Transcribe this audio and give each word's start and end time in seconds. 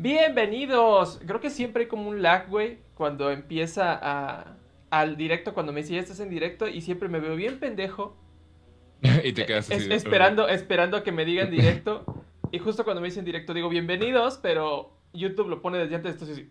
Bienvenidos. 0.00 1.20
Creo 1.26 1.40
que 1.40 1.50
siempre 1.50 1.82
hay 1.82 1.88
como 1.90 2.08
un 2.08 2.22
lag, 2.22 2.48
güey, 2.48 2.78
cuando 2.94 3.30
empieza 3.30 3.92
a, 4.00 4.56
al 4.88 5.18
directo, 5.18 5.52
cuando 5.52 5.74
me 5.74 5.82
dice 5.82 5.92
ya 5.92 6.00
estás 6.00 6.20
en 6.20 6.30
directo 6.30 6.66
y 6.68 6.80
siempre 6.80 7.10
me 7.10 7.20
veo 7.20 7.36
bien 7.36 7.58
pendejo. 7.60 8.16
y 9.24 9.34
te 9.34 9.44
quedas 9.44 9.70
así. 9.70 9.74
Es- 9.74 9.90
esperando, 9.90 10.48
esperando 10.48 10.96
a 10.96 11.02
que 11.04 11.12
me 11.12 11.26
digan 11.26 11.50
directo. 11.50 12.24
Y 12.50 12.58
justo 12.60 12.82
cuando 12.84 13.02
me 13.02 13.08
dicen 13.08 13.26
directo 13.26 13.52
digo 13.52 13.68
bienvenidos, 13.68 14.38
pero 14.42 14.96
YouTube 15.12 15.48
lo 15.50 15.60
pone 15.60 15.76
desde 15.76 15.96
antes, 15.96 16.14
entonces 16.14 16.46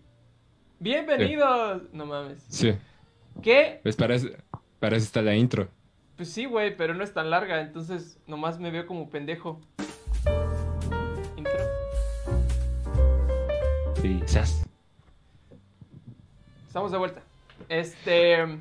bienvenidos. 0.79 1.81
No 1.91 2.05
mames. 2.05 2.45
Sí. 2.49 2.75
¿Qué? 3.41 3.79
Pues 3.81 3.95
para 3.95 4.13
eso, 4.13 4.27
para 4.79 4.95
eso 4.95 5.05
está 5.05 5.23
la 5.23 5.33
intro. 5.33 5.69
Pues 6.17 6.29
sí, 6.29 6.45
güey, 6.45 6.77
pero 6.77 6.93
no 6.93 7.03
es 7.03 7.15
tan 7.15 7.31
larga, 7.31 7.61
entonces 7.61 8.19
nomás 8.27 8.59
me 8.59 8.69
veo 8.69 8.85
como 8.85 9.09
pendejo. 9.09 9.59
Y 14.03 14.21
¡zas! 14.27 14.65
Estamos 16.67 16.91
de 16.91 16.97
vuelta. 16.97 17.21
Este, 17.67 18.57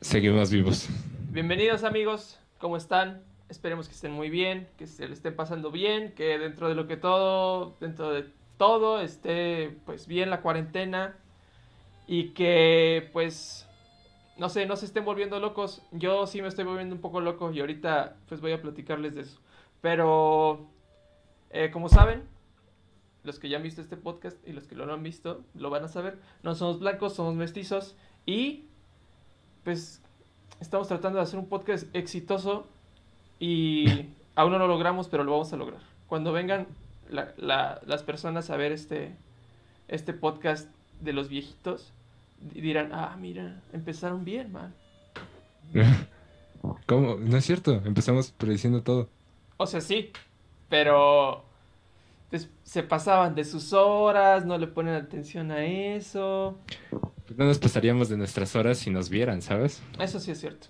Seguimos 0.00 0.50
vivos. 0.50 0.88
bienvenidos 1.30 1.82
amigos, 1.84 2.38
¿cómo 2.58 2.76
están? 2.76 3.22
Esperemos 3.48 3.88
que 3.88 3.94
estén 3.94 4.12
muy 4.12 4.28
bien, 4.28 4.68
que 4.76 4.86
se 4.86 5.08
le 5.08 5.14
estén 5.14 5.34
pasando 5.34 5.70
bien, 5.70 6.12
que 6.12 6.38
dentro 6.38 6.68
de 6.68 6.74
lo 6.74 6.86
que 6.86 6.96
todo, 6.96 7.74
dentro 7.80 8.10
de 8.10 8.26
todo 8.58 9.00
esté 9.00 9.76
pues 9.86 10.06
bien 10.06 10.28
la 10.28 10.42
cuarentena 10.42 11.16
y 12.06 12.30
que 12.30 13.08
pues 13.12 13.66
no 14.36 14.48
sé, 14.50 14.66
no 14.66 14.76
se 14.76 14.84
estén 14.86 15.04
volviendo 15.04 15.40
locos. 15.40 15.82
Yo 15.92 16.26
sí 16.26 16.42
me 16.42 16.48
estoy 16.48 16.64
volviendo 16.64 16.94
un 16.94 17.00
poco 17.00 17.20
loco 17.20 17.50
y 17.50 17.60
ahorita 17.60 18.16
pues 18.28 18.40
voy 18.40 18.52
a 18.52 18.60
platicarles 18.60 19.14
de 19.14 19.22
eso. 19.22 19.40
Pero 19.80 20.66
eh, 21.50 21.70
como 21.70 21.88
saben, 21.88 22.31
los 23.24 23.38
que 23.38 23.48
ya 23.48 23.56
han 23.58 23.62
visto 23.62 23.80
este 23.80 23.96
podcast 23.96 24.36
y 24.46 24.52
los 24.52 24.64
que 24.66 24.74
lo 24.74 24.86
no 24.86 24.92
han 24.94 25.02
visto 25.02 25.42
lo 25.54 25.70
van 25.70 25.84
a 25.84 25.88
saber. 25.88 26.18
No 26.42 26.54
somos 26.54 26.80
blancos, 26.80 27.14
somos 27.14 27.34
mestizos 27.34 27.94
y 28.26 28.64
pues 29.64 30.02
estamos 30.60 30.88
tratando 30.88 31.18
de 31.18 31.24
hacer 31.24 31.38
un 31.38 31.48
podcast 31.48 31.86
exitoso 31.94 32.66
y 33.38 33.86
aún 34.34 34.52
no 34.52 34.58
lo 34.58 34.66
logramos, 34.66 35.08
pero 35.08 35.24
lo 35.24 35.32
vamos 35.32 35.52
a 35.52 35.56
lograr. 35.56 35.80
Cuando 36.08 36.32
vengan 36.32 36.66
la- 37.10 37.32
la- 37.36 37.80
las 37.86 38.02
personas 38.02 38.50
a 38.50 38.56
ver 38.56 38.72
este, 38.72 39.14
este 39.88 40.12
podcast 40.12 40.68
de 41.00 41.12
los 41.12 41.28
viejitos, 41.28 41.92
di- 42.40 42.60
dirán, 42.60 42.90
ah, 42.92 43.16
mira, 43.20 43.60
empezaron 43.72 44.24
bien, 44.24 44.52
man. 44.52 44.74
¿Cómo? 46.86 47.16
No 47.16 47.36
es 47.36 47.44
cierto. 47.44 47.80
Empezamos 47.84 48.30
prediciendo 48.32 48.82
todo. 48.82 49.08
O 49.56 49.66
sea, 49.66 49.80
sí, 49.80 50.10
pero 50.68 51.44
pues, 52.32 52.48
se 52.62 52.82
pasaban 52.82 53.34
de 53.34 53.44
sus 53.44 53.74
horas, 53.74 54.46
no 54.46 54.56
le 54.56 54.66
ponen 54.66 54.94
atención 54.94 55.50
a 55.50 55.66
eso. 55.66 56.58
No 57.36 57.44
nos 57.44 57.58
pasaríamos 57.58 58.08
de 58.08 58.16
nuestras 58.16 58.56
horas 58.56 58.78
si 58.78 58.88
nos 58.88 59.10
vieran, 59.10 59.42
¿sabes? 59.42 59.82
Eso 60.00 60.18
sí 60.18 60.30
es 60.30 60.40
cierto. 60.40 60.68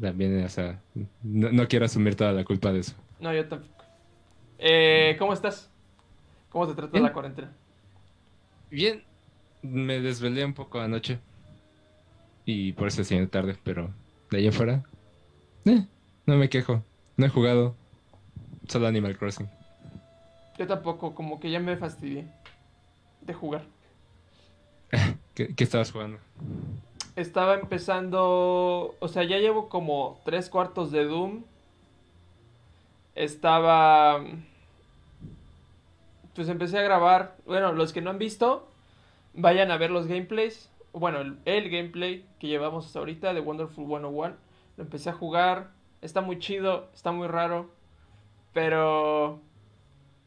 También, 0.00 0.42
o 0.42 0.48
sea, 0.48 0.80
no, 1.22 1.52
no 1.52 1.68
quiero 1.68 1.84
asumir 1.84 2.16
toda 2.16 2.32
la 2.32 2.42
culpa 2.42 2.72
de 2.72 2.80
eso. 2.80 2.96
No, 3.20 3.32
yo 3.32 3.46
tampoco. 3.46 3.84
Eh, 4.58 5.14
¿Cómo 5.20 5.32
estás? 5.32 5.70
¿Cómo 6.48 6.66
te 6.66 6.74
trata 6.74 6.90
Bien. 6.90 7.04
la 7.04 7.12
cuarentena? 7.12 7.52
Bien, 8.68 9.04
me 9.62 10.00
desvelé 10.00 10.44
un 10.44 10.54
poco 10.54 10.80
anoche. 10.80 11.20
Y 12.44 12.72
por 12.72 12.88
eso 12.88 13.04
siendo 13.04 13.30
tarde, 13.30 13.56
pero 13.62 13.90
de 14.32 14.38
ahí 14.38 14.48
afuera, 14.48 14.82
eh, 15.66 15.86
no 16.26 16.36
me 16.36 16.48
quejo. 16.48 16.82
No 17.16 17.26
he 17.26 17.28
jugado. 17.28 17.76
Solo 18.66 18.88
Animal 18.88 19.16
Crossing. 19.16 19.48
Yo 20.60 20.66
tampoco, 20.66 21.14
como 21.14 21.40
que 21.40 21.50
ya 21.50 21.58
me 21.58 21.78
fastidié 21.78 22.26
de 23.22 23.32
jugar. 23.32 23.62
¿Qué, 25.34 25.54
qué 25.54 25.64
estabas 25.64 25.90
jugando? 25.90 26.18
Estaba 27.16 27.54
empezando, 27.54 28.94
o 29.00 29.08
sea, 29.08 29.24
ya 29.24 29.38
llevo 29.38 29.70
como 29.70 30.20
tres 30.26 30.50
cuartos 30.50 30.90
de 30.90 31.06
Doom. 31.06 31.44
Estaba, 33.14 34.22
pues 36.34 36.46
empecé 36.50 36.78
a 36.78 36.82
grabar. 36.82 37.38
Bueno, 37.46 37.72
los 37.72 37.94
que 37.94 38.02
no 38.02 38.10
han 38.10 38.18
visto, 38.18 38.68
vayan 39.32 39.70
a 39.70 39.78
ver 39.78 39.90
los 39.90 40.08
gameplays. 40.08 40.70
Bueno, 40.92 41.22
el, 41.22 41.38
el 41.46 41.70
gameplay 41.70 42.26
que 42.38 42.48
llevamos 42.48 42.84
hasta 42.84 42.98
ahorita 42.98 43.32
de 43.32 43.40
Wonderful 43.40 43.86
101. 43.86 44.36
Lo 44.76 44.84
empecé 44.84 45.08
a 45.08 45.14
jugar. 45.14 45.70
Está 46.02 46.20
muy 46.20 46.38
chido, 46.38 46.90
está 46.92 47.12
muy 47.12 47.28
raro. 47.28 47.70
Pero 48.52 49.40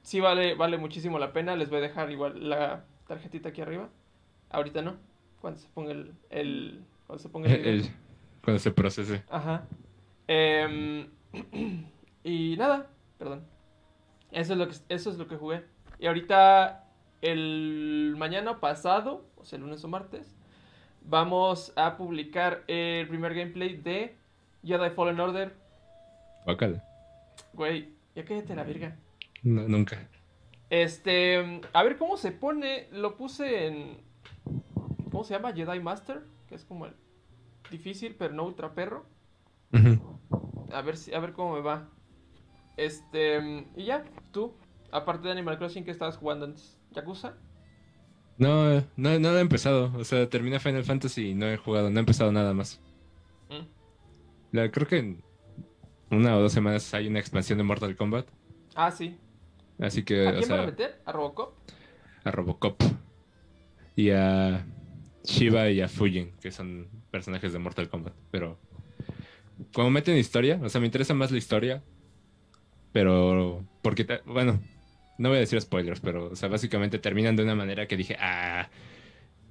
sí 0.04 0.20
vale, 0.20 0.54
vale 0.56 0.78
muchísimo 0.78 1.18
la 1.20 1.34
pena. 1.34 1.56
Les 1.56 1.70
voy 1.70 1.80
a 1.80 1.82
dejar 1.82 2.12
igual 2.12 2.50
la 2.50 2.86
tarjetita 3.08 3.50
aquí 3.50 3.62
arriba. 3.62 3.90
Ahorita 4.52 4.82
no. 4.82 4.96
Cuando 5.42 5.60
se 5.60 5.68
ponga 5.70 5.92
el, 5.92 6.14
el- 6.30 6.86
cuando 7.08 7.22
se 7.22 7.30
ponga 7.30 7.50
el 7.52 7.90
cuando 8.44 8.60
se 8.60 8.72
procese. 8.72 9.24
Ajá. 9.30 9.66
Em, 10.28 11.10
y 12.24 12.56
nada, 12.58 12.88
perdón. 13.18 13.44
Eso 14.32 14.54
es 14.54 14.60
lo 14.60 14.68
que 14.68 14.76
eso 14.90 15.10
es 15.10 15.18
lo 15.18 15.28
que 15.28 15.36
jugué. 15.38 15.64
Y 16.00 16.08
ahorita 16.08 16.86
el 17.22 18.16
mañana 18.18 18.60
pasado, 18.60 19.26
o 19.38 19.46
sea, 19.46 19.58
el 19.58 19.64
lunes 19.64 19.84
o 19.84 19.88
martes, 19.88 20.36
vamos 21.06 21.72
a 21.76 21.96
publicar 21.98 22.64
el 22.68 23.08
primer 23.08 23.34
gameplay 23.34 23.76
de 23.78 24.16
Jedi 24.64 24.90
Fallen 24.92 25.20
Order. 25.20 25.54
Guácala. 26.46 26.84
Güey, 27.54 27.90
ya 28.16 28.26
cállate 28.26 28.56
la 28.56 28.64
verga. 28.64 28.96
No, 29.44 29.68
nunca. 29.68 30.10
Este, 30.70 31.62
a 31.74 31.84
ver 31.84 31.98
cómo 31.98 32.18
se 32.18 32.32
pone. 32.32 32.88
Lo 32.92 33.16
puse 33.18 33.68
en. 33.68 33.98
¿Cómo 35.12 35.24
se 35.24 35.34
llama? 35.36 35.54
Jedi 35.54 35.80
Master. 35.80 36.24
Que 36.48 36.56
es 36.56 36.66
como 36.66 36.86
el 36.88 36.94
difícil, 37.70 38.16
pero 38.18 38.34
no 38.34 38.46
ultra 38.46 38.74
perro. 38.74 39.06
A 40.72 40.82
ver 40.82 40.98
si, 40.98 41.14
a 41.14 41.20
ver 41.20 41.34
cómo 41.34 41.56
me 41.56 41.62
va. 41.62 41.90
Este, 42.78 43.68
y 43.76 43.86
ya, 43.86 44.04
tú. 44.32 44.54
Aparte 44.92 45.26
de 45.28 45.32
Animal 45.32 45.58
Crossing, 45.58 45.84
¿qué 45.86 45.92
estabas 45.92 46.18
jugando 46.18 46.46
antes? 46.46 46.80
¿Yakuza? 46.92 47.36
No, 48.38 48.80
no, 48.96 49.20
no 49.20 49.38
he 49.38 49.40
empezado. 49.40 49.92
O 49.98 50.04
sea, 50.04 50.30
terminé 50.30 50.60
Final 50.60 50.84
Fantasy 50.84 51.30
y 51.30 51.34
no 51.36 51.48
he 51.48 51.58
jugado. 51.58 51.90
No 51.90 51.98
he 51.98 52.00
empezado 52.00 52.32
nada 52.32 52.54
más. 52.54 52.80
Mm. 53.50 53.66
La- 54.56 54.72
creo 54.72 54.88
que 54.88 54.98
en 55.00 55.24
una 56.12 56.36
o 56.38 56.42
dos 56.42 56.54
semanas 56.54 56.94
hay 56.94 57.08
una 57.08 57.20
expansión 57.20 57.58
de 57.58 57.64
Mortal 57.64 57.96
Kombat. 57.96 58.28
Ah, 58.76 58.92
sí. 58.92 59.18
Así 59.80 60.04
que, 60.04 60.28
¿A 60.28 60.32
o 60.32 60.38
quién 60.38 60.50
van 60.50 60.60
a 60.60 60.66
meter? 60.66 61.02
¿A 61.06 61.12
Robocop? 61.12 61.56
a 62.24 62.32
Robocop. 62.32 62.82
Y 63.96 64.10
a 64.10 64.66
Shiva 65.24 65.70
y 65.70 65.82
a 65.82 65.88
Fujin, 65.88 66.32
que 66.42 66.52
son 66.52 66.88
personajes 67.12 67.54
de 67.54 67.60
Mortal 67.60 67.90
Kombat. 67.90 68.14
Pero 68.32 68.58
como 69.74 69.90
meten 69.90 70.18
historia, 70.18 70.60
o 70.62 70.70
sea, 70.70 70.82
me 70.82 70.88
interesa 70.88 71.14
más 71.14 71.32
la 71.32 71.38
historia. 71.38 71.84
Pero, 72.92 73.66
porque, 73.82 74.06
bueno, 74.26 74.60
no 75.18 75.30
voy 75.30 75.38
a 75.38 75.42
decir 75.42 75.60
spoilers, 75.60 76.00
pero, 76.00 76.30
o 76.32 76.36
sea, 76.36 76.50
básicamente 76.50 77.00
terminan 77.00 77.36
de 77.36 77.44
una 77.44 77.56
manera 77.56 77.88
que 77.88 77.98
dije, 77.98 78.16
ah, 78.20 78.70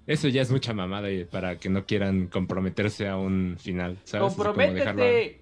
eso 0.06 0.28
ya 0.28 0.42
es 0.42 0.50
mucha 0.50 0.72
mamada 0.72 1.10
y 1.10 1.24
para 1.24 1.58
que 1.58 1.68
no 1.68 1.84
quieran 1.84 2.28
comprometerse 2.28 3.08
a 3.08 3.16
un 3.16 3.56
final, 3.58 3.98
¿sabes? 4.04 4.34
¡Comprométete! 4.34 5.41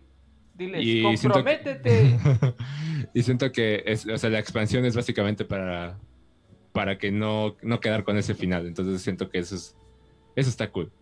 Diles, 0.60 0.82
Y 0.84 1.16
siento 1.16 1.42
que- 1.42 1.58
¡comprométete! 1.58 2.18
y 3.14 3.22
siento 3.22 3.50
que 3.50 3.82
es, 3.86 4.06
o 4.06 4.18
sea, 4.18 4.28
la 4.28 4.38
expansión 4.38 4.84
es 4.84 4.94
básicamente 4.94 5.44
para, 5.46 5.98
para 6.72 6.98
que 6.98 7.10
no, 7.10 7.56
no 7.62 7.80
quedar 7.80 8.04
con 8.04 8.18
ese 8.18 8.34
final. 8.34 8.66
Entonces 8.66 9.00
siento 9.00 9.30
que 9.30 9.38
eso 9.38 9.54
es, 9.54 9.74
eso 10.36 10.50
está 10.50 10.70
cool. 10.70 10.92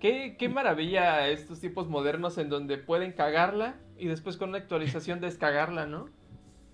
¿Qué, 0.00 0.34
qué 0.38 0.48
maravilla 0.48 1.28
estos 1.28 1.60
tipos 1.60 1.88
modernos 1.88 2.36
en 2.38 2.48
donde 2.48 2.78
pueden 2.78 3.12
cagarla 3.12 3.76
y 3.96 4.06
después 4.08 4.36
con 4.36 4.48
una 4.50 4.58
actualización 4.58 5.20
descagarla, 5.20 5.86
¿no? 5.86 6.06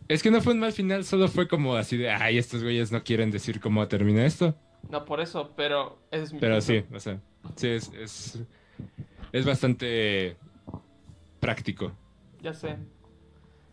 Es 0.09 0.23
que 0.23 0.31
no 0.31 0.41
fue 0.41 0.53
un 0.55 0.61
mal 0.61 0.73
final, 0.73 1.05
solo 1.05 1.29
fue 1.29 1.49
como 1.49 1.77
así 1.77 1.97
de, 1.99 2.11
ay, 2.11 2.37
estos 2.39 2.63
güeyes 2.63 2.93
no 2.93 3.03
quieren 3.05 3.31
decir 3.31 3.61
cómo 3.61 3.87
termina 3.89 4.25
esto. 4.25 4.55
No 4.91 5.05
por 5.05 5.21
eso, 5.21 5.53
pero 5.57 5.99
ese 6.11 6.25
es 6.25 6.33
mi 6.35 6.41
Pero 6.41 6.57
punto. 6.59 6.67
sí, 6.67 6.85
o 6.95 7.01
sea, 7.01 7.21
sí, 7.57 7.69
es, 7.69 7.91
es, 7.95 8.39
es 9.33 9.47
bastante 9.47 10.37
práctico. 11.45 11.93
Ya 12.41 12.55
sé. 12.55 12.79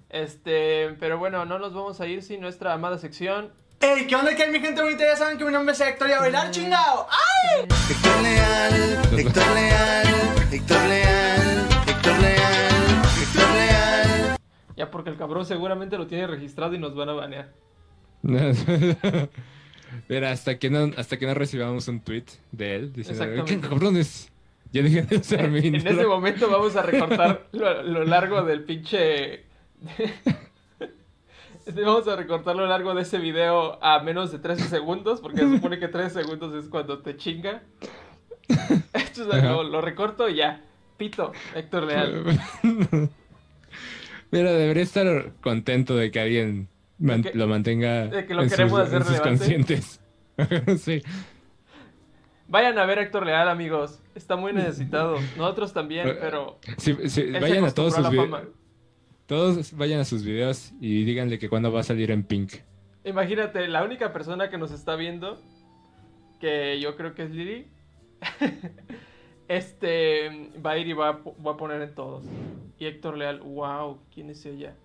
Este, 0.09 0.94
pero 1.00 1.18
bueno, 1.18 1.45
no 1.45 1.57
nos 1.57 1.73
vamos 1.73 2.01
a 2.01 2.07
ir 2.07 2.21
sin 2.21 2.41
nuestra 2.41 2.73
amada 2.73 2.97
sección. 2.97 3.53
Ey, 3.79 4.07
¿qué 4.07 4.15
onda 4.15 4.35
que 4.35 4.44
hay 4.44 4.51
mi 4.51 4.59
gente 4.59 4.81
bonita? 4.81 5.06
Ya 5.06 5.15
saben 5.15 5.38
que 5.38 5.45
mi 5.45 5.53
nombre 5.53 5.71
es 5.73 5.79
Héctor 5.79 6.09
y 6.09 6.12
a 6.12 6.19
bailar 6.19 6.51
chingado. 6.51 7.07
¡Ay! 7.09 7.62
Héctor 7.89 8.21
Leal, 8.21 9.19
Héctor 9.19 9.47
Leal, 9.53 10.07
Héctor 10.51 10.83
Leal, 10.89 11.69
Héctor 11.88 12.19
Leal, 12.19 13.01
Héctor 13.21 13.51
Leal. 13.53 14.38
Ya 14.75 14.91
porque 14.91 15.09
el 15.09 15.17
cabrón 15.17 15.45
seguramente 15.45 15.97
lo 15.97 16.07
tiene 16.07 16.27
registrado 16.27 16.75
y 16.75 16.77
nos 16.77 16.94
van 16.94 17.07
a 17.07 17.13
banear. 17.13 17.53
Mira, 20.09 20.31
hasta 20.31 20.59
que 20.59 20.69
no, 20.69 20.91
hasta 20.97 21.17
que 21.17 21.25
no 21.25 21.33
recibamos 21.33 21.88
un 21.88 22.01
tweet 22.01 22.25
de 22.51 22.75
él 22.75 22.91
diciendo, 22.91 23.45
¿qué 23.45 23.62
cabrones? 23.62 24.30
Ya 24.73 24.81
dije 24.81 25.01
de 25.03 25.18
usar 25.18 25.50
mi 25.50 25.59
En 25.59 25.75
intro". 25.75 25.91
ese 25.91 26.06
momento 26.06 26.50
vamos 26.50 26.75
a 26.75 26.81
recortar 26.83 27.47
lo, 27.51 27.83
lo 27.83 28.03
largo 28.06 28.41
del 28.44 28.63
pinche. 28.63 29.44
Vamos 31.75 32.07
a 32.07 32.15
recortar 32.15 32.56
lo 32.56 32.65
largo 32.65 32.94
de 32.95 33.03
ese 33.03 33.19
video 33.19 33.81
a 33.83 34.01
menos 34.01 34.31
de 34.31 34.39
13 34.39 34.68
segundos, 34.68 35.21
porque 35.21 35.41
se 35.41 35.56
supone 35.57 35.77
que 35.79 35.88
13 35.88 36.23
segundos 36.23 36.56
es 36.56 36.68
cuando 36.69 37.00
te 37.00 37.15
chinga. 37.18 37.62
Esto 38.94 39.21
es 39.31 39.44
lo, 39.44 39.63
lo 39.63 39.79
recorto 39.79 40.27
y 40.27 40.35
ya. 40.38 40.62
Pito, 40.97 41.31
Héctor 41.56 41.83
Leal. 41.83 42.24
Mira, 44.31 44.51
debería 44.53 44.83
estar 44.83 45.33
contento 45.41 45.95
de 45.95 46.09
que 46.12 46.19
alguien 46.19 46.67
man- 46.97 47.21
De 47.21 47.31
que- 47.31 47.38
lo 47.38 47.47
mantenga 47.47 48.07
de 48.07 48.25
que 48.25 48.33
lo 48.33 48.44
en 48.44 48.50
queremos 48.50 48.79
sus, 48.79 48.88
hacer 48.88 49.01
en 49.01 49.07
sus 49.07 49.21
conscientes. 49.21 50.00
sí. 50.79 51.01
Vayan 52.51 52.77
a 52.77 52.86
ver 52.86 53.00
a 53.00 53.03
Héctor 53.03 53.25
Leal, 53.25 53.48
amigos. 53.48 54.03
Está 54.13 54.36
muy 54.36 54.51
necesitado. 54.51 55.15
Nosotros 55.38 55.71
también, 55.71 56.18
pero 56.19 56.59
Sí, 56.77 56.92
vayan 57.39 57.63
a 57.63 57.71
todos 57.71 57.95
sus 57.95 58.09
videos. 58.09 58.44
Todos 59.25 59.71
vayan 59.77 60.01
a 60.01 60.03
sus 60.03 60.25
videos 60.25 60.74
y 60.81 61.06
díganle 61.06 61.39
que 61.39 61.48
cuando 61.48 61.71
va 61.71 61.80
a 61.80 61.83
salir 61.83 62.12
en 62.12 62.24
Pink. 62.24 62.56
Imagínate, 63.06 63.65
la 63.69 63.83
única 63.86 64.12
persona 64.12 64.50
que 64.50 64.57
nos 64.57 64.71
está 64.71 64.98
viendo, 64.98 65.42
que 66.42 66.77
yo 66.81 66.98
creo 66.98 67.15
que 67.15 67.24
es 67.24 67.31
Lili, 67.31 67.68
este 69.48 70.51
va 70.63 70.71
a 70.71 70.77
ir 70.77 70.88
y 70.89 70.94
va 70.94 71.07
a, 71.09 71.12
va 71.45 71.51
a 71.53 71.57
poner 71.57 71.81
en 71.81 71.95
todos. 71.95 72.25
Y 72.77 72.86
Héctor 72.86 73.18
Leal, 73.18 73.39
wow, 73.39 74.00
¿quién 74.13 74.30
es 74.30 74.45
ella? 74.45 74.75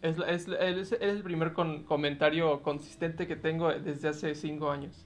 Es, 0.00 0.16
la- 0.16 0.28
es, 0.30 0.48
es 0.48 0.92
el 0.92 1.22
primer 1.22 1.52
con- 1.52 1.84
comentario 1.84 2.62
consistente 2.62 3.26
que 3.26 3.36
tengo 3.36 3.68
desde 3.72 4.08
hace 4.08 4.34
cinco 4.34 4.70
años. 4.70 5.04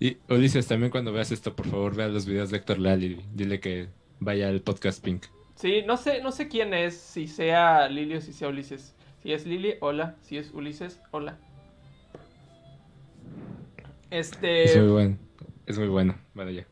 Y 0.00 0.16
Ulises, 0.28 0.66
también 0.66 0.90
cuando 0.90 1.12
veas 1.12 1.32
esto, 1.32 1.54
por 1.54 1.66
favor, 1.66 1.94
vea 1.94 2.08
los 2.08 2.26
videos 2.26 2.50
de 2.50 2.58
Héctor 2.58 2.78
Leal 2.78 3.04
y 3.04 3.24
dile 3.34 3.60
que 3.60 3.88
vaya 4.20 4.48
al 4.48 4.60
podcast 4.60 5.02
Pink. 5.02 5.24
Sí, 5.54 5.82
no 5.86 5.96
sé, 5.96 6.22
no 6.22 6.32
sé 6.32 6.48
quién 6.48 6.74
es, 6.74 6.96
si 6.96 7.26
sea 7.26 7.88
Lili 7.88 8.16
o 8.16 8.20
si 8.20 8.32
sea 8.32 8.48
Ulises. 8.48 8.94
Si 9.22 9.32
es 9.32 9.46
Lili, 9.46 9.74
hola. 9.80 10.16
Si 10.20 10.36
es 10.36 10.52
Ulises, 10.52 11.00
hola. 11.10 11.38
Este. 14.10 14.64
Es 14.64 14.76
muy 14.76 14.88
bueno. 14.88 15.16
Es 15.66 15.78
muy 15.78 15.88
bueno. 15.88 16.14
Bueno, 16.34 16.50
ya. 16.50 16.66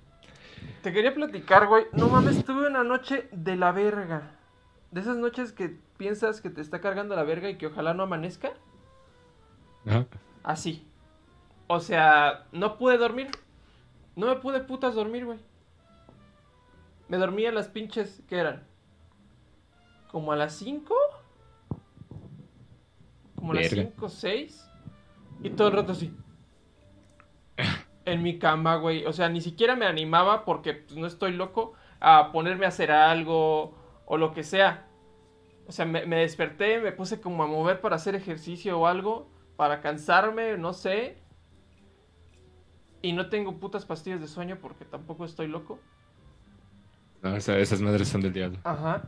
Te 0.82 0.92
quería 0.92 1.14
platicar, 1.14 1.66
güey. 1.66 1.86
No 1.92 2.08
mames, 2.08 2.44
tuve 2.44 2.68
una 2.68 2.84
noche 2.84 3.26
de 3.32 3.56
la 3.56 3.72
verga. 3.72 4.36
De 4.90 5.00
esas 5.00 5.16
noches 5.16 5.52
que 5.52 5.76
piensas 5.96 6.40
que 6.40 6.50
te 6.50 6.60
está 6.60 6.80
cargando 6.80 7.16
la 7.16 7.24
verga 7.24 7.48
y 7.48 7.56
que 7.56 7.66
ojalá 7.66 7.94
no 7.94 8.02
amanezca. 8.04 8.52
Ajá. 9.86 10.06
Así. 10.42 10.86
O 11.66 11.80
sea, 11.80 12.46
no 12.52 12.76
pude 12.76 12.98
dormir. 12.98 13.30
No 14.16 14.26
me 14.26 14.36
pude 14.36 14.60
putas 14.60 14.94
dormir, 14.94 15.24
güey. 15.24 15.38
Me 17.08 17.16
dormí 17.16 17.46
a 17.46 17.52
las 17.52 17.68
pinches, 17.68 18.22
¿qué 18.28 18.38
eran? 18.38 18.66
Como 20.10 20.32
a 20.32 20.36
las 20.36 20.54
5. 20.54 20.94
Como 23.36 23.52
a 23.52 23.54
las 23.56 23.70
Verga. 23.70 23.90
5, 23.90 24.08
6. 24.08 24.70
Y 25.42 25.50
todo 25.50 25.68
el 25.68 25.74
rato 25.74 25.92
así. 25.92 26.14
En 28.06 28.22
mi 28.22 28.38
cama, 28.38 28.76
güey. 28.76 29.06
O 29.06 29.14
sea, 29.14 29.30
ni 29.30 29.40
siquiera 29.40 29.76
me 29.76 29.86
animaba 29.86 30.44
porque 30.44 30.74
pues, 30.74 30.94
no 30.94 31.06
estoy 31.06 31.32
loco 31.32 31.72
a 32.00 32.32
ponerme 32.32 32.66
a 32.66 32.68
hacer 32.68 32.90
algo 32.90 33.74
o 34.04 34.18
lo 34.18 34.34
que 34.34 34.42
sea. 34.42 34.86
O 35.66 35.72
sea, 35.72 35.86
me, 35.86 36.04
me 36.04 36.16
desperté, 36.16 36.80
me 36.80 36.92
puse 36.92 37.22
como 37.22 37.42
a 37.44 37.46
mover 37.46 37.80
para 37.80 37.96
hacer 37.96 38.14
ejercicio 38.14 38.78
o 38.78 38.86
algo, 38.86 39.30
para 39.56 39.80
cansarme, 39.80 40.58
no 40.58 40.74
sé. 40.74 41.23
Y 43.04 43.12
no 43.12 43.28
tengo 43.28 43.56
putas 43.58 43.84
pastillas 43.84 44.20
de 44.22 44.26
sueño 44.28 44.56
porque 44.62 44.86
tampoco 44.86 45.26
estoy 45.26 45.46
loco. 45.46 45.78
No, 47.22 47.36
esa- 47.36 47.58
esas 47.58 47.82
madres 47.82 48.08
son 48.08 48.22
del 48.22 48.32
diablo. 48.32 48.58
Ajá. 48.64 49.02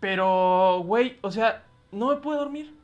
Pero, 0.00 0.82
güey, 0.84 1.18
o 1.22 1.30
sea, 1.30 1.64
no 1.92 2.08
me 2.08 2.16
puedo 2.16 2.38
dormir. 2.40 2.74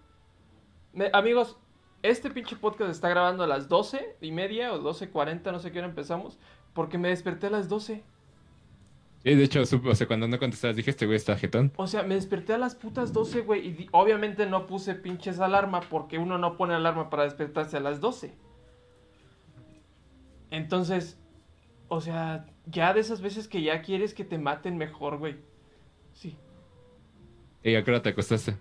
Me- 0.93 1.11
amigos, 1.13 1.57
este 2.03 2.31
pinche 2.31 2.55
podcast 2.55 2.91
está 2.91 3.09
grabando 3.09 3.43
a 3.43 3.47
las 3.49 3.69
12 3.69 4.17
y 4.21 4.31
media 4.31 4.73
o 4.73 4.79
12.40, 4.81 5.51
no 5.53 5.59
sé 5.59 5.73
qué 5.73 5.79
hora 5.81 5.89
empezamos, 5.89 6.39
porque 6.73 6.97
me 6.97 7.09
desperté 7.09 7.49
a 7.49 7.51
las 7.51 7.69
12. 7.69 8.05
Sí, 9.25 9.35
de 9.35 9.43
hecho, 9.45 9.61
supe- 9.67 9.91
o 9.91 9.95
sea, 9.97 10.07
cuando 10.07 10.29
no 10.29 10.39
contestabas, 10.39 10.77
dije, 10.77 10.91
este 10.91 11.05
güey 11.07 11.17
está 11.17 11.37
jetón. 11.37 11.73
O 11.77 11.89
sea, 11.89 12.05
me 12.05 12.15
desperté 12.15 12.55
a 12.55 12.59
las 12.59 12.75
putas 12.77 13.13
12, 13.13 13.41
güey, 13.43 13.67
y 13.67 13.89
obviamente 13.91 14.47
no 14.47 14.67
puse 14.69 14.95
pinches 14.95 15.41
alarma 15.41 15.81
porque 15.81 16.17
uno 16.19 16.39
no 16.39 16.57
pone 16.57 16.75
alarma 16.75 17.11
para 17.11 17.25
despertarse 17.25 17.77
a 17.77 17.81
las 17.81 18.01
12. 18.01 18.33
Entonces, 20.51 21.19
o 21.89 22.01
sea, 22.01 22.47
ya 22.67 22.93
de 22.95 23.01
esas 23.01 23.21
veces 23.21 23.49
que 23.49 23.63
ya 23.63 23.83
quieres 23.83 24.15
que 24.15 24.25
te 24.25 24.39
maten 24.39 24.77
mejor, 24.77 25.19
güey. 25.19 25.37
Sí. 26.13 26.37
¿Y 27.63 27.75
a 27.75 27.85
qué 27.85 27.91
hora 27.91 28.03
te 28.03 28.11
acostaste? 28.11 28.57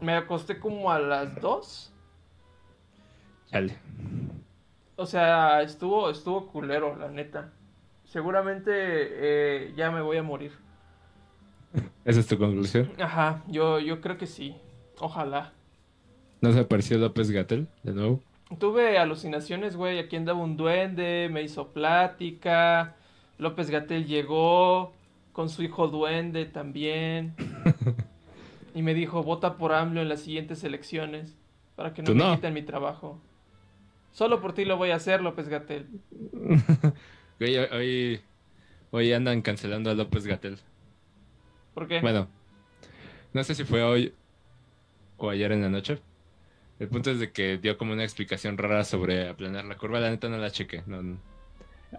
Me 0.00 0.14
acosté 0.14 0.58
como 0.58 0.90
a 0.90 0.98
las 0.98 1.40
2. 1.40 1.92
Chale. 3.50 3.76
O 4.96 5.06
sea, 5.06 5.62
estuvo, 5.62 6.10
estuvo 6.10 6.48
culero, 6.48 6.96
la 6.96 7.08
neta. 7.08 7.52
Seguramente 8.04 8.70
eh, 8.72 9.72
ya 9.76 9.90
me 9.90 10.00
voy 10.00 10.16
a 10.16 10.22
morir. 10.22 10.52
¿Esa 12.04 12.20
es 12.20 12.26
tu 12.26 12.38
conclusión? 12.38 12.90
Ajá, 12.98 13.42
yo, 13.48 13.78
yo 13.80 14.00
creo 14.00 14.16
que 14.16 14.26
sí. 14.26 14.56
Ojalá. 14.98 15.52
¿No 16.40 16.52
se 16.52 16.60
apareció 16.60 16.98
López 16.98 17.30
Gatel 17.30 17.68
de 17.82 17.92
nuevo? 17.92 18.22
Tuve 18.58 18.98
alucinaciones, 18.98 19.76
güey. 19.76 19.98
Aquí 19.98 20.16
andaba 20.16 20.40
un 20.40 20.56
duende, 20.56 21.28
me 21.30 21.42
hizo 21.42 21.68
plática. 21.68 22.96
López 23.36 23.70
Gatel 23.70 24.06
llegó 24.06 24.94
con 25.32 25.48
su 25.48 25.62
hijo 25.62 25.88
duende 25.88 26.46
también. 26.46 27.34
y 28.74 28.82
me 28.82 28.94
dijo, 28.94 29.22
vota 29.22 29.56
por 29.56 29.72
AMLO 29.72 30.00
en 30.00 30.08
las 30.08 30.22
siguientes 30.22 30.64
elecciones 30.64 31.36
para 31.76 31.94
que 31.94 32.02
no 32.02 32.14
me 32.14 32.24
no. 32.24 32.34
quiten 32.34 32.54
mi 32.54 32.62
trabajo. 32.62 33.20
Solo 34.12 34.40
por 34.40 34.52
ti 34.52 34.64
lo 34.64 34.76
voy 34.76 34.90
a 34.90 34.96
hacer, 34.96 35.20
López 35.20 35.48
Gatel. 35.48 35.86
Güey, 37.38 37.56
hoy, 37.56 38.20
hoy 38.90 39.12
andan 39.12 39.42
cancelando 39.42 39.90
a 39.90 39.94
López 39.94 40.26
Gatel. 40.26 40.58
¿Por 41.72 41.86
qué? 41.86 42.00
Bueno, 42.00 42.26
no 43.32 43.44
sé 43.44 43.54
si 43.54 43.62
fue 43.62 43.84
hoy 43.84 44.12
o 45.18 45.30
ayer 45.30 45.52
en 45.52 45.62
la 45.62 45.68
noche. 45.68 46.00
El 46.78 46.88
punto 46.88 47.10
es 47.10 47.18
de 47.18 47.32
que 47.32 47.58
dio 47.58 47.76
como 47.76 47.92
una 47.92 48.04
explicación 48.04 48.56
rara 48.58 48.84
sobre 48.84 49.28
aplanar 49.28 49.64
la 49.64 49.76
curva. 49.76 50.00
La 50.00 50.10
neta 50.10 50.28
no 50.28 50.38
la 50.38 50.50
chequé. 50.50 50.82
no- 50.86 51.02
no. 51.02 51.18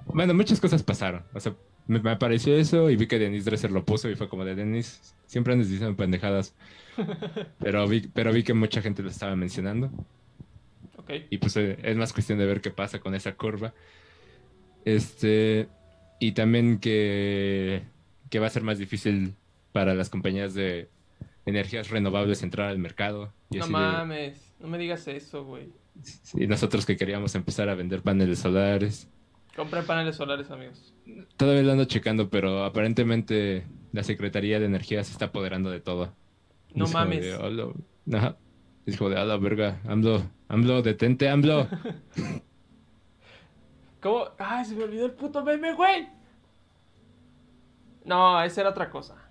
Bueno, 0.06 0.34
muchas 0.34 0.60
cosas 0.60 0.84
pasaron. 0.84 1.24
O 1.34 1.40
sea, 1.40 1.56
me, 1.88 2.00
me 2.00 2.12
apareció 2.12 2.56
eso 2.56 2.90
y 2.90 2.96
vi 2.96 3.08
que 3.08 3.18
Denise 3.20 3.46
Dresser 3.50 3.72
lo 3.72 3.84
puso 3.84 4.10
y 4.10 4.16
fue 4.16 4.30
como 4.30 4.46
de 4.46 4.54
Denise, 4.56 5.00
siempre 5.26 5.54
andes 5.54 5.70
diciendo 5.70 5.96
pendejadas. 5.98 6.54
Pero 7.60 7.88
vi, 7.88 8.02
pero 8.14 8.32
vi 8.34 8.44
que 8.44 8.54
mucha 8.54 8.82
gente 8.82 9.02
lo 9.02 9.10
estaba 9.10 9.36
mencionando. 9.36 9.90
Ok. 10.98 11.12
Y 11.30 11.38
pues 11.38 11.56
eh, 11.58 11.78
es 11.82 11.96
más 11.98 12.12
cuestión 12.14 12.38
de 12.40 12.46
ver 12.46 12.60
qué 12.62 12.72
pasa 12.72 13.00
con 13.00 13.16
esa 13.16 13.34
curva. 13.36 13.74
Este. 14.86 15.68
Y 16.20 16.34
también 16.34 16.80
que, 16.80 17.84
que 18.30 18.40
va 18.40 18.48
a 18.48 18.50
ser 18.50 18.64
más 18.64 18.78
difícil 18.78 19.34
para 19.72 19.94
las 19.96 20.10
compañías 20.10 20.54
de 20.54 20.90
energías 21.50 21.90
renovables 21.90 22.42
entrar 22.44 22.70
al 22.70 22.80
mercado. 22.80 23.34
Y 23.50 23.58
No 23.58 23.66
de- 23.66 23.72
mames, 23.72 24.54
no 24.60 24.68
me 24.68 24.78
digas 24.78 25.08
eso, 25.08 25.44
güey. 25.46 25.70
y 26.36 26.48
nosotros 26.48 26.86
que 26.86 26.96
queríamos 26.96 27.36
empezar 27.36 27.68
a 27.70 27.76
vender 27.76 28.02
paneles 28.02 28.40
solares. 28.40 29.10
Compren 29.56 29.86
paneles 29.86 30.16
solares, 30.16 30.50
amigos. 30.52 30.94
Todavía 31.36 31.64
lo 31.64 31.72
ando 31.74 31.86
checando, 31.86 32.30
pero 32.30 32.64
aparentemente 32.64 33.66
la 33.92 34.04
Secretaría 34.04 34.60
de 34.60 34.66
Energía 34.66 35.04
se 35.04 35.12
está 35.12 35.26
apoderando 35.26 35.70
de 35.70 35.82
todo. 35.82 36.14
No 36.74 36.86
Es 36.86 36.94
mames. 36.94 37.22
de, 37.22 37.36
"Hola". 37.36 37.74
Ajá. 38.14 38.38
Es 38.86 38.96
como 38.98 39.10
de, 39.10 39.18
a 39.20 39.26
la 39.26 39.38
verga, 39.38 39.82
AMLO, 39.86 40.24
AMLO, 40.48 40.82
detente, 40.82 41.28
AMLO. 41.30 41.68
¿Cómo? 44.02 44.26
Ay, 44.38 44.66
se 44.66 44.76
me 44.76 44.84
olvidó 44.86 45.06
el 45.08 45.12
puto 45.12 45.44
meme, 45.44 45.74
güey. 45.74 46.08
No, 48.06 48.42
esa 48.42 48.62
era 48.62 48.70
otra 48.70 48.90
cosa. 48.90 49.29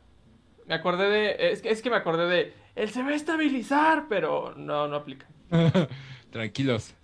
Me 0.69 0.75
acordé 0.75 1.09
de. 1.09 1.53
Es 1.53 1.63
que, 1.63 1.71
es 1.71 1.81
que 1.81 1.89
me 1.89 1.97
acordé 1.97 2.27
de. 2.27 2.53
Él 2.77 2.91
se 2.91 3.03
va 3.03 3.09
a 3.09 3.15
estabilizar, 3.15 4.07
pero 4.09 4.55
no, 4.55 4.87
no 4.87 4.97
aplica. 4.97 5.27
Tranquilos. 6.31 6.95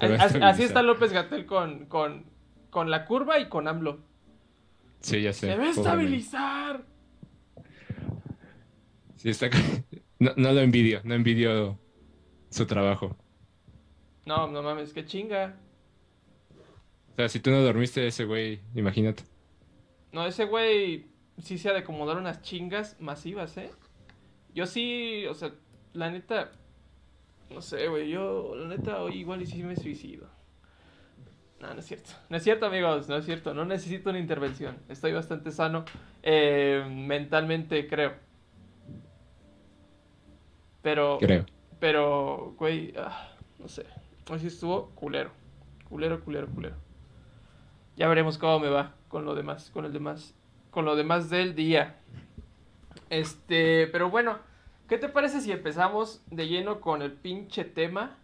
A 0.00 0.06
Así, 0.48 0.62
está 0.62 0.82
López 0.82 1.12
Gatel 1.12 1.46
con, 1.46 1.86
con, 1.86 2.24
con 2.70 2.90
la 2.90 3.04
curva 3.04 3.38
y 3.38 3.48
con 3.48 3.68
AMLO. 3.68 4.00
Sí, 5.00 5.20
ya 5.22 5.32
sé. 5.32 5.48
Se 5.48 5.56
va 5.56 5.64
a 5.64 5.70
estabilizar. 5.70 6.84
Sí, 9.16 9.30
está... 9.30 9.48
No, 10.16 10.30
no 10.36 10.52
lo 10.52 10.60
envidio, 10.60 11.00
no 11.02 11.14
envidio 11.14 11.76
su 12.48 12.66
trabajo. 12.66 13.16
No, 14.24 14.46
no 14.46 14.62
mames, 14.62 14.92
qué 14.92 15.04
chinga. 15.04 15.56
O 17.12 17.16
sea, 17.16 17.28
si 17.28 17.40
tú 17.40 17.50
no 17.50 17.60
dormiste, 17.60 18.06
ese 18.06 18.24
güey, 18.24 18.60
imagínate. 18.76 19.24
No, 20.12 20.24
ese 20.24 20.44
güey 20.44 21.08
sí 21.42 21.58
se 21.58 21.68
ha 21.68 21.72
de 21.72 21.80
acomodar 21.80 22.16
unas 22.16 22.42
chingas 22.42 23.00
masivas, 23.00 23.56
¿eh? 23.56 23.70
Yo 24.54 24.66
sí, 24.66 25.26
o 25.26 25.34
sea, 25.34 25.52
la 25.92 26.10
neta, 26.10 26.52
no 27.50 27.60
sé, 27.60 27.88
güey, 27.88 28.08
yo, 28.10 28.54
la 28.56 28.68
neta, 28.68 29.02
hoy 29.02 29.18
igual 29.18 29.42
y 29.42 29.46
sí 29.46 29.62
me 29.62 29.76
suicido. 29.76 30.28
No, 31.60 31.72
no 31.72 31.80
es 31.80 31.86
cierto. 31.86 32.10
No 32.28 32.36
es 32.36 32.42
cierto, 32.42 32.66
amigos, 32.66 33.08
no 33.08 33.16
es 33.16 33.24
cierto. 33.24 33.54
No 33.54 33.64
necesito 33.64 34.10
una 34.10 34.18
intervención. 34.18 34.76
Estoy 34.88 35.12
bastante 35.12 35.50
sano 35.50 35.84
eh, 36.22 36.84
mentalmente, 36.90 37.88
creo. 37.88 38.12
Pero, 40.82 41.16
Creo. 41.18 41.46
pero, 41.80 42.54
güey, 42.58 42.92
ah, 42.98 43.30
no 43.58 43.68
sé. 43.68 43.86
Hoy 44.30 44.38
sí 44.40 44.48
estuvo 44.48 44.90
culero. 44.90 45.30
Culero, 45.88 46.22
culero, 46.22 46.46
culero. 46.48 46.76
Ya 47.96 48.08
veremos 48.08 48.36
cómo 48.36 48.60
me 48.60 48.68
va 48.68 48.92
con 49.08 49.24
lo 49.24 49.34
demás, 49.34 49.70
con 49.70 49.86
el 49.86 49.92
demás, 49.92 50.34
con 50.74 50.84
lo 50.84 50.96
demás 50.96 51.30
del 51.30 51.54
día. 51.54 51.94
Este, 53.08 53.86
pero 53.86 54.10
bueno, 54.10 54.38
¿qué 54.88 54.98
te 54.98 55.08
parece 55.08 55.40
si 55.40 55.52
empezamos 55.52 56.20
de 56.32 56.48
lleno 56.48 56.80
con 56.80 57.00
el 57.00 57.12
pinche 57.12 57.64
tema? 57.64 58.18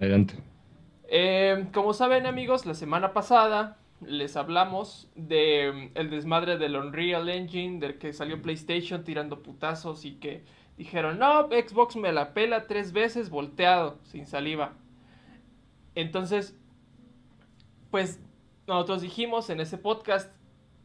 Adelante. 0.00 0.36
Eh, 1.06 1.66
como 1.74 1.92
saben 1.92 2.24
amigos, 2.24 2.64
la 2.64 2.72
semana 2.72 3.12
pasada 3.12 3.76
les 4.00 4.38
hablamos 4.38 5.10
de 5.16 5.90
mm, 5.94 5.98
el 5.98 6.08
desmadre 6.08 6.56
del 6.56 6.76
Unreal 6.76 7.28
Engine, 7.28 7.78
del 7.78 7.98
que 7.98 8.14
salió 8.14 8.40
PlayStation 8.40 9.04
tirando 9.04 9.42
putazos 9.42 10.06
y 10.06 10.14
que 10.14 10.44
dijeron, 10.78 11.18
no, 11.18 11.48
Xbox 11.48 11.96
me 11.96 12.10
la 12.10 12.32
pela 12.32 12.66
tres 12.66 12.94
veces 12.94 13.28
volteado, 13.28 13.98
sin 14.04 14.26
saliva. 14.26 14.72
Entonces, 15.94 16.56
pues 17.90 18.18
nosotros 18.66 19.02
dijimos 19.02 19.50
en 19.50 19.60
ese 19.60 19.76
podcast 19.76 20.32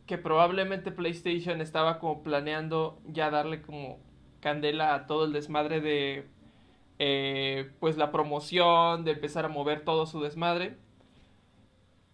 que 0.10 0.18
probablemente 0.18 0.92
PlayStation 0.92 1.62
estaba 1.62 2.00
como 2.00 2.24
planeando 2.24 3.00
ya 3.06 3.30
darle 3.30 3.62
como 3.62 4.00
candela 4.40 4.96
a 4.96 5.06
todo 5.06 5.26
el 5.26 5.34
desmadre 5.34 5.82
de 5.82 6.26
eh, 6.98 7.70
pues 7.80 7.96
la 7.96 8.12
promoción, 8.12 9.06
de 9.06 9.12
empezar 9.12 9.46
a 9.46 9.50
mover 9.50 9.86
todo 9.86 10.08
su 10.08 10.20
desmadre. 10.20 10.78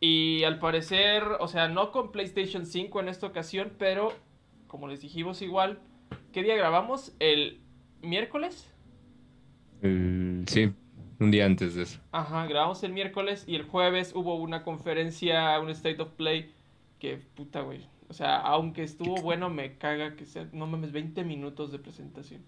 Y 0.01 0.43
al 0.43 0.59
parecer, 0.59 1.23
o 1.39 1.47
sea, 1.47 1.69
no 1.69 1.93
con 1.93 2.11
PlayStation 2.11 2.65
5 2.65 2.99
en 2.99 3.07
esta 3.07 3.27
ocasión, 3.27 3.71
pero 3.79 4.11
como 4.67 4.89
les 4.89 4.99
dijimos 4.99 5.41
igual, 5.41 5.79
¿qué 6.33 6.43
día 6.43 6.57
grabamos? 6.57 7.15
¿El 7.19 7.61
miércoles? 8.01 8.69
El- 9.81 10.43
sí, 10.49 10.73
un 11.21 11.31
día 11.31 11.45
antes 11.45 11.75
de 11.75 11.83
eso. 11.83 12.01
Ajá, 12.11 12.45
grabamos 12.45 12.83
el 12.83 12.91
miércoles 12.91 13.45
y 13.47 13.55
el 13.55 13.63
jueves 13.63 14.11
hubo 14.13 14.35
una 14.35 14.63
conferencia, 14.63 15.57
un 15.61 15.69
State 15.69 16.01
of 16.01 16.09
Play, 16.11 16.51
que 16.99 17.17
puta, 17.17 17.61
güey. 17.61 17.87
O 18.09 18.13
sea, 18.13 18.37
aunque 18.37 18.83
estuvo 18.83 19.15
bueno, 19.21 19.49
me 19.49 19.77
caga 19.77 20.15
que 20.15 20.25
sea, 20.25 20.47
no 20.53 20.67
mames, 20.67 20.91
20 20.91 21.23
minutos 21.23 21.71
de 21.71 21.79
presentación. 21.79 22.43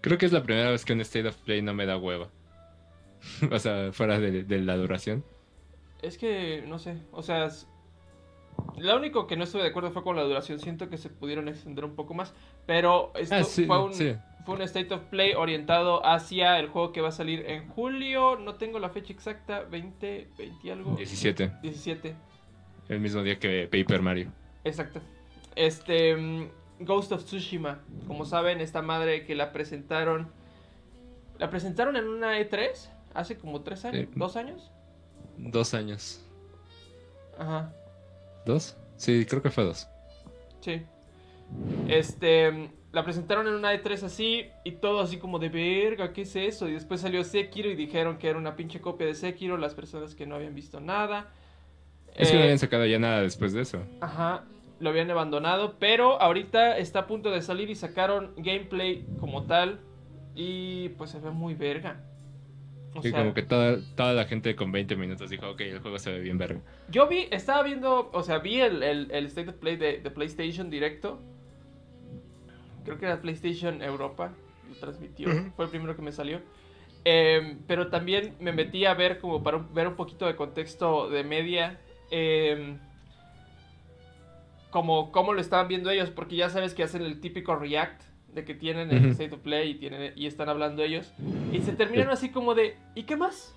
Creo 0.00 0.18
que 0.18 0.26
es 0.26 0.32
la 0.32 0.42
primera 0.42 0.70
vez 0.70 0.84
que 0.84 0.92
un 0.94 1.00
State 1.02 1.28
of 1.28 1.36
Play 1.36 1.62
no 1.62 1.74
me 1.74 1.86
da 1.86 1.96
hueva. 1.98 2.28
o 3.52 3.58
sea, 3.58 3.92
fuera 3.92 4.18
de, 4.18 4.42
de 4.44 4.58
la 4.60 4.76
duración. 4.76 5.24
Es 6.00 6.18
que, 6.18 6.64
no 6.66 6.78
sé, 6.78 6.96
o 7.12 7.22
sea, 7.22 7.46
es- 7.46 7.68
lo 8.78 8.96
único 8.96 9.26
que 9.26 9.36
no 9.36 9.44
estuve 9.44 9.62
de 9.62 9.68
acuerdo 9.68 9.90
fue 9.92 10.02
con 10.02 10.16
la 10.16 10.22
duración. 10.22 10.58
Siento 10.58 10.88
que 10.88 10.96
se 10.96 11.08
pudieron 11.10 11.48
extender 11.48 11.84
un 11.84 11.94
poco 11.94 12.14
más, 12.14 12.34
pero 12.66 13.12
esto 13.14 13.34
Ah, 13.34 13.44
sí, 13.44 13.66
fue, 13.66 13.82
un, 13.82 13.92
sí. 13.94 14.14
fue 14.44 14.54
un 14.56 14.62
State 14.62 14.92
of 14.94 15.02
Play 15.04 15.34
orientado 15.34 16.04
hacia 16.06 16.58
el 16.58 16.68
juego 16.68 16.92
que 16.92 17.00
va 17.00 17.08
a 17.08 17.12
salir 17.12 17.44
en 17.46 17.68
julio. 17.68 18.36
No 18.38 18.54
tengo 18.56 18.78
la 18.78 18.88
fecha 18.88 19.12
exacta, 19.12 19.60
20, 19.62 20.28
20 20.38 20.66
y 20.66 20.70
algo. 20.70 20.96
17. 20.96 21.52
17. 21.62 22.14
El 22.88 23.00
mismo 23.00 23.22
día 23.22 23.38
que 23.38 23.68
Paper 23.70 24.02
Mario. 24.02 24.32
Exacto. 24.64 25.00
Este. 25.56 26.16
mm, 26.16 26.50
Ghost 26.80 27.12
of 27.12 27.24
Tsushima. 27.24 27.80
Como 28.06 28.24
saben, 28.24 28.60
esta 28.60 28.82
madre 28.82 29.24
que 29.24 29.34
la 29.34 29.52
presentaron. 29.52 30.32
La 31.38 31.50
presentaron 31.50 31.96
en 31.96 32.08
una 32.08 32.38
E3 32.38 32.90
hace 33.14 33.36
como 33.38 33.62
tres 33.62 33.84
años, 33.84 34.08
dos 34.14 34.36
años. 34.36 34.70
Dos 35.36 35.74
años. 35.74 36.20
Ajá, 37.38 37.72
¿Dos? 38.44 38.76
Sí, 38.96 39.24
creo 39.26 39.42
que 39.42 39.50
fue 39.50 39.64
dos. 39.64 39.88
sí. 40.60 40.82
Este. 41.88 42.50
mm, 42.50 42.68
La 42.92 43.04
presentaron 43.04 43.46
en 43.48 43.54
una 43.54 43.72
E3 43.74 44.02
así 44.04 44.46
y 44.64 44.72
todo 44.72 45.00
así 45.00 45.18
como 45.18 45.38
de 45.38 45.48
verga, 45.48 46.12
¿qué 46.12 46.22
es 46.22 46.36
eso? 46.36 46.68
Y 46.68 46.72
después 46.72 47.00
salió 47.00 47.24
Sekiro 47.24 47.70
y 47.70 47.74
dijeron 47.74 48.18
que 48.18 48.28
era 48.28 48.38
una 48.38 48.54
pinche 48.56 48.80
copia 48.80 49.06
de 49.06 49.14
Sekiro, 49.14 49.56
las 49.56 49.74
personas 49.74 50.14
que 50.14 50.26
no 50.26 50.34
habían 50.36 50.54
visto 50.54 50.80
nada. 50.80 51.32
Es 52.18 52.30
que 52.30 52.36
no 52.38 52.42
Eh, 52.42 52.44
habían 52.44 52.58
sacado 52.58 52.86
ya 52.86 52.98
nada 52.98 53.22
después 53.22 53.52
de 53.52 53.62
eso. 53.62 53.86
Ajá, 54.00 54.44
lo 54.80 54.90
habían 54.90 55.10
abandonado, 55.10 55.76
pero 55.78 56.20
ahorita 56.20 56.76
está 56.78 57.00
a 57.00 57.06
punto 57.06 57.30
de 57.30 57.40
salir 57.42 57.70
y 57.70 57.74
sacaron 57.74 58.32
gameplay 58.36 59.04
como 59.20 59.44
tal 59.46 59.80
y 60.34 60.90
pues 60.90 61.10
se 61.10 61.20
ve 61.20 61.30
muy 61.30 61.54
verga. 61.54 62.00
O 62.94 63.02
Sí, 63.02 63.10
sea, 63.10 63.20
como 63.20 63.34
que 63.34 63.42
toda, 63.42 63.78
toda 63.96 64.12
la 64.14 64.24
gente 64.26 64.54
con 64.56 64.70
20 64.72 64.96
minutos 64.96 65.28
dijo, 65.30 65.50
ok, 65.50 65.60
el 65.62 65.80
juego 65.80 65.98
se 65.98 66.10
ve 66.12 66.20
bien 66.20 66.38
verga. 66.38 66.62
yo 66.86 67.08
vi, 67.08 67.28
estaba 67.30 67.62
viendo, 67.62 68.10
o 68.12 68.22
sea, 68.22 68.38
vi 68.38 68.60
el, 68.60 68.82
el, 68.82 69.10
el 69.10 69.26
State 69.26 69.50
of 69.50 69.56
Play 69.56 69.76
de, 69.76 69.98
de 69.98 70.10
PlayStation 70.10 70.70
directo. 70.70 71.18
Creo 72.84 72.98
que 72.98 73.06
era 73.06 73.20
PlayStation 73.20 73.80
Europa, 73.82 74.32
lo 74.68 74.76
transmitió, 74.76 75.38
fue 75.54 75.66
el 75.66 75.70
primero 75.70 75.94
que 75.94 76.02
me 76.02 76.12
salió. 76.12 76.40
Em, 77.04 77.58
pero 77.66 77.90
también 77.90 78.36
me 78.40 78.52
metí 78.52 78.84
a 78.86 78.94
ver 78.94 79.18
como 79.20 79.42
para 79.42 79.58
un- 79.58 79.74
ver 79.74 79.88
un 79.88 79.96
poquito 79.96 80.26
de 80.26 80.36
contexto 80.36 81.08
de 81.10 81.24
media. 81.24 81.80
Em, 82.12 82.78
como 84.70 85.10
cómo 85.12 85.32
lo 85.34 85.40
estaban 85.40 85.68
viendo 85.68 85.90
ellos, 85.90 86.10
porque 86.10 86.36
ya 86.36 86.48
sabes 86.50 86.74
que 86.74 86.82
hacen 86.82 87.02
el 87.02 87.20
típico 87.20 87.56
react 87.56 88.02
de 88.32 88.44
que 88.44 88.54
tienen 88.54 88.90
el. 88.90 89.10
State 89.10 89.34
of 89.34 89.40
Play 89.40 89.70
y, 89.72 89.74
tienen, 89.74 90.12
y 90.16 90.26
están 90.26 90.48
hablando 90.48 90.82
ellos. 90.82 91.12
Y 91.52 91.60
se 91.60 91.72
terminan 91.72 92.08
así 92.10 92.30
como 92.30 92.54
de, 92.54 92.76
¿y 92.94 93.02
qué 93.02 93.16
más? 93.16 93.54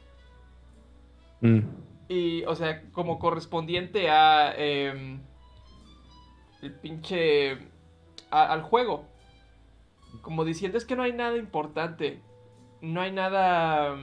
Mm. 1.41 1.59
Y, 2.09 2.43
o 2.45 2.55
sea, 2.55 2.81
como 2.91 3.19
correspondiente 3.19 4.09
a. 4.09 4.53
em, 4.57 5.19
el 6.61 6.71
pinche. 6.73 7.53
a- 8.31 8.51
al 8.51 8.61
juego. 8.63 9.05
Como 10.21 10.43
diciendo, 10.43 10.77
es 10.77 10.85
que 10.85 10.95
no 10.95 11.03
hay 11.03 11.13
nada 11.13 11.37
importante. 11.37 12.19
No 12.81 12.99
hay 13.01 13.11
nada. 13.11 13.95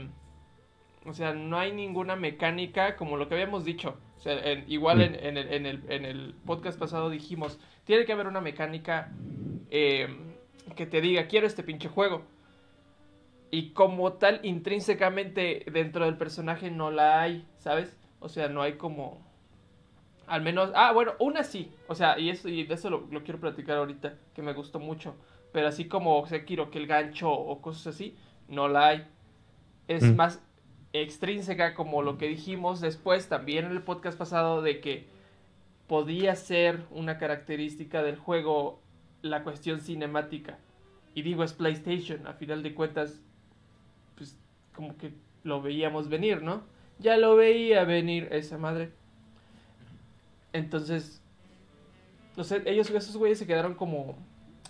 O 1.05 1.13
sea, 1.13 1.35
no 1.35 1.59
hay 1.59 1.73
ninguna 1.73 2.17
mecánica 2.17 2.97
como 2.97 3.17
lo 3.19 3.29
que 3.29 3.35
habíamos 3.35 3.65
dicho. 3.65 3.99
O 4.23 4.25
sea, 4.25 4.39
en- 4.53 4.65
igual 4.71 4.99
Mm. 4.99 5.01
en, 5.03 5.15
en 5.17 5.37
el, 5.37 5.53
en, 5.53 5.67
el, 5.67 5.83
en 5.89 6.05
el 6.05 6.35
podcast 6.47 6.79
pasado 6.79 7.11
dijimos: 7.11 7.59
tiene 7.83 8.05
que 8.05 8.13
haber 8.13 8.29
una 8.29 8.41
mecánica 8.41 9.11
em, 9.69 10.17
que 10.77 10.87
te 10.87 11.01
diga, 11.01 11.27
quiero 11.27 11.49
este 11.49 11.65
pinche 11.65 11.89
juego. 11.89 12.23
Y 13.51 13.71
como 13.71 14.13
tal, 14.15 14.39
intrínsecamente 14.45 15.65
dentro 15.73 16.05
del 16.05 16.17
personaje 16.17 16.71
no 16.71 16.93
la 16.93 17.21
hay, 17.21 17.45
¿sabes? 17.59 17.99
O 18.21 18.29
sea, 18.29 18.49
no 18.49 18.63
hay 18.63 18.75
como... 18.75 19.21
Al 20.29 20.41
menos... 20.41 20.71
Ah, 20.75 20.93
bueno, 20.93 21.15
una 21.19 21.43
sí. 21.43 21.71
O 21.89 21.95
sea, 21.97 22.17
y, 22.19 22.31
eso, 22.31 22.49
y 22.49 22.63
de 22.65 22.75
eso 22.75 22.89
lo, 22.91 23.09
lo 23.11 23.23
quiero 23.25 23.41
platicar 23.41 23.77
ahorita, 23.79 24.15
que 24.35 24.41
me 24.41 24.53
gustó 24.55 24.79
mucho. 24.79 25.17
Pero 25.53 25.67
así 25.67 25.87
como 25.87 26.25
Sekiro, 26.27 26.71
que 26.71 26.79
el 26.79 26.87
gancho 26.87 27.31
o 27.31 27.61
cosas 27.61 27.89
así, 27.89 28.17
no 28.49 28.69
la 28.69 28.87
hay. 28.89 29.07
Es 29.89 30.05
Mm. 30.05 30.15
más 30.17 30.43
extrínseca 30.93 31.75
como 31.75 32.03
lo 32.03 32.19
que 32.19 32.29
dijimos 32.29 32.81
después 32.81 33.29
también 33.29 33.65
en 33.65 33.73
el 33.73 33.83
podcast 33.83 34.19
pasado 34.19 34.63
de 34.63 34.81
que 34.81 35.07
podía 35.87 36.35
ser 36.37 36.85
una 36.91 37.19
característica 37.19 38.03
del 38.03 38.17
juego 38.17 38.81
la 39.23 39.45
cuestión 39.45 39.81
cinemática. 39.81 40.59
Y 41.15 41.23
digo, 41.23 41.45
es 41.45 41.53
PlayStation, 41.53 42.27
a 42.27 42.33
final 42.35 42.63
de 42.63 42.75
cuentas, 42.75 43.21
pues 44.17 44.37
como 44.75 44.97
que 44.97 45.13
lo 45.45 45.61
veíamos 45.61 46.09
venir, 46.09 46.43
¿no? 46.43 46.63
Ya 46.99 47.17
lo 47.17 47.37
veía 47.37 47.85
venir 47.85 48.29
esa 48.31 48.59
madre. 48.59 48.91
Entonces, 50.53 51.23
no 52.37 52.45
sé, 52.45 52.63
ellos, 52.67 52.91
esos 52.91 53.17
güeyes 53.17 53.39
se 53.39 53.47
quedaron 53.47 53.75
como 53.75 54.17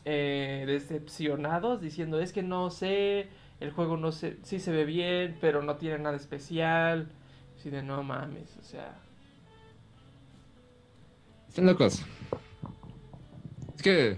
eh, 0.04 0.64
decepcionados 0.66 1.80
diciendo, 1.80 2.20
es 2.20 2.32
que 2.32 2.42
no 2.42 2.70
sé, 2.70 3.28
el 3.62 3.70
juego 3.70 3.96
no 3.96 4.12
sé, 4.12 4.36
sí 4.42 4.58
se 4.58 4.72
ve 4.72 4.84
bien, 4.84 5.36
pero 5.40 5.62
no 5.62 5.76
tiene 5.76 5.98
nada 5.98 6.16
especial. 6.16 7.08
Así 7.56 7.70
de, 7.70 7.82
no 7.82 8.02
mames, 8.02 8.56
o 8.60 8.62
sea... 8.62 8.94
Están 11.52 11.66
locos. 11.66 12.02
Es 13.76 13.82
que. 13.82 14.16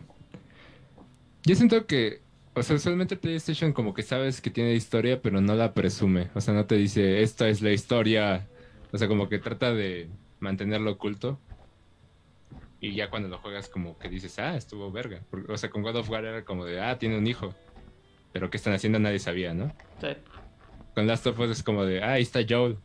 Yo 1.44 1.56
siento 1.56 1.84
que. 1.84 2.20
O 2.54 2.62
sea, 2.62 2.76
usualmente 2.76 3.16
PlayStation 3.16 3.72
como 3.72 3.92
que 3.92 4.04
sabes 4.04 4.40
que 4.40 4.50
tiene 4.50 4.74
historia, 4.74 5.20
pero 5.20 5.40
no 5.40 5.56
la 5.56 5.74
presume. 5.74 6.30
O 6.36 6.40
sea, 6.40 6.54
no 6.54 6.66
te 6.66 6.76
dice, 6.76 7.22
esta 7.22 7.48
es 7.48 7.60
la 7.60 7.72
historia. 7.72 8.46
O 8.92 8.98
sea, 8.98 9.08
como 9.08 9.28
que 9.28 9.40
trata 9.40 9.74
de 9.74 10.08
mantenerlo 10.38 10.92
oculto. 10.92 11.40
Y 12.80 12.94
ya 12.94 13.10
cuando 13.10 13.28
lo 13.28 13.38
juegas 13.38 13.68
como 13.68 13.98
que 13.98 14.08
dices, 14.08 14.38
ah, 14.38 14.56
estuvo 14.56 14.92
verga. 14.92 15.20
O 15.48 15.56
sea, 15.56 15.70
con 15.70 15.82
God 15.82 15.96
of 15.96 16.10
War 16.10 16.24
era 16.24 16.44
como 16.44 16.64
de, 16.64 16.80
ah, 16.80 17.00
tiene 17.00 17.18
un 17.18 17.26
hijo. 17.26 17.52
Pero 18.34 18.50
qué 18.50 18.56
están 18.56 18.74
haciendo 18.74 18.98
nadie 18.98 19.20
sabía, 19.20 19.54
¿no? 19.54 19.72
Sí. 20.00 20.08
Con 20.92 21.06
Last 21.06 21.24
of 21.28 21.38
Us 21.38 21.50
es 21.50 21.62
como 21.62 21.84
de, 21.84 22.02
ah, 22.02 22.14
ahí 22.14 22.22
está 22.22 22.40
Joel. 22.46 22.76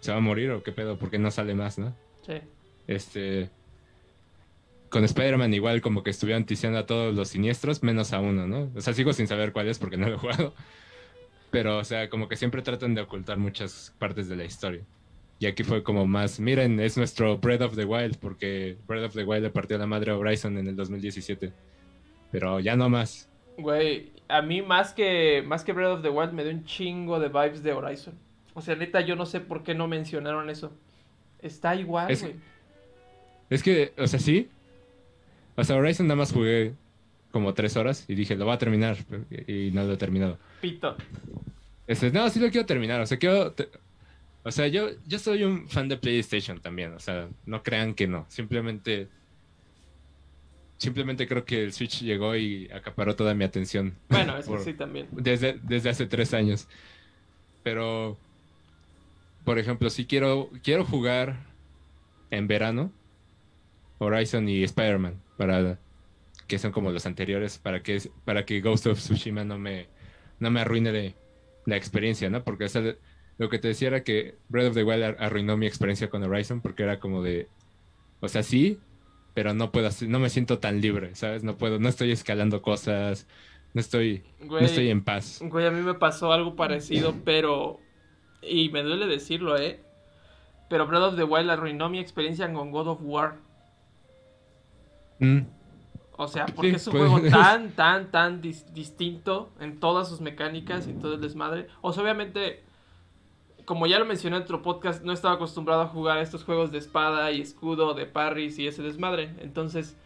¿Se 0.00 0.10
va 0.10 0.16
a 0.16 0.20
morir 0.20 0.50
o 0.52 0.62
qué 0.62 0.72
pedo? 0.72 0.98
¿Por 0.98 1.10
qué 1.10 1.18
no 1.18 1.30
sale 1.30 1.54
más, 1.54 1.78
no? 1.78 1.94
Sí. 2.22 2.38
Este. 2.86 3.50
Con 4.88 5.04
Spider-Man 5.04 5.52
igual 5.52 5.82
como 5.82 6.02
que 6.02 6.08
estuvieron 6.08 6.46
ticiando 6.46 6.78
a 6.78 6.86
todos 6.86 7.14
los 7.14 7.28
siniestros, 7.28 7.82
menos 7.82 8.14
a 8.14 8.20
uno, 8.20 8.46
¿no? 8.46 8.70
O 8.74 8.80
sea, 8.80 8.94
sigo 8.94 9.12
sin 9.12 9.26
saber 9.26 9.52
cuál 9.52 9.68
es 9.68 9.78
porque 9.78 9.98
no 9.98 10.08
lo 10.08 10.14
he 10.14 10.18
jugado. 10.18 10.54
Pero, 11.50 11.76
o 11.76 11.84
sea, 11.84 12.08
como 12.08 12.26
que 12.26 12.36
siempre 12.36 12.62
tratan 12.62 12.94
de 12.94 13.02
ocultar 13.02 13.36
muchas 13.36 13.94
partes 13.98 14.30
de 14.30 14.36
la 14.36 14.44
historia. 14.44 14.82
Y 15.38 15.44
aquí 15.44 15.62
fue 15.62 15.82
como 15.82 16.06
más, 16.06 16.40
miren, 16.40 16.80
es 16.80 16.96
nuestro 16.96 17.36
Breath 17.36 17.60
of 17.60 17.76
the 17.76 17.84
Wild, 17.84 18.16
porque 18.16 18.78
Breath 18.86 19.08
of 19.08 19.14
the 19.14 19.24
Wild 19.24 19.42
le 19.42 19.50
partió 19.50 19.76
la 19.76 19.86
madre 19.86 20.12
a 20.12 20.16
Horizon 20.16 20.56
en 20.56 20.68
el 20.68 20.76
2017. 20.76 21.52
Pero 22.32 22.60
ya 22.60 22.76
no 22.76 22.88
más. 22.88 23.28
Güey, 23.58 24.12
a 24.28 24.42
mí 24.42 24.62
más 24.62 24.92
que, 24.92 25.42
más 25.46 25.64
que 25.64 25.72
Breath 25.72 25.98
of 25.98 26.02
the 26.02 26.08
Wild 26.10 26.32
me 26.32 26.42
dio 26.44 26.52
un 26.52 26.64
chingo 26.64 27.18
de 27.20 27.28
vibes 27.28 27.62
de 27.62 27.72
Horizon. 27.72 28.14
O 28.54 28.60
sea, 28.60 28.74
neta, 28.76 29.00
yo 29.00 29.16
no 29.16 29.26
sé 29.26 29.40
por 29.40 29.62
qué 29.62 29.74
no 29.74 29.86
mencionaron 29.88 30.48
eso. 30.50 30.72
Está 31.40 31.74
igual, 31.76 32.10
Es- 32.10 32.22
güey. 32.22 32.34
Es 33.50 33.62
que, 33.62 33.92
o 33.98 34.06
sea, 34.06 34.18
sí. 34.18 34.48
O 35.56 35.62
sea, 35.62 35.76
Horizon 35.76 36.06
nada 36.08 36.16
más 36.16 36.32
jugué 36.32 36.74
como 37.30 37.54
tres 37.54 37.76
horas 37.76 38.04
y 38.08 38.14
dije, 38.14 38.34
lo 38.34 38.44
voy 38.46 38.54
a 38.54 38.58
terminar. 38.58 38.96
Y 39.46 39.70
no 39.72 39.84
lo 39.84 39.92
he 39.92 39.96
terminado. 39.96 40.38
Pito. 40.60 40.96
Este, 41.86 42.10
no, 42.10 42.28
sí 42.30 42.40
lo 42.40 42.50
quiero 42.50 42.66
terminar. 42.66 43.00
O 43.00 43.06
sea, 43.06 43.18
quiero. 43.18 43.52
te- 43.52 43.68
O 44.42 44.50
sea, 44.50 44.66
yo, 44.68 44.88
yo 45.06 45.18
soy 45.18 45.44
un 45.44 45.68
fan 45.68 45.88
de 45.88 45.96
PlayStation 45.96 46.60
también. 46.60 46.92
O 46.94 46.98
sea, 46.98 47.28
no 47.46 47.62
crean 47.62 47.94
que 47.94 48.06
no. 48.08 48.26
Simplemente. 48.28 49.08
Simplemente 50.78 51.26
creo 51.26 51.44
que 51.44 51.64
el 51.64 51.72
Switch 51.72 52.02
llegó 52.02 52.36
y 52.36 52.70
acaparó 52.70 53.16
toda 53.16 53.34
mi 53.34 53.44
atención. 53.44 53.94
Bueno, 54.08 54.36
eso 54.36 54.50
Por- 54.50 54.60
sí 54.64 54.74
también. 54.74 55.08
Desde, 55.12 55.58
desde 55.62 55.90
hace 55.90 56.06
tres 56.06 56.34
años. 56.34 56.68
Pero. 57.62 58.16
Por 59.44 59.58
ejemplo, 59.58 59.90
si 59.90 60.06
quiero, 60.06 60.50
quiero 60.62 60.84
jugar 60.84 61.36
en 62.30 62.48
verano 62.48 62.90
Horizon 63.98 64.48
y 64.48 64.62
Spider-Man. 64.64 65.20
Para. 65.36 65.78
Que 66.46 66.58
son 66.58 66.72
como 66.72 66.90
los 66.90 67.06
anteriores. 67.06 67.58
Para 67.58 67.82
que, 67.82 68.00
para 68.24 68.44
que 68.44 68.60
Ghost 68.60 68.86
of 68.86 68.98
Tsushima 68.98 69.44
no 69.44 69.58
me, 69.58 69.86
no 70.40 70.50
me 70.50 70.60
arruine 70.60 70.92
de, 70.92 71.14
la 71.64 71.76
experiencia, 71.76 72.30
¿no? 72.30 72.44
Porque 72.44 72.64
o 72.64 72.68
sea, 72.68 72.94
lo 73.38 73.48
que 73.48 73.58
te 73.58 73.68
decía 73.68 73.88
era 73.88 74.02
que 74.04 74.36
Breath 74.48 74.68
of 74.68 74.74
the 74.74 74.84
Wild 74.84 75.02
ar- 75.02 75.16
arruinó 75.18 75.56
mi 75.56 75.66
experiencia 75.66 76.08
con 76.08 76.22
Horizon 76.22 76.60
porque 76.60 76.84
era 76.84 77.00
como 77.00 77.22
de, 77.22 77.48
o 78.20 78.28
sea, 78.28 78.42
sí, 78.42 78.78
pero 79.36 79.52
no 79.52 79.70
puedo, 79.70 79.86
hacer- 79.88 80.08
no 80.08 80.18
me 80.18 80.30
siento 80.30 80.58
tan 80.60 80.80
libre, 80.80 81.14
¿sabes? 81.14 81.44
No 81.44 81.58
puedo, 81.58 81.78
no 81.78 81.90
estoy 81.90 82.10
escalando 82.10 82.62
cosas, 82.62 83.26
no 83.74 83.80
estoy, 83.82 84.24
Güey, 84.40 84.62
no 84.62 84.66
estoy 84.66 84.88
en 84.88 85.04
paz. 85.04 85.40
güey, 85.42 85.66
a 85.66 85.70
mí 85.70 85.82
me 85.82 85.92
pasó 85.92 86.32
algo 86.32 86.56
parecido, 86.56 87.14
pero... 87.22 87.78
Y 88.40 88.70
me 88.70 88.82
duele 88.82 89.06
decirlo, 89.06 89.58
¿eh? 89.58 89.78
Pero 90.70 90.86
Breath 90.86 91.02
of 91.02 91.16
the 91.16 91.24
Wild 91.24 91.50
arruinó 91.50 91.90
mi 91.90 91.98
experiencia 91.98 92.50
con 92.50 92.70
God 92.70 92.88
of 92.88 92.98
War. 93.02 93.34
Mm, 95.18 95.40
O 96.16 96.28
sea, 96.28 96.46
porque 96.46 96.70
Sí, 96.70 96.76
es 96.76 96.86
un 96.86 96.92
pues. 96.94 97.10
juego 97.10 97.28
tan, 97.30 97.72
tan, 97.72 98.10
tan 98.10 98.40
dis- 98.40 98.64
distinto 98.72 99.50
en 99.60 99.78
todas 99.80 100.08
sus 100.08 100.22
mecánicas 100.22 100.88
y 100.88 100.94
todo 100.94 101.14
el 101.16 101.20
desmadre. 101.20 101.66
O 101.82 101.92
sea, 101.92 102.02
obviamente, 102.02 102.62
como 103.66 103.86
ya 103.86 103.98
lo 103.98 104.06
mencioné 104.06 104.36
en 104.38 104.42
otro 104.44 104.62
podcast, 104.62 105.02
no 105.04 105.12
estaba 105.12 105.34
acostumbrado 105.34 105.82
a 105.82 105.86
jugar 105.88 106.18
estos 106.18 106.44
juegos 106.44 106.72
de 106.72 106.78
espada 106.78 107.30
y 107.32 107.42
escudo, 107.42 107.92
de 107.92 108.06
parries 108.06 108.58
y 108.58 108.66
ese 108.66 108.82
desmadre. 108.82 109.34
Entonces, 109.40 109.96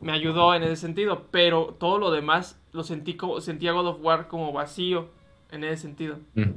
me 0.00 0.12
ayudó 0.12 0.54
en 0.54 0.62
ese 0.62 0.76
sentido. 0.76 1.24
Pero 1.32 1.76
todo 1.80 1.98
lo 1.98 2.10
demás 2.12 2.60
lo 2.72 2.84
sentí 2.84 3.14
como, 3.14 3.40
sentía 3.40 3.72
God 3.72 3.86
of 3.88 3.98
War 4.02 4.28
como 4.28 4.52
vacío 4.52 5.08
en 5.50 5.64
ese 5.64 5.82
sentido. 5.82 6.18
Mm. 6.34 6.50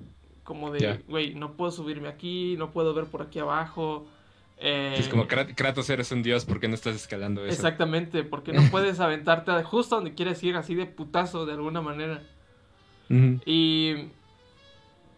Como 0.43 0.71
de, 0.71 1.01
güey, 1.07 1.33
no 1.33 1.53
puedo 1.53 1.71
subirme 1.71 2.07
aquí, 2.07 2.55
no 2.57 2.71
puedo 2.71 2.93
ver 2.93 3.05
por 3.05 3.21
aquí 3.21 3.39
abajo. 3.39 4.05
eh, 4.59 4.95
Es 4.97 5.07
como 5.09 5.27
Krat- 5.27 5.55
Kratos 5.55 5.89
eres 5.89 6.11
un 6.11 6.23
dios, 6.23 6.45
¿por 6.45 6.59
qué 6.59 6.67
no 6.67 6.75
estás 6.75 6.95
escalando 6.95 7.43
eso? 7.45 7.53
Exactamente, 7.53 8.23
porque 8.23 8.53
no 8.53 8.61
puedes 8.71 8.99
aventarte 8.99 9.51
justo 9.63 9.95
donde 9.95 10.13
quieres 10.13 10.41
ir 10.43 10.55
así 10.55 10.73
de 10.75 10.85
putazo 10.85 11.45
de 11.45 11.53
alguna 11.53 11.81
manera. 11.81 12.21
Y, 13.45 14.09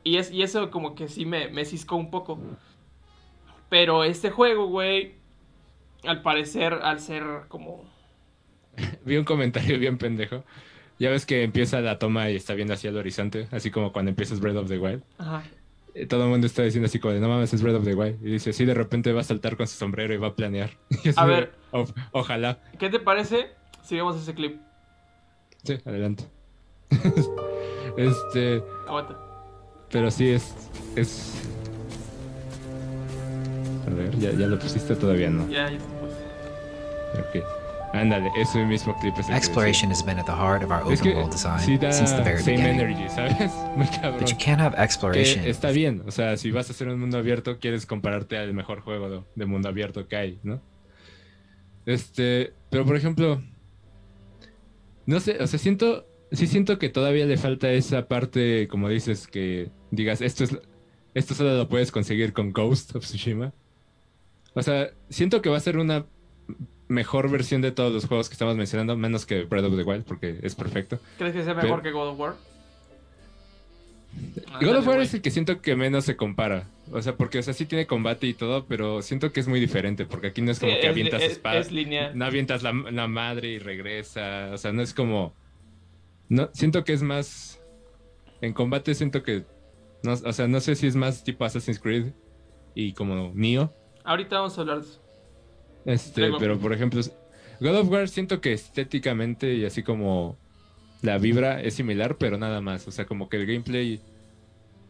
y, 0.03 0.17
es, 0.17 0.31
y 0.31 0.41
eso 0.43 0.71
como 0.71 0.95
que 0.95 1.07
sí 1.07 1.25
me, 1.25 1.47
me 1.49 1.65
ciscó 1.65 1.95
un 1.95 2.09
poco. 2.11 2.39
Pero 3.69 4.03
este 4.03 4.29
juego, 4.31 4.67
güey, 4.67 5.13
al 6.03 6.21
parecer, 6.21 6.73
al 6.73 6.99
ser 6.99 7.23
como... 7.47 7.83
Vi 9.05 9.17
un 9.17 9.25
comentario 9.25 9.77
bien 9.79 9.97
pendejo. 9.97 10.43
Ya 10.99 11.09
ves 11.09 11.25
que 11.25 11.43
empieza 11.43 11.79
la 11.81 11.97
toma 11.99 12.29
y 12.29 12.35
está 12.35 12.53
viendo 12.55 12.73
hacia 12.73 12.89
el 12.89 12.97
horizonte, 12.97 13.47
así 13.51 13.71
como 13.71 13.93
cuando 13.93 14.09
empiezas 14.09 14.39
Breath 14.41 14.57
of 14.57 14.67
the 14.67 14.77
Wild. 14.79 15.03
Ajá. 15.17 15.43
Eh, 15.95 16.05
Todo 16.05 16.23
el 16.25 16.29
mundo 16.29 16.45
está 16.45 16.61
diciendo 16.63 16.87
así 16.87 16.99
como 16.99 17.13
de, 17.13 17.19
no 17.21 17.29
mames, 17.29 17.53
es 17.53 17.61
Breath 17.61 17.77
of 17.77 17.85
the 17.85 17.95
Wild. 17.95 18.25
Y 18.25 18.31
dice, 18.31 18.51
sí, 18.51 18.65
de 18.65 18.73
repente 18.73 19.13
va 19.13 19.21
a 19.21 19.23
saltar 19.23 19.55
con 19.55 19.65
su 19.67 19.77
sombrero 19.77 20.13
y 20.13 20.17
va 20.17 20.27
a 20.29 20.35
planear. 20.35 20.71
A 21.15 21.25
de, 21.25 21.31
ver. 21.31 21.53
"O- 21.71 21.85
ojalá. 22.11 22.59
¿Qué 22.77 22.89
te 22.89 22.99
parece 22.99 23.51
si 23.83 23.95
vemos 23.95 24.17
ese 24.21 24.33
clip? 24.33 24.59
Sí, 25.63 25.77
adelante. 25.85 26.25
este, 27.97 28.63
Aguanta. 28.87 29.17
Pero 29.91 30.11
sí 30.11 30.29
es, 30.29 30.53
es... 30.95 31.33
A 33.87 33.93
ver, 33.93 34.17
¿ya, 34.19 34.31
ya 34.31 34.47
lo 34.47 34.59
pusiste 34.59 34.95
todavía 34.95 35.29
no. 35.29 35.49
Ya. 35.49 35.67
Ok. 37.13 37.43
Ándale, 37.93 38.29
ese 38.37 38.63
mismo 38.65 38.95
clip 38.99 39.17
es 39.17 39.29
Exploration 39.29 39.89
has 39.91 40.05
been 40.05 40.19
at 40.19 40.25
the 40.25 40.31
heart 40.31 40.63
of 40.63 40.69
our. 40.69 40.81
Es 40.93 41.01
open 41.01 41.11
que 41.11 41.17
world 41.17 41.31
design 41.31 41.59
sí 41.59 41.77
da 41.77 41.91
since 41.91 42.15
the 42.15 42.21
very 42.21 42.37
same 42.37 42.57
beginning. 42.57 42.81
energy, 42.81 43.09
¿sabes? 43.09 43.51
Muy 43.75 43.87
cabrón. 43.87 44.19
But 44.19 44.29
you 44.29 44.37
can't 44.37 44.61
have 44.61 44.75
exploration. 44.77 45.43
Que 45.43 45.49
está 45.49 45.71
bien, 45.71 46.03
o 46.05 46.11
sea, 46.11 46.37
si 46.37 46.51
vas 46.51 46.69
a 46.69 46.73
hacer 46.73 46.87
un 46.87 46.99
mundo 46.99 47.17
abierto, 47.17 47.57
quieres 47.57 47.87
compararte 47.87 48.37
al 48.37 48.53
mejor 48.53 48.81
juego 48.81 49.09
de, 49.09 49.21
de 49.33 49.45
mundo 49.47 49.69
abierto 49.69 50.07
que 50.07 50.15
hay, 50.15 50.39
¿no? 50.43 50.61
Este, 51.87 52.53
pero 52.69 52.85
por 52.85 52.95
ejemplo, 52.95 53.41
no 55.07 55.19
sé, 55.19 55.37
o 55.41 55.47
sea, 55.47 55.57
siento, 55.57 56.05
sí 56.31 56.45
siento 56.45 56.77
que 56.77 56.89
todavía 56.89 57.25
le 57.25 57.37
falta 57.37 57.71
esa 57.71 58.07
parte, 58.07 58.67
como 58.67 58.89
dices, 58.89 59.25
que 59.25 59.71
digas, 59.91 60.21
esto 60.21 60.43
es, 60.43 60.57
esto 61.13 61.33
solo 61.33 61.55
lo 61.57 61.67
puedes 61.69 61.91
conseguir 61.91 62.33
con 62.33 62.51
Ghost 62.51 62.95
of 62.95 63.03
Tsushima. 63.05 63.51
O 64.53 64.61
sea, 64.63 64.91
siento 65.09 65.41
que 65.41 65.49
va 65.49 65.57
a 65.57 65.61
ser 65.61 65.77
una 65.77 66.05
mejor 66.87 67.29
versión 67.29 67.61
de 67.61 67.71
todos 67.71 67.93
los 67.93 68.05
juegos 68.05 68.29
que 68.29 68.33
estamos 68.33 68.55
mencionando, 68.57 68.97
menos 68.97 69.25
que 69.25 69.43
Breath 69.43 69.65
of 69.65 69.75
the 69.77 69.83
Wild, 69.83 70.03
porque 70.05 70.39
es 70.41 70.55
perfecto. 70.55 70.99
¿Crees 71.17 71.33
que 71.33 71.43
sea 71.43 71.53
mejor 71.53 71.81
Pero- 71.81 71.83
que 71.83 71.91
God 71.91 72.07
of 72.09 72.19
War? 72.19 72.35
God 74.47 74.53
Ándale, 74.55 74.77
of 74.79 74.87
War 74.87 74.99
es 75.01 75.13
el 75.13 75.21
que 75.21 75.29
siento 75.29 75.61
que 75.61 75.75
menos 75.75 76.03
se 76.05 76.15
compara. 76.15 76.67
O 76.91 76.99
sea, 77.01 77.15
porque, 77.15 77.37
o 77.37 77.43
sea, 77.43 77.53
sí 77.53 77.65
tiene 77.65 77.85
combate 77.85 78.25
y 78.25 78.33
todo, 78.33 78.65
pero 78.65 79.03
siento 79.03 79.31
que 79.31 79.39
es 79.39 79.47
muy 79.47 79.59
diferente, 79.59 80.05
porque 80.07 80.27
aquí 80.27 80.41
no 80.41 80.49
es 80.51 80.57
Sí, 80.57 80.61
como 80.65 80.73
que 80.73 80.81
es- 80.81 80.89
avientas 80.89 81.21
es- 81.21 81.31
espadas. 81.33 81.67
es. 81.71 82.15
No 82.15 82.25
avientas 82.25 82.63
la, 82.63 82.73
la 82.73 83.07
madre 83.07 83.49
y 83.49 83.59
regresa. 83.59 84.49
O 84.51 84.57
sea, 84.57 84.71
no 84.73 84.81
es 84.81 84.93
como. 84.95 85.33
No, 86.27 86.49
siento 86.53 86.83
que 86.83 86.93
es 86.93 87.03
más. 87.03 87.61
En 88.41 88.53
combate 88.53 88.95
siento 88.95 89.21
que. 89.21 89.43
No, 90.03 90.13
o 90.13 90.33
sea, 90.33 90.47
no 90.47 90.59
sé 90.59 90.75
si 90.75 90.87
es 90.87 90.95
más 90.95 91.23
tipo 91.23 91.45
Assassin's 91.45 91.79
Creed 91.79 92.13
y 92.73 92.93
como 92.93 93.31
Neo. 93.33 93.73
Ahorita 94.03 94.37
vamos 94.37 94.57
a 94.57 94.61
hablar 94.61 94.81
de 94.81 94.87
eso. 94.87 95.01
Este, 95.85 96.31
pero 96.39 96.59
por 96.59 96.73
ejemplo, 96.73 97.01
God 97.59 97.75
of 97.75 97.89
War 97.89 98.07
siento 98.07 98.41
que 98.41 98.53
estéticamente 98.53 99.55
y 99.55 99.65
así 99.65 99.83
como 99.83 100.37
la 101.01 101.17
vibra 101.17 101.61
es 101.61 101.75
similar, 101.75 102.17
pero 102.17 102.37
nada 102.37 102.61
más. 102.61 102.87
O 102.87 102.91
sea, 102.91 103.05
como 103.05 103.29
que 103.29 103.37
el 103.37 103.45
gameplay 103.45 104.01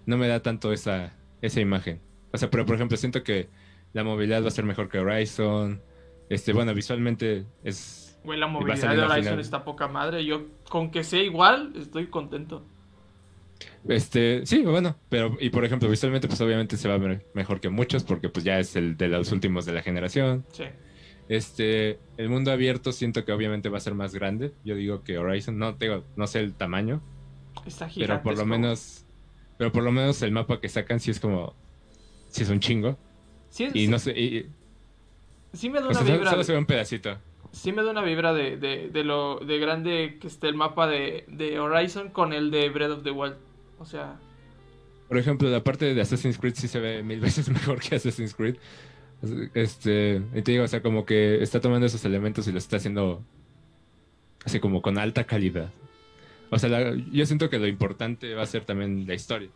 no 0.05 0.17
me 0.17 0.27
da 0.27 0.41
tanto 0.41 0.71
esa, 0.73 1.13
esa 1.41 1.59
imagen. 1.59 2.01
O 2.31 2.37
sea, 2.37 2.49
pero 2.49 2.65
por 2.65 2.75
ejemplo, 2.75 2.97
siento 2.97 3.23
que 3.23 3.49
la 3.93 4.03
movilidad 4.03 4.43
va 4.43 4.49
a 4.49 4.51
ser 4.51 4.65
mejor 4.65 4.89
que 4.89 4.99
Horizon. 4.99 5.81
Este, 6.29 6.53
bueno, 6.53 6.73
visualmente 6.73 7.45
es. 7.63 8.19
Güey, 8.23 8.39
la 8.39 8.47
movilidad 8.47 8.95
de 8.95 9.01
Horizon 9.01 9.23
final. 9.23 9.39
está 9.39 9.63
poca 9.63 9.87
madre. 9.87 10.25
Yo, 10.25 10.45
con 10.69 10.91
que 10.91 11.03
sea 11.03 11.21
igual, 11.21 11.73
estoy 11.75 12.07
contento. 12.07 12.65
Este, 13.87 14.45
sí, 14.45 14.63
bueno, 14.63 14.95
pero, 15.09 15.37
y 15.39 15.49
por 15.49 15.65
ejemplo, 15.65 15.89
visualmente, 15.89 16.27
pues 16.27 16.39
obviamente 16.41 16.77
se 16.77 16.87
va 16.87 16.95
a 16.95 16.97
ver 16.97 17.25
mejor 17.33 17.59
que 17.59 17.69
muchos, 17.69 18.03
porque 18.03 18.29
pues 18.29 18.43
ya 18.45 18.59
es 18.59 18.75
el 18.75 18.97
de 18.97 19.07
los 19.07 19.31
últimos 19.31 19.65
de 19.65 19.73
la 19.73 19.81
generación. 19.81 20.45
Sí. 20.51 20.65
Este, 21.27 21.99
el 22.17 22.29
mundo 22.29 22.51
abierto 22.51 22.91
siento 22.91 23.23
que 23.25 23.31
obviamente 23.31 23.69
va 23.69 23.77
a 23.77 23.81
ser 23.81 23.93
más 23.93 24.13
grande. 24.15 24.51
Yo 24.63 24.75
digo 24.75 25.03
que 25.03 25.17
Horizon, 25.17 25.57
no 25.59 25.75
tengo, 25.75 26.03
no 26.15 26.25
sé 26.27 26.39
el 26.39 26.53
tamaño, 26.53 27.01
Está 27.65 27.85
pero 27.85 27.91
gigante. 27.93 28.23
por 28.23 28.37
lo 28.37 28.45
menos, 28.45 29.05
pero 29.57 29.71
por 29.71 29.83
lo 29.83 29.91
menos 29.91 30.21
el 30.21 30.31
mapa 30.31 30.59
que 30.59 30.69
sacan 30.69 30.99
sí 30.99 31.11
es 31.11 31.19
como, 31.19 31.53
sí 32.29 32.43
es 32.43 32.49
un 32.49 32.59
chingo. 32.59 32.97
Sí, 33.49 33.65
es- 33.65 33.75
Y 33.75 33.87
no 33.87 33.99
sé, 33.99 34.11
y- 34.19 34.49
sí 35.53 35.69
me 35.69 35.79
da 35.79 35.85
o 35.85 35.89
una 35.89 35.93
sea, 35.99 36.03
solo- 36.05 36.17
vibra. 36.17 36.29
solo 36.31 36.39
de- 36.39 36.45
se 36.45 36.51
ve 36.53 36.57
un 36.59 36.65
pedacito. 36.65 37.17
Sí 37.51 37.71
me 37.71 37.83
da 37.83 37.91
una 37.91 38.01
vibra 38.03 38.33
de, 38.33 38.57
de, 38.57 38.89
de 38.89 39.03
lo 39.03 39.39
de 39.39 39.57
grande 39.57 40.17
que 40.21 40.27
esté 40.27 40.47
el 40.47 40.55
mapa 40.55 40.87
de, 40.87 41.25
de 41.27 41.59
Horizon 41.59 42.09
con 42.09 42.31
el 42.33 42.51
de 42.51 42.69
Breath 42.69 42.91
of 42.91 43.03
the 43.03 43.11
Wild. 43.11 43.35
O 43.79 43.85
sea, 43.85 44.19
Por 45.07 45.17
ejemplo, 45.17 45.49
la 45.49 45.63
parte 45.63 45.93
de 45.93 46.01
Assassin's 46.01 46.37
Creed 46.37 46.53
sí 46.55 46.67
se 46.67 46.79
ve 46.79 47.01
mil 47.03 47.19
veces 47.21 47.49
mejor 47.49 47.79
que 47.79 47.95
Assassin's 47.95 48.35
Creed. 48.35 48.55
Este, 49.53 50.21
y 50.33 50.41
te 50.41 50.51
digo, 50.51 50.63
o 50.63 50.67
sea, 50.67 50.81
como 50.81 51.05
que 51.05 51.41
está 51.43 51.59
tomando 51.59 51.85
esos 51.87 52.05
elementos 52.05 52.47
y 52.47 52.51
los 52.51 52.63
está 52.63 52.77
haciendo 52.77 53.21
así 54.45 54.59
como 54.59 54.81
con 54.81 54.97
alta 54.97 55.25
calidad. 55.25 55.71
O 56.51 56.57
sea, 56.57 56.69
la- 56.69 56.95
yo 57.11 57.25
siento 57.25 57.49
que 57.49 57.59
lo 57.59 57.67
importante 57.67 58.33
va 58.33 58.43
a 58.43 58.47
ser 58.47 58.65
también 58.65 59.05
la 59.07 59.13
historia. 59.13 59.49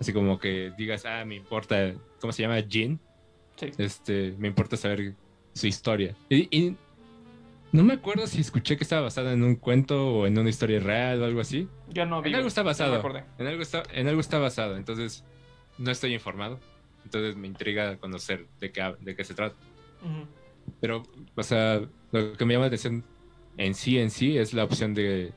Así 0.00 0.12
como 0.12 0.38
que 0.38 0.72
digas, 0.76 1.04
ah, 1.06 1.24
me 1.24 1.36
importa, 1.36 1.94
¿cómo 2.20 2.32
se 2.32 2.42
llama? 2.42 2.60
Jean. 2.60 3.00
sí. 3.56 3.70
Este, 3.78 4.34
me 4.38 4.48
importa 4.48 4.76
saber 4.76 5.14
su 5.54 5.66
historia. 5.66 6.14
Y, 6.28 6.48
y 6.56 6.76
no 7.72 7.84
me 7.84 7.94
acuerdo 7.94 8.26
si 8.26 8.40
escuché 8.40 8.76
que 8.76 8.84
estaba 8.84 9.02
basada 9.02 9.32
en 9.32 9.42
un 9.42 9.56
cuento 9.56 10.08
o 10.20 10.26
en 10.26 10.38
una 10.38 10.48
historia 10.48 10.80
real 10.80 11.22
o 11.22 11.24
algo 11.24 11.40
así. 11.40 11.68
Ya 11.88 12.06
no 12.06 12.22
vi. 12.22 12.30
En 12.30 12.36
algo 12.36 12.48
está 12.48 12.62
basado. 12.62 13.02
En 13.38 13.46
algo 13.46 13.62
está, 13.62 13.82
en 13.92 14.08
algo 14.08 14.20
está 14.20 14.38
basado. 14.38 14.76
Entonces, 14.76 15.24
no 15.78 15.90
estoy 15.90 16.14
informado. 16.14 16.58
Entonces 17.04 17.36
me 17.36 17.46
intriga 17.46 17.96
conocer 17.98 18.46
de 18.60 18.70
qué, 18.72 18.94
de 19.00 19.14
qué 19.16 19.24
se 19.24 19.34
trata. 19.34 19.56
Pero, 20.80 21.02
o 21.34 21.42
sea, 21.42 21.80
lo 22.12 22.32
que 22.34 22.44
me 22.44 22.54
llama 22.54 22.64
la 22.64 22.68
atención 22.68 23.04
en 23.56 23.74
sí, 23.74 23.98
en 23.98 24.10
sí, 24.10 24.36
es 24.38 24.52
la 24.54 24.64
opción 24.64 24.94
de 24.94 25.32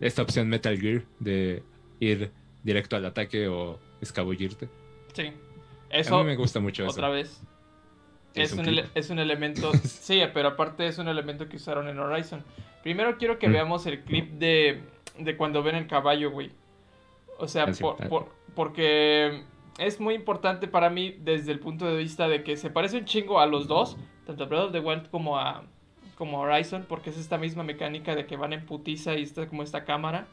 esta 0.00 0.22
opción 0.22 0.48
Metal 0.48 0.78
Gear 0.78 1.02
de 1.18 1.62
ir 2.00 2.30
directo 2.62 2.96
al 2.96 3.04
ataque 3.06 3.48
o 3.48 3.78
escabullirte. 4.00 4.68
Sí. 5.14 5.32
A 5.90 5.98
Eso, 5.98 6.18
mí 6.18 6.24
me 6.24 6.36
gusta 6.36 6.60
mucho 6.60 6.82
eso. 6.84 6.92
otra 6.92 7.08
vez, 7.10 7.40
Es 8.42 8.52
es 8.52 8.58
un 8.58 8.80
es 8.94 9.10
un 9.10 9.18
elemento, 9.18 9.72
sí, 9.84 10.20
pero 10.34 10.48
aparte 10.48 10.86
es 10.86 10.98
un 10.98 11.08
elemento 11.08 11.48
que 11.48 11.56
usaron 11.56 11.88
en 11.88 11.98
Horizon. 11.98 12.42
Primero 12.82 13.16
quiero 13.18 13.38
que 13.38 13.48
Mm. 13.48 13.52
veamos 13.52 13.86
el 13.86 14.00
clip 14.02 14.32
de, 14.32 14.80
de 15.18 15.36
cuando 15.36 15.62
ven 15.62 15.74
el 15.76 15.86
caballo, 15.86 16.30
güey. 16.30 16.50
O 17.38 17.48
sea, 17.48 17.72
sí, 17.72 17.82
por- 17.82 17.96
por- 18.08 18.28
porque 18.54 19.42
es 19.78 20.00
muy 20.00 20.14
importante 20.14 20.68
para 20.68 20.88
mí 20.90 21.16
desde 21.20 21.52
el 21.52 21.58
punto 21.58 21.84
de 21.86 21.96
vista 21.98 22.28
de 22.28 22.42
que 22.42 22.56
se 22.56 22.70
parece 22.70 22.96
un 22.98 23.04
chingo 23.04 23.40
a 23.40 23.46
los 23.46 23.66
dos, 23.68 23.96
tanto 24.26 24.44
a 24.44 24.46
Breath 24.46 24.64
of 24.66 24.72
the 24.72 24.80
Wild 24.80 25.10
como 25.10 25.38
a, 25.38 25.64
como 26.16 26.38
a 26.38 26.40
Horizon, 26.48 26.86
porque 26.88 27.10
es 27.10 27.18
esta 27.18 27.36
misma 27.38 27.62
mecánica 27.62 28.14
de 28.14 28.26
que 28.26 28.36
van 28.36 28.52
en 28.54 28.64
putiza 28.64 29.14
y 29.16 29.22
está 29.22 29.46
como 29.48 29.62
esta 29.62 29.84
cámara. 29.84 30.26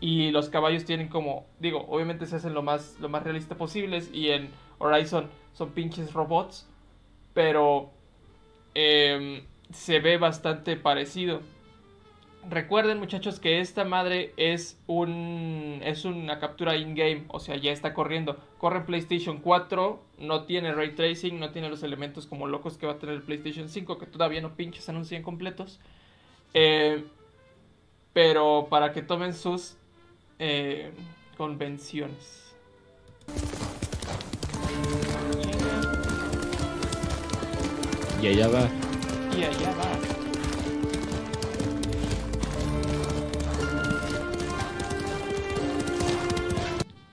Y 0.00 0.30
los 0.30 0.48
caballos 0.48 0.84
tienen 0.86 1.08
como, 1.08 1.46
digo, 1.58 1.84
obviamente 1.88 2.24
se 2.26 2.36
hacen 2.36 2.54
lo 2.54 2.62
más, 2.62 2.96
lo 3.00 3.08
más 3.10 3.22
realista 3.22 3.54
posibles 3.56 4.10
y 4.12 4.30
en 4.30 4.48
Horizon 4.78 5.28
son 5.52 5.70
pinches 5.72 6.12
robots, 6.14 6.66
pero 7.34 7.90
em, 8.74 9.42
se 9.72 10.00
ve 10.00 10.18
bastante 10.18 10.76
parecido. 10.76 11.40
Recuerden 12.48 12.98
muchachos 12.98 13.38
que 13.38 13.60
esta 13.60 13.84
madre 13.84 14.32
es 14.38 14.80
un 14.86 15.80
es 15.84 16.06
una 16.06 16.38
captura 16.38 16.76
in-game, 16.76 17.24
o 17.28 17.38
sea, 17.38 17.56
ya 17.56 17.70
está 17.70 17.92
corriendo. 17.92 18.38
Corre 18.58 18.78
en 18.78 18.86
PlayStation 18.86 19.38
4, 19.38 20.02
no 20.18 20.44
tiene 20.44 20.72
ray 20.72 20.94
tracing, 20.94 21.38
no 21.38 21.50
tiene 21.50 21.68
los 21.68 21.82
elementos 21.82 22.26
como 22.26 22.46
locos 22.46 22.78
que 22.78 22.86
va 22.86 22.94
a 22.94 22.98
tener 22.98 23.16
el 23.16 23.22
PlayStation 23.22 23.68
5, 23.68 23.98
que 23.98 24.06
todavía 24.06 24.40
no 24.40 24.56
pinches 24.56 24.88
anuncian 24.88 25.22
completos. 25.22 25.80
Eh, 26.54 27.04
pero 28.12 28.68
para 28.70 28.92
que 28.92 29.02
tomen 29.02 29.34
sus 29.34 29.76
eh, 30.38 30.90
convenciones. 31.36 32.54
Y 38.22 38.26
allá 38.26 38.48
va. 38.48 38.68
Y 39.34 39.44
allá 39.44 39.74
va. 39.78 40.20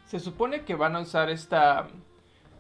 Se 0.08 0.20
supone 0.20 0.66
que 0.66 0.76
van 0.76 0.98
a 0.98 1.00
usar 1.00 1.30
esta 1.30 1.88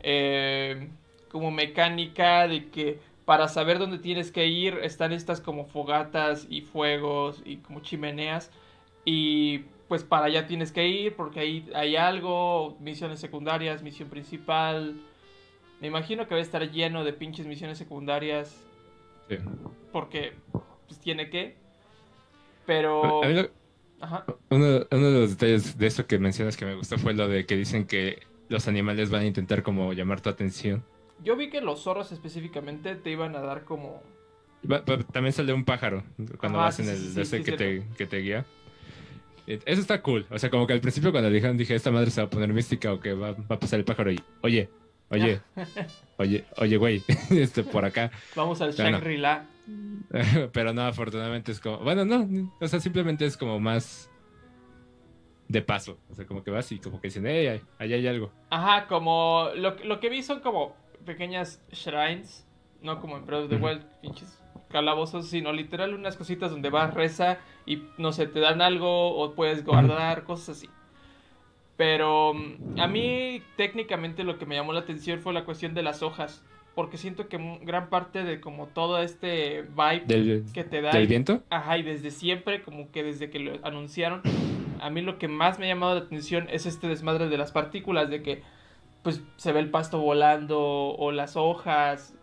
eh, 0.01 0.89
como 1.29 1.51
mecánica 1.51 2.47
de 2.47 2.69
que 2.69 2.99
para 3.25 3.49
saber 3.49 3.79
dónde 3.79 3.99
tienes 3.99 4.31
que 4.31 4.47
ir 4.47 4.79
están 4.81 5.11
estas 5.11 5.41
como 5.41 5.65
fogatas 5.65 6.47
y 6.49 6.61
fuegos 6.61 7.41
y 7.43 7.57
como 7.57 7.81
chimeneas 7.81 8.49
y 9.03 9.59
pues 9.89 10.05
para 10.05 10.27
allá 10.27 10.47
tienes 10.47 10.71
que 10.71 10.87
ir 10.87 11.15
porque 11.17 11.41
ahí 11.41 11.69
hay 11.75 11.97
algo, 11.97 12.77
misiones 12.79 13.19
secundarias, 13.19 13.83
misión 13.83 14.07
principal. 14.09 14.95
Me 15.81 15.87
imagino 15.87 16.27
que 16.27 16.33
va 16.35 16.39
a 16.39 16.43
estar 16.43 16.69
lleno 16.71 17.03
de 17.03 17.13
pinches 17.13 17.45
misiones 17.47 17.77
secundarias 17.77 18.63
Sí. 19.29 19.37
porque 19.91 20.33
pues 20.87 20.99
tiene 20.99 21.29
que. 21.29 21.55
Pero. 22.65 23.23
A 23.23 23.27
mí 23.27 23.33
lo- 23.33 23.49
Ajá. 23.99 24.25
uno, 24.49 24.85
uno 24.91 25.11
de 25.11 25.19
los 25.21 25.31
detalles 25.31 25.77
de 25.77 25.87
eso 25.87 26.05
que 26.05 26.19
mencionas 26.19 26.55
que 26.57 26.65
me 26.65 26.75
gustó 26.75 26.97
fue 26.97 27.13
lo 27.13 27.27
de 27.27 27.45
que 27.45 27.55
dicen 27.55 27.85
que 27.85 28.19
los 28.49 28.67
animales 28.67 29.09
van 29.09 29.21
a 29.21 29.25
intentar 29.25 29.63
como 29.63 29.93
llamar 29.93 30.21
tu 30.21 30.29
atención. 30.29 30.83
Yo 31.23 31.35
vi 31.35 31.49
que 31.49 31.61
los 31.61 31.81
zorros 31.83 32.11
específicamente 32.11 32.95
te 32.95 33.09
iban 33.11 33.35
a 33.35 33.41
dar 33.41 33.63
como. 33.63 34.01
Va- 34.69 34.81
va- 34.81 34.99
También 34.99 35.33
sale 35.33 35.51
un 35.53 35.65
pájaro 35.65 36.03
cuando 36.39 36.59
Ah, 36.59 36.65
vas 36.65 36.75
sí, 36.75 36.83
en 36.83 36.89
el 36.89 36.97
sí, 36.97 37.25
sí, 37.25 37.43
que, 37.43 37.51
te, 37.53 37.83
que 37.97 38.05
te 38.05 38.17
guía. 38.19 38.45
Eh, 39.47 39.59
Eso 39.65 39.81
está 39.81 40.01
cool. 40.01 40.25
O 40.29 40.37
sea, 40.37 40.49
como 40.49 40.67
que 40.67 40.73
al 40.73 40.81
principio 40.81 41.11
cuando 41.11 41.29
dijeron, 41.29 41.57
dije, 41.57 41.73
esta 41.75 41.89
madre 41.91 42.11
se 42.11 42.21
va 42.21 42.27
a 42.27 42.29
poner 42.29 42.51
mística 42.53 42.91
o 42.93 42.99
que 42.99 43.13
va, 43.13 43.31
va 43.31 43.55
a 43.55 43.59
pasar 43.59 43.79
el 43.79 43.85
pájaro 43.85 44.11
y, 44.11 44.19
oye, 44.41 44.69
oye, 45.09 45.41
oye, 46.17 46.45
oye, 46.57 46.77
güey, 46.77 47.03
este, 47.31 47.63
por 47.63 47.85
acá. 47.85 48.11
Vamos 48.35 48.61
al. 48.61 48.73
Shangri-La. 48.73 49.45
Pero 50.53 50.73
no, 50.73 50.83
afortunadamente 50.83 51.51
es 51.51 51.59
como, 51.59 51.79
bueno, 51.79 52.05
no, 52.05 52.51
o 52.61 52.67
sea, 52.67 52.79
simplemente 52.79 53.25
es 53.25 53.35
como 53.35 53.59
más 53.59 54.09
de 55.49 55.61
paso. 55.61 55.97
O 56.09 56.15
sea, 56.15 56.25
como 56.25 56.43
que 56.43 56.51
vas 56.51 56.71
y 56.71 56.79
como 56.79 56.99
que 57.01 57.07
dicen, 57.09 57.25
hey, 57.25 57.47
ahí- 57.47 57.61
ahí 57.79 57.93
hay 57.93 58.07
algo. 58.07 58.31
Ajá, 58.49 58.87
como. 58.87 59.49
Lo, 59.55 59.75
lo 59.83 59.99
que 59.99 60.09
vi 60.09 60.23
son 60.23 60.39
como 60.41 60.75
pequeñas 61.05 61.61
shrines. 61.71 62.45
No 62.81 63.01
como 63.01 63.17
en 63.17 63.25
Breath 63.25 63.43
of 63.45 63.49
the. 63.49 63.55
Wild, 63.57 63.81
pinches 64.01 64.39
calabozos, 64.69 65.27
sino 65.29 65.51
literal 65.53 65.93
unas 65.93 66.15
cositas 66.17 66.51
donde 66.51 66.69
vas, 66.69 66.93
reza 66.93 67.39
y 67.65 67.83
no 67.97 68.11
sé, 68.11 68.27
te 68.27 68.39
dan 68.41 68.61
algo 68.61 69.15
o 69.17 69.33
puedes 69.33 69.63
guardar, 69.63 70.25
cosas 70.25 70.57
así. 70.57 70.69
Pero 71.77 72.33
mm, 72.33 72.79
a 72.79 72.87
mí 72.87 73.41
técnicamente 73.55 74.23
lo 74.23 74.37
que 74.37 74.45
me 74.45 74.55
llamó 74.55 74.73
la 74.73 74.81
atención 74.81 75.21
fue 75.21 75.31
la 75.33 75.45
cuestión 75.45 75.73
de 75.73 75.83
las 75.83 76.01
hojas. 76.01 76.43
Porque 76.75 76.97
siento 76.97 77.27
que 77.27 77.39
gran 77.63 77.89
parte 77.89 78.23
de 78.23 78.39
como 78.39 78.67
todo 78.67 79.01
este 79.01 79.63
vibe 79.63 80.03
¿Del, 80.05 80.45
que 80.53 80.63
te 80.63 80.81
da 80.81 80.91
del 80.91 81.07
viento? 81.07 81.41
Ajá, 81.49 81.77
y 81.77 81.83
desde 81.83 82.11
siempre, 82.11 82.61
como 82.61 82.91
que 82.91 83.01
desde 83.03 83.31
que 83.31 83.39
lo 83.39 83.65
anunciaron, 83.65 84.21
a 84.79 84.91
mí 84.91 85.01
lo 85.01 85.17
que 85.17 85.27
más 85.27 85.57
me 85.57 85.65
ha 85.65 85.69
llamado 85.69 85.95
la 85.95 86.01
atención 86.01 86.47
es 86.51 86.67
este 86.67 86.87
desmadre 86.87 87.29
de 87.29 87.37
las 87.37 87.51
partículas, 87.51 88.11
de 88.11 88.21
que 88.21 88.43
pues 89.01 89.23
se 89.37 89.51
ve 89.53 89.59
el 89.59 89.71
pasto 89.71 89.99
volando 89.99 90.59
o 90.59 91.11
las 91.11 91.35
hojas. 91.35 92.13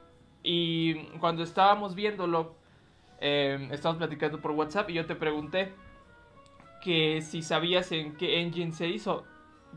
Y 0.44 0.94
cuando 1.18 1.42
estábamos 1.42 1.96
viéndolo, 1.96 2.54
eh, 3.20 3.68
estábamos 3.72 3.98
platicando 3.98 4.40
por 4.40 4.52
WhatsApp 4.52 4.90
y 4.90 4.94
yo 4.94 5.06
te 5.06 5.16
pregunté 5.16 5.72
que 6.80 7.22
si 7.22 7.42
sabías 7.42 7.90
en 7.90 8.16
qué 8.16 8.40
engine 8.40 8.72
se 8.72 8.86
hizo. 8.86 9.24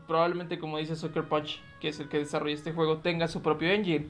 Probablemente 0.06 0.58
como 0.58 0.78
dice 0.78 0.96
Sucker 0.96 1.24
Punch, 1.24 1.60
que 1.80 1.88
es 1.88 2.00
el 2.00 2.08
que 2.08 2.18
desarrolla 2.18 2.54
este 2.54 2.72
juego, 2.72 2.98
tenga 2.98 3.28
su 3.28 3.42
propio 3.42 3.70
engine. 3.70 4.06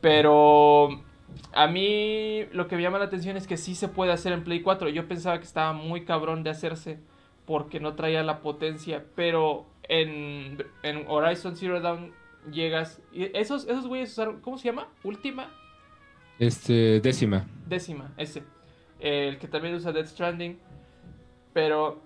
Pero 0.00 1.02
a 1.52 1.66
mí 1.66 2.44
lo 2.52 2.68
que 2.68 2.76
me 2.76 2.82
llama 2.82 2.98
la 2.98 3.06
atención 3.06 3.36
es 3.36 3.46
que 3.46 3.56
sí 3.56 3.74
se 3.74 3.88
puede 3.88 4.12
hacer 4.12 4.32
en 4.32 4.44
Play 4.44 4.62
4. 4.62 4.88
Yo 4.88 5.06
pensaba 5.08 5.38
que 5.38 5.44
estaba 5.44 5.72
muy 5.72 6.04
cabrón 6.04 6.42
de 6.42 6.50
hacerse 6.50 6.98
porque 7.46 7.80
no 7.80 7.94
traía 7.94 8.22
la 8.22 8.40
potencia. 8.40 9.04
Pero 9.14 9.66
en, 9.84 10.64
en 10.82 11.04
Horizon 11.08 11.56
Zero 11.56 11.80
Dawn 11.80 12.12
llegas. 12.50 13.00
y 13.12 13.24
esos, 13.36 13.66
esos 13.66 13.86
güeyes 13.86 14.12
usaron. 14.12 14.40
¿Cómo 14.40 14.58
se 14.58 14.64
llama? 14.68 14.88
Última. 15.02 15.50
Este, 16.38 17.00
décima. 17.00 17.46
Décima, 17.66 18.12
ese. 18.16 18.42
El 18.98 19.38
que 19.38 19.48
también 19.48 19.74
usa 19.74 19.92
Death 19.92 20.06
Stranding. 20.06 20.58
Pero 21.52 22.02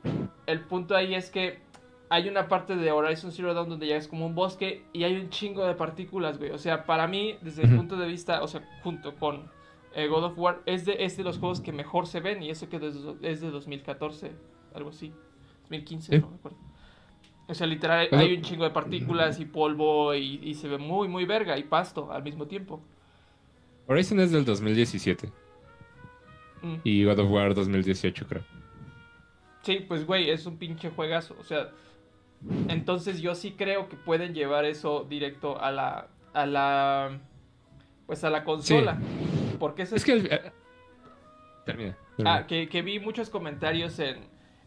el 0.46 0.60
punto 0.60 0.96
ahí 0.96 1.14
es 1.14 1.30
que 1.30 1.60
hay 2.08 2.28
una 2.28 2.48
parte 2.48 2.76
de 2.76 2.90
Horizon 2.92 3.32
Zero 3.32 3.52
Dawn 3.54 3.68
donde 3.68 3.86
llegas 3.86 4.06
como 4.08 4.26
un 4.26 4.34
bosque 4.34 4.84
y 4.92 5.02
hay 5.04 5.16
un 5.16 5.28
chingo 5.30 5.64
de 5.66 5.74
partículas, 5.74 6.38
güey. 6.38 6.50
O 6.52 6.58
sea, 6.58 6.84
para 6.86 7.06
mí, 7.08 7.36
desde 7.42 7.62
el 7.64 7.74
punto 7.76 7.96
de 7.96 8.06
vista, 8.06 8.42
o 8.42 8.48
sea, 8.48 8.62
junto 8.82 9.14
con 9.16 9.50
eh, 9.94 10.06
God 10.08 10.24
of 10.24 10.38
War, 10.38 10.62
es 10.66 10.84
de, 10.84 10.96
es 11.04 11.16
de 11.16 11.24
los 11.24 11.38
juegos 11.38 11.60
que 11.60 11.72
mejor 11.72 12.06
se 12.06 12.20
ven 12.20 12.42
y 12.42 12.50
eso 12.50 12.68
que 12.68 12.78
desde- 12.78 13.16
es 13.22 13.40
de 13.40 13.50
2014, 13.50 14.32
algo 14.74 14.90
así. 14.90 15.12
2015, 15.62 16.12
Sí. 16.12 16.18
no 16.20 16.28
me 16.30 16.36
acuerdo. 16.36 16.58
O 17.48 17.54
sea, 17.54 17.66
literal, 17.66 18.08
hay 18.12 18.34
un 18.34 18.42
chingo 18.42 18.64
de 18.64 18.70
partículas 18.70 19.38
y 19.40 19.44
polvo 19.46 20.14
y, 20.14 20.40
y 20.42 20.54
se 20.54 20.68
ve 20.68 20.78
muy, 20.78 21.08
muy 21.08 21.24
verga 21.24 21.56
y 21.58 21.62
pasto 21.64 22.12
al 22.12 22.22
mismo 22.22 22.46
tiempo. 22.46 22.80
Horizon 23.88 24.20
es 24.20 24.32
del 24.32 24.44
2017 24.44 25.30
Mm. 26.62 26.74
y 26.84 27.04
God 27.04 27.18
of 27.20 27.30
War 27.30 27.54
2018, 27.54 28.26
creo. 28.26 28.42
Sí, 29.62 29.84
pues 29.86 30.04
güey, 30.06 30.30
es 30.30 30.46
un 30.46 30.56
pinche 30.58 30.90
juegazo. 30.90 31.36
O 31.38 31.44
sea, 31.44 31.70
entonces 32.68 33.20
yo 33.20 33.34
sí 33.34 33.52
creo 33.56 33.88
que 33.88 33.96
pueden 33.96 34.34
llevar 34.34 34.64
eso 34.64 35.04
directo 35.08 35.60
a 35.60 35.70
la. 35.70 36.08
a 36.32 36.46
la. 36.46 37.18
Pues 38.06 38.22
a 38.24 38.30
la 38.30 38.44
consola. 38.44 38.98
Porque 39.58 39.82
eso 39.82 39.96
Es 39.96 40.04
que... 40.04 40.12
el- 40.12 40.26
eh, 40.32 40.52
Termina. 41.64 41.96
termina. 42.16 42.34
Ah, 42.36 42.46
que, 42.46 42.68
que 42.68 42.82
vi 42.82 43.00
muchos 43.00 43.30
comentarios 43.30 43.98
en, 43.98 44.18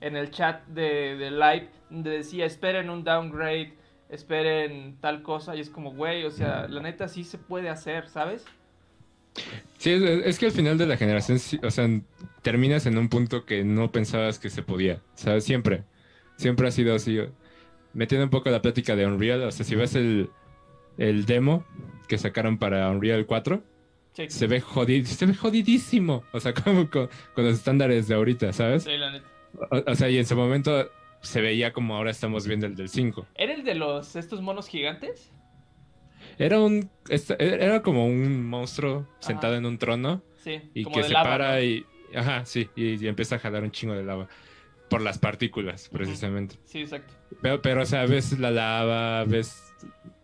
en 0.01 0.15
el 0.17 0.29
chat 0.31 0.65
de, 0.67 1.15
de 1.15 1.31
live 1.31 1.69
donde 1.89 2.09
decía 2.09 2.45
esperen 2.45 2.89
un 2.89 3.03
downgrade, 3.05 3.73
esperen 4.09 4.97
tal 4.99 5.21
cosa. 5.23 5.55
Y 5.55 5.61
es 5.61 5.69
como, 5.69 5.93
güey, 5.93 6.25
o 6.25 6.31
sea, 6.31 6.67
la 6.67 6.81
neta 6.81 7.07
sí 7.07 7.23
se 7.23 7.37
puede 7.37 7.69
hacer, 7.69 8.09
¿sabes? 8.09 8.45
Sí, 9.77 9.91
es, 9.91 10.37
que 10.37 10.47
al 10.47 10.51
final 10.51 10.77
de 10.77 10.85
la 10.87 10.97
generación, 10.97 11.39
sí, 11.39 11.57
o 11.63 11.71
sea, 11.71 11.87
terminas 12.41 12.85
en 12.85 12.97
un 12.97 13.07
punto 13.07 13.45
que 13.45 13.63
no 13.63 13.91
pensabas 13.91 14.37
que 14.39 14.49
se 14.49 14.61
podía. 14.63 14.95
O 15.15 15.17
sea, 15.17 15.39
siempre. 15.39 15.83
Siempre 16.35 16.67
ha 16.67 16.71
sido 16.71 16.93
así. 16.95 17.19
Metiendo 17.93 18.25
un 18.25 18.29
poco 18.29 18.49
la 18.49 18.61
plática 18.61 18.95
de 18.95 19.05
Unreal, 19.05 19.43
o 19.43 19.51
sea, 19.51 19.65
si 19.65 19.75
ves 19.75 19.95
el, 19.95 20.29
el 20.97 21.25
demo 21.25 21.65
que 22.07 22.17
sacaron 22.17 22.57
para 22.57 22.89
Unreal 22.89 23.25
4, 23.25 23.63
Sí, 24.13 24.25
se 24.29 24.47
ve 24.47 24.59
jodid, 24.59 25.05
se 25.05 25.25
ve 25.25 25.35
jodidísimo. 25.35 26.23
O 26.33 26.39
sea, 26.39 26.53
como 26.63 26.89
con, 26.89 27.09
con 27.35 27.45
los 27.45 27.55
estándares 27.55 28.07
de 28.07 28.15
ahorita, 28.15 28.51
¿sabes? 28.53 28.83
sí, 28.83 28.97
la 28.97 29.11
neta. 29.11 29.25
O, 29.71 29.91
o 29.91 29.95
sea, 29.95 30.09
y 30.09 30.17
en 30.17 30.25
su 30.25 30.35
momento 30.35 30.89
se 31.21 31.41
veía 31.41 31.73
como 31.73 31.95
ahora 31.95 32.11
estamos 32.11 32.47
viendo 32.47 32.65
el 32.65 32.75
del 32.75 32.89
5. 32.89 33.27
¿Era 33.35 33.53
el 33.53 33.63
de 33.63 33.75
los 33.75 34.15
estos 34.15 34.41
monos 34.41 34.67
gigantes? 34.67 35.31
Era 36.37 36.59
un 36.59 36.89
era 37.39 37.81
como 37.81 38.05
un 38.05 38.45
monstruo 38.47 39.07
sentado 39.19 39.55
en 39.55 39.65
un 39.65 39.77
trono 39.77 40.21
Sí, 40.37 40.61
y 40.73 40.83
como 40.83 40.95
que 40.95 41.01
de 41.01 41.07
se 41.07 41.13
lava, 41.13 41.29
para 41.29 41.55
¿no? 41.55 41.61
y 41.63 41.85
ajá, 42.15 42.45
sí, 42.45 42.69
y, 42.75 43.03
y 43.03 43.07
empieza 43.07 43.35
a 43.35 43.39
jalar 43.39 43.63
un 43.63 43.71
chingo 43.71 43.93
de 43.93 44.03
lava. 44.03 44.27
Por 44.89 45.01
las 45.01 45.17
partículas, 45.19 45.89
precisamente. 45.89 46.55
Sí, 46.65 46.79
exacto. 46.81 47.13
Pero, 47.41 47.61
pero, 47.61 47.81
o 47.83 47.85
sea, 47.85 48.05
ves 48.05 48.37
la 48.39 48.51
lava, 48.51 49.23
ves 49.25 49.73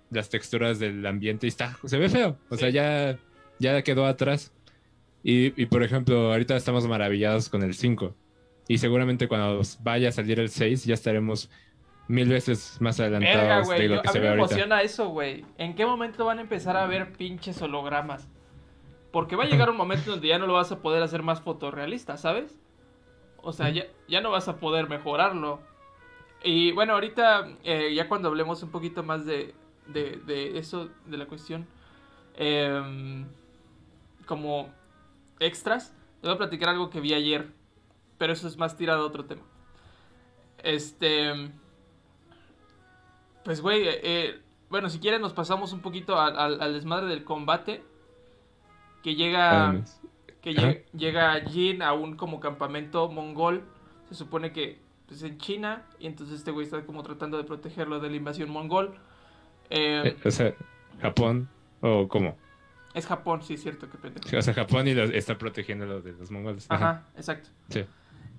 las 0.09 0.29
texturas 0.29 0.79
del 0.79 1.05
ambiente 1.05 1.47
y 1.47 1.49
está, 1.49 1.77
se 1.85 1.97
ve 1.97 2.09
feo. 2.09 2.37
O 2.49 2.55
Sí. 2.55 2.61
sea, 2.61 2.69
ya, 2.69 3.17
ya 3.59 3.81
quedó 3.83 4.05
atrás. 4.05 4.51
Y, 5.23 5.59
y, 5.61 5.65
por 5.67 5.83
ejemplo, 5.83 6.31
ahorita 6.31 6.55
estamos 6.55 6.87
maravillados 6.87 7.49
con 7.49 7.63
el 7.63 7.73
5. 7.73 8.15
Y 8.67 8.77
seguramente 8.79 9.27
cuando 9.27 9.61
vaya 9.81 10.09
a 10.09 10.11
salir 10.11 10.39
el 10.39 10.49
6 10.49 10.85
ya 10.85 10.93
estaremos 10.95 11.49
mil 12.07 12.27
veces 12.29 12.77
más 12.79 12.99
adelantados 12.99 13.69
de 13.69 13.87
lo 13.87 13.95
yo- 13.95 14.01
que 14.03 14.09
A 14.09 14.11
se 14.11 14.19
mí 14.19 14.23
ve 14.23 14.29
me 14.35 14.39
ahorita. 14.41 14.55
emociona 14.55 14.81
eso, 14.81 15.09
güey. 15.09 15.43
¿En 15.57 15.75
qué 15.75 15.85
momento 15.85 16.25
van 16.25 16.37
a 16.39 16.41
empezar 16.41 16.77
a 16.77 16.85
ver 16.85 17.11
pinches 17.13 17.61
hologramas? 17.61 18.27
Porque 19.11 19.35
va 19.35 19.43
a 19.45 19.47
llegar 19.47 19.69
un 19.69 19.77
momento 19.77 20.11
donde 20.11 20.27
ya 20.27 20.37
no 20.37 20.45
lo 20.45 20.53
vas 20.53 20.71
a 20.71 20.79
poder 20.81 21.01
hacer 21.01 21.23
más 21.23 21.41
fotorrealista, 21.41 22.17
¿sabes? 22.17 22.59
O 23.47 23.53
sea, 23.53 23.69
ya, 23.69 23.85
ya 24.07 24.21
no 24.21 24.31
vas 24.31 24.47
a 24.47 24.57
poder 24.57 24.89
mejorarlo. 24.89 25.59
Y 26.43 26.71
bueno, 26.73 26.93
ahorita, 26.93 27.47
eh, 27.63 27.93
ya 27.95 28.07
cuando 28.09 28.27
hablemos 28.27 28.61
un 28.63 28.69
poquito 28.71 29.03
más 29.03 29.25
de, 29.25 29.53
de, 29.87 30.17
de 30.25 30.57
eso, 30.57 30.89
de 31.05 31.17
la 31.17 31.27
cuestión, 31.27 31.67
em, 32.35 33.25
como 34.25 34.69
extras, 35.39 35.95
te 36.21 36.27
voy 36.27 36.35
a 36.35 36.37
platicar 36.39 36.69
algo 36.69 36.89
que 36.89 36.99
vi 36.99 37.13
ayer. 37.13 37.51
Pero 38.17 38.33
eso 38.33 38.47
es 38.47 38.57
más 38.57 38.75
tirado 38.77 39.03
a 39.03 39.07
otro 39.07 39.25
tema. 39.25 39.43
Este. 40.63 41.51
Pues, 43.43 43.61
güey, 43.61 43.87
eh, 43.87 43.99
eh, 44.03 44.41
bueno, 44.69 44.89
si 44.89 44.99
quieren 44.99 45.21
nos 45.21 45.33
pasamos 45.33 45.71
un 45.73 45.81
poquito 45.81 46.19
al, 46.19 46.59
al- 46.61 46.73
desmadre 46.73 47.07
del 47.07 47.23
combate. 47.23 47.83
Que 49.03 49.13
llega, 49.15 49.71
que 50.53 50.85
llega 50.93 51.41
Jin 51.41 51.81
a 51.81 51.93
un 51.93 52.15
como 52.15 52.39
campamento 52.39 53.09
mongol. 53.09 53.63
Se 54.07 54.15
supone 54.15 54.51
que 54.51 54.77
pues, 55.07 55.23
en 55.23 55.37
China. 55.39 55.83
Y 55.99 56.07
entonces 56.07 56.37
este 56.37 56.51
güey 56.51 56.65
está 56.65 56.85
como 56.85 57.03
tratando 57.03 57.37
de 57.37 57.43
protegerlo 57.43 57.99
de 57.99 58.09
la 58.09 58.15
invasión 58.15 58.49
mongol. 58.51 58.95
Eh, 59.69 60.01
eh, 60.05 60.17
o 60.23 60.31
sea, 60.31 60.53
Japón, 61.01 61.49
o 61.81 62.07
cómo. 62.07 62.37
es 62.93 63.07
Japón, 63.07 63.41
sí, 63.41 63.55
es 63.55 63.63
cierto, 63.63 63.89
qué 63.89 63.97
pendejo. 63.97 64.37
O 64.37 64.41
sea, 64.41 64.53
Japón 64.53 64.87
y 64.87 64.93
los- 64.93 65.09
está 65.09 65.37
protegiendo 65.37 65.85
los 65.85 66.03
de 66.03 66.13
los 66.13 66.29
mongoles. 66.29 66.67
Ajá, 66.69 67.03
exacto. 67.17 67.49
Sí. 67.69 67.83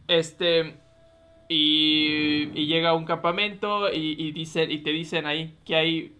Este. 0.06 0.76
Y, 1.48 2.50
y 2.54 2.66
llega 2.66 2.90
a 2.90 2.94
un 2.94 3.04
campamento 3.04 3.92
y, 3.92 4.16
y, 4.18 4.32
dicen, 4.32 4.70
y 4.70 4.78
te 4.78 4.90
dicen 4.90 5.26
ahí 5.26 5.56
que 5.64 5.76
hay 5.76 6.16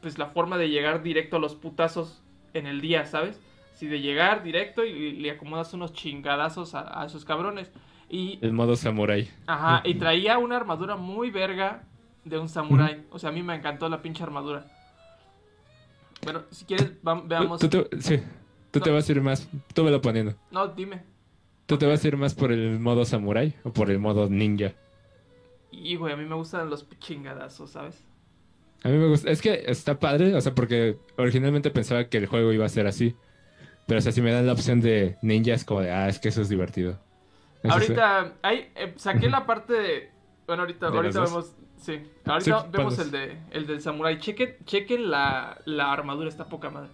pues 0.00 0.18
la 0.18 0.26
forma 0.26 0.56
de 0.56 0.68
llegar 0.68 1.02
directo 1.02 1.36
a 1.36 1.40
los 1.40 1.56
putazos 1.56 2.22
en 2.54 2.66
el 2.66 2.80
día, 2.80 3.04
¿sabes? 3.06 3.40
Si 3.78 3.86
de 3.86 4.00
llegar 4.00 4.42
directo 4.42 4.84
y 4.84 5.12
le 5.12 5.30
acomodas 5.30 5.72
unos 5.72 5.92
chingadazos 5.92 6.74
a, 6.74 7.00
a 7.00 7.06
esos 7.06 7.24
cabrones. 7.24 7.70
Y, 8.10 8.38
El 8.42 8.52
modo 8.52 8.74
samurai. 8.74 9.28
ajá, 9.46 9.82
y 9.84 9.94
traía 9.94 10.38
una 10.38 10.56
armadura 10.56 10.96
muy 10.96 11.30
verga 11.30 11.84
de 12.24 12.38
un 12.38 12.48
samurái. 12.48 13.04
O 13.10 13.18
sea, 13.20 13.30
a 13.30 13.32
mí 13.32 13.42
me 13.42 13.54
encantó 13.54 13.88
la 13.88 14.02
pinche 14.02 14.24
armadura. 14.24 14.66
Bueno, 16.24 16.42
si 16.50 16.64
quieres, 16.64 16.92
veamos. 17.02 17.60
Tú, 17.60 17.68
tú- 17.68 17.86
sí, 18.00 18.20
tú 18.72 18.80
te 18.80 18.90
vas 18.90 19.08
a 19.08 19.12
ir 19.12 19.20
más, 19.20 19.48
tú 19.74 19.84
me 19.84 19.90
lo 19.90 20.00
poniendo. 20.00 20.34
No, 20.50 20.66
dime. 20.66 21.02
¿Tú 21.66 21.78
te 21.78 21.86
vas 21.86 22.02
a 22.04 22.08
ir 22.08 22.16
más 22.16 22.34
por 22.34 22.50
el 22.50 22.80
modo 22.80 23.04
samurai 23.04 23.54
o 23.62 23.72
por 23.72 23.90
el 23.90 23.98
modo 23.98 24.28
ninja? 24.28 24.72
Y, 25.70 25.94
güey, 25.96 26.14
a 26.14 26.16
mí 26.16 26.24
me 26.24 26.34
gustan 26.34 26.68
los 26.70 26.88
chingadazos, 26.98 27.70
¿sabes? 27.70 28.02
A 28.82 28.88
mí 28.88 28.96
me 28.96 29.06
gusta, 29.06 29.30
es 29.30 29.42
que 29.42 29.64
está 29.66 29.98
padre, 29.98 30.34
o 30.34 30.40
sea, 30.40 30.54
porque 30.54 30.96
originalmente 31.16 31.70
pensaba 31.70 32.04
que 32.08 32.16
el 32.16 32.26
juego 32.26 32.52
iba 32.52 32.64
a 32.64 32.70
ser 32.70 32.86
así. 32.86 33.14
Pero 33.88 34.00
o 34.00 34.02
sea, 34.02 34.12
si 34.12 34.20
me 34.20 34.30
dan 34.30 34.44
la 34.44 34.52
opción 34.52 34.82
de 34.82 35.16
ninja 35.22 35.54
es 35.54 35.64
como 35.64 35.80
de, 35.80 35.90
ah, 35.90 36.10
es 36.10 36.18
que 36.18 36.28
eso 36.28 36.42
es 36.42 36.50
divertido. 36.50 36.98
Eso 37.62 37.72
Ahorita, 37.72 38.34
hay, 38.42 38.70
eh, 38.76 38.92
saqué 38.98 39.30
la 39.30 39.46
parte 39.46 39.72
de. 39.72 40.10
Bueno, 40.46 40.64
ahorita, 40.64 40.90
¿De 40.90 40.96
ahorita 40.98 41.20
vemos. 41.22 41.54
Sí, 41.78 42.02
ahorita 42.26 42.60
Sí, 42.60 42.66
vemos 42.70 42.98
el 42.98 43.10
de 43.10 43.38
el 43.50 43.66
del 43.66 43.80
samurai. 43.80 44.18
Chequen, 44.18 44.56
chequen 44.66 45.10
la, 45.10 45.56
la 45.64 45.90
armadura, 45.90 46.28
está 46.28 46.44
poca 46.44 46.68
madre. 46.68 46.90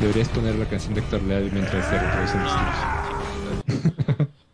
Deberías 0.00 0.28
poner 0.30 0.54
la 0.54 0.64
canción 0.64 0.94
de 0.94 1.00
Héctor 1.00 1.22
Leal 1.24 1.50
mientras 1.52 1.86
se 1.86 1.98
reproducen 1.98 2.44
los. 2.44 2.52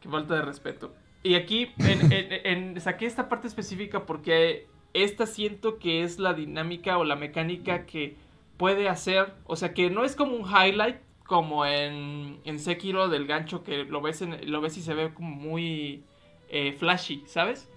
Qué 0.00 0.08
falta 0.08 0.34
de 0.34 0.42
respeto. 0.42 1.03
Y 1.24 1.34
aquí 1.34 1.72
en- 1.78 2.12
en- 2.12 2.46
en- 2.74 2.80
saqué 2.80 3.06
esta 3.06 3.28
parte 3.28 3.48
específica 3.48 4.06
porque 4.06 4.68
esta 4.92 5.26
siento 5.26 5.78
que 5.80 6.04
es 6.04 6.20
la 6.20 6.34
dinámica 6.34 6.98
o 6.98 7.04
la 7.04 7.16
mecánica 7.16 7.84
que 7.86 8.14
puede 8.56 8.88
hacer. 8.88 9.34
O 9.46 9.56
sea, 9.56 9.74
que 9.74 9.90
no 9.90 10.04
es 10.04 10.14
como 10.14 10.36
un 10.36 10.44
highlight 10.48 10.98
como 11.26 11.66
en, 11.66 12.38
en 12.44 12.58
Sekiro 12.60 13.08
del 13.08 13.26
gancho 13.26 13.64
que 13.64 13.84
lo 13.84 14.00
ves, 14.00 14.22
en- 14.22 14.48
lo 14.52 14.60
ves 14.60 14.76
y 14.76 14.82
se 14.82 14.94
ve 14.94 15.12
como 15.12 15.30
muy 15.34 16.04
eh, 16.50 16.72
flashy, 16.78 17.24
¿sabes? 17.26 17.68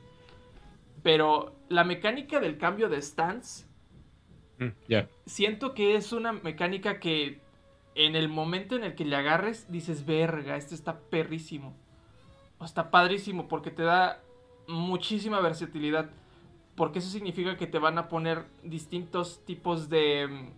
Pero 1.03 1.55
la 1.69 1.83
mecánica 1.83 2.39
del 2.39 2.57
cambio 2.57 2.89
de 2.89 3.01
stance 3.01 3.65
Mm, 4.59 4.69
siento 5.27 5.75
que 5.75 5.95
es 5.95 6.11
una 6.13 6.33
mecánica 6.33 6.99
que 6.99 7.39
en 7.93 8.15
el 8.15 8.27
momento 8.27 8.75
en 8.75 8.83
el 8.83 8.95
que 8.95 9.05
le 9.05 9.15
agarres 9.15 9.71
dices, 9.71 10.03
verga, 10.05 10.57
esto 10.57 10.73
está 10.73 10.99
perrísimo. 10.99 11.75
Está 12.63 12.89
padrísimo 12.89 13.47
porque 13.47 13.71
te 13.71 13.83
da 13.83 14.21
muchísima 14.67 15.39
versatilidad. 15.39 16.09
Porque 16.75 16.99
eso 16.99 17.09
significa 17.09 17.57
que 17.57 17.67
te 17.67 17.79
van 17.79 17.97
a 17.97 18.07
poner 18.07 18.45
distintos 18.63 19.43
tipos 19.45 19.89
de 19.89 20.27
mm, 20.27 20.49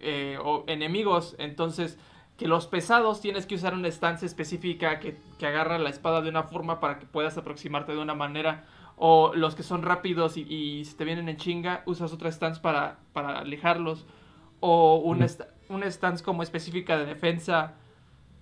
eh, 0.00 0.38
o 0.42 0.64
enemigos. 0.66 1.36
Entonces, 1.38 1.98
que 2.36 2.48
los 2.48 2.66
pesados 2.66 3.20
tienes 3.20 3.46
que 3.46 3.54
usar 3.54 3.74
una 3.74 3.88
stance 3.88 4.26
específica 4.26 4.98
que, 4.98 5.16
que 5.38 5.46
agarra 5.46 5.78
la 5.78 5.90
espada 5.90 6.22
de 6.22 6.30
una 6.30 6.42
forma 6.44 6.80
para 6.80 6.98
que 6.98 7.06
puedas 7.06 7.36
aproximarte 7.38 7.92
de 7.92 7.98
una 7.98 8.14
manera. 8.14 8.64
O 8.96 9.32
los 9.34 9.54
que 9.54 9.62
son 9.62 9.82
rápidos 9.82 10.36
y, 10.36 10.42
y 10.42 10.84
si 10.84 10.94
te 10.96 11.04
vienen 11.04 11.28
en 11.28 11.36
chinga, 11.36 11.82
usas 11.86 12.12
otra 12.12 12.30
stance 12.30 12.60
para, 12.60 12.98
para 13.12 13.38
alejarlos. 13.38 14.06
O 14.60 14.96
una, 14.96 15.26
una 15.68 15.90
stance 15.90 16.24
como 16.24 16.42
específica 16.42 16.96
de 16.98 17.06
defensa. 17.06 17.74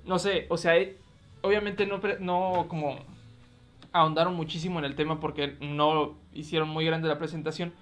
No 0.05 0.19
sé, 0.19 0.47
o 0.49 0.57
sea, 0.57 0.77
eh, 0.77 0.99
obviamente 1.43 1.87
no, 1.87 2.01
no 2.21 2.67
como 2.69 2.99
ahondaron 3.93 4.35
muchísimo 4.35 4.79
en 4.79 4.85
el 4.85 4.95
tema 4.95 5.21
porque 5.21 5.57
no 5.61 6.15
hicieron 6.33 6.69
muy 6.69 6.85
grande 6.85 7.09
la 7.09 7.19
presentación. 7.19 7.73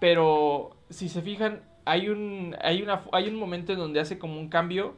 Pero 0.00 0.76
si 0.90 1.08
se 1.08 1.22
fijan, 1.22 1.62
hay 1.84 2.08
un, 2.08 2.56
hay 2.62 2.82
una, 2.82 3.02
hay 3.12 3.28
un 3.28 3.36
momento 3.36 3.72
en 3.72 3.78
donde 3.78 4.00
hace 4.00 4.18
como 4.18 4.40
un 4.40 4.48
cambio, 4.48 4.94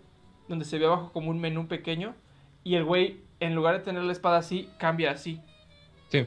donde 0.49 0.65
se 0.65 0.79
ve 0.79 0.87
abajo 0.87 1.13
como 1.13 1.31
un 1.31 1.41
menú 1.41 1.67
pequeño. 1.69 2.15
Y 2.63 2.77
el 2.77 2.85
güey, 2.85 3.21
en 3.41 3.55
lugar 3.55 3.75
de 3.77 3.81
tener 3.85 4.03
la 4.03 4.13
espada 4.13 4.39
así, 4.39 4.71
cambia 4.79 5.11
así. 5.11 5.41
Sí. 6.09 6.27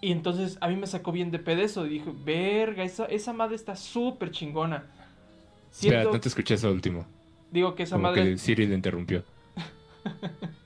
Y 0.00 0.10
entonces 0.12 0.58
a 0.60 0.68
mí 0.68 0.76
me 0.76 0.86
sacó 0.88 1.12
bien 1.12 1.30
de 1.30 1.38
pedezo. 1.38 1.86
Y 1.86 1.90
dije, 1.90 2.10
verga, 2.24 2.82
esa, 2.82 3.04
esa 3.06 3.32
madre 3.32 3.54
está 3.54 3.76
súper 3.76 4.32
chingona. 4.32 4.84
Espera, 5.70 6.00
Siento, 6.00 6.12
no 6.12 6.20
te 6.20 6.28
escuché 6.28 6.54
eso 6.54 6.70
último. 6.70 7.06
digo 7.50 7.74
que 7.74 7.84
esa 7.84 7.96
Como 7.96 8.08
madre... 8.08 8.24
que 8.24 8.38
Siri 8.38 8.66
le 8.66 8.74
interrumpió. 8.74 9.22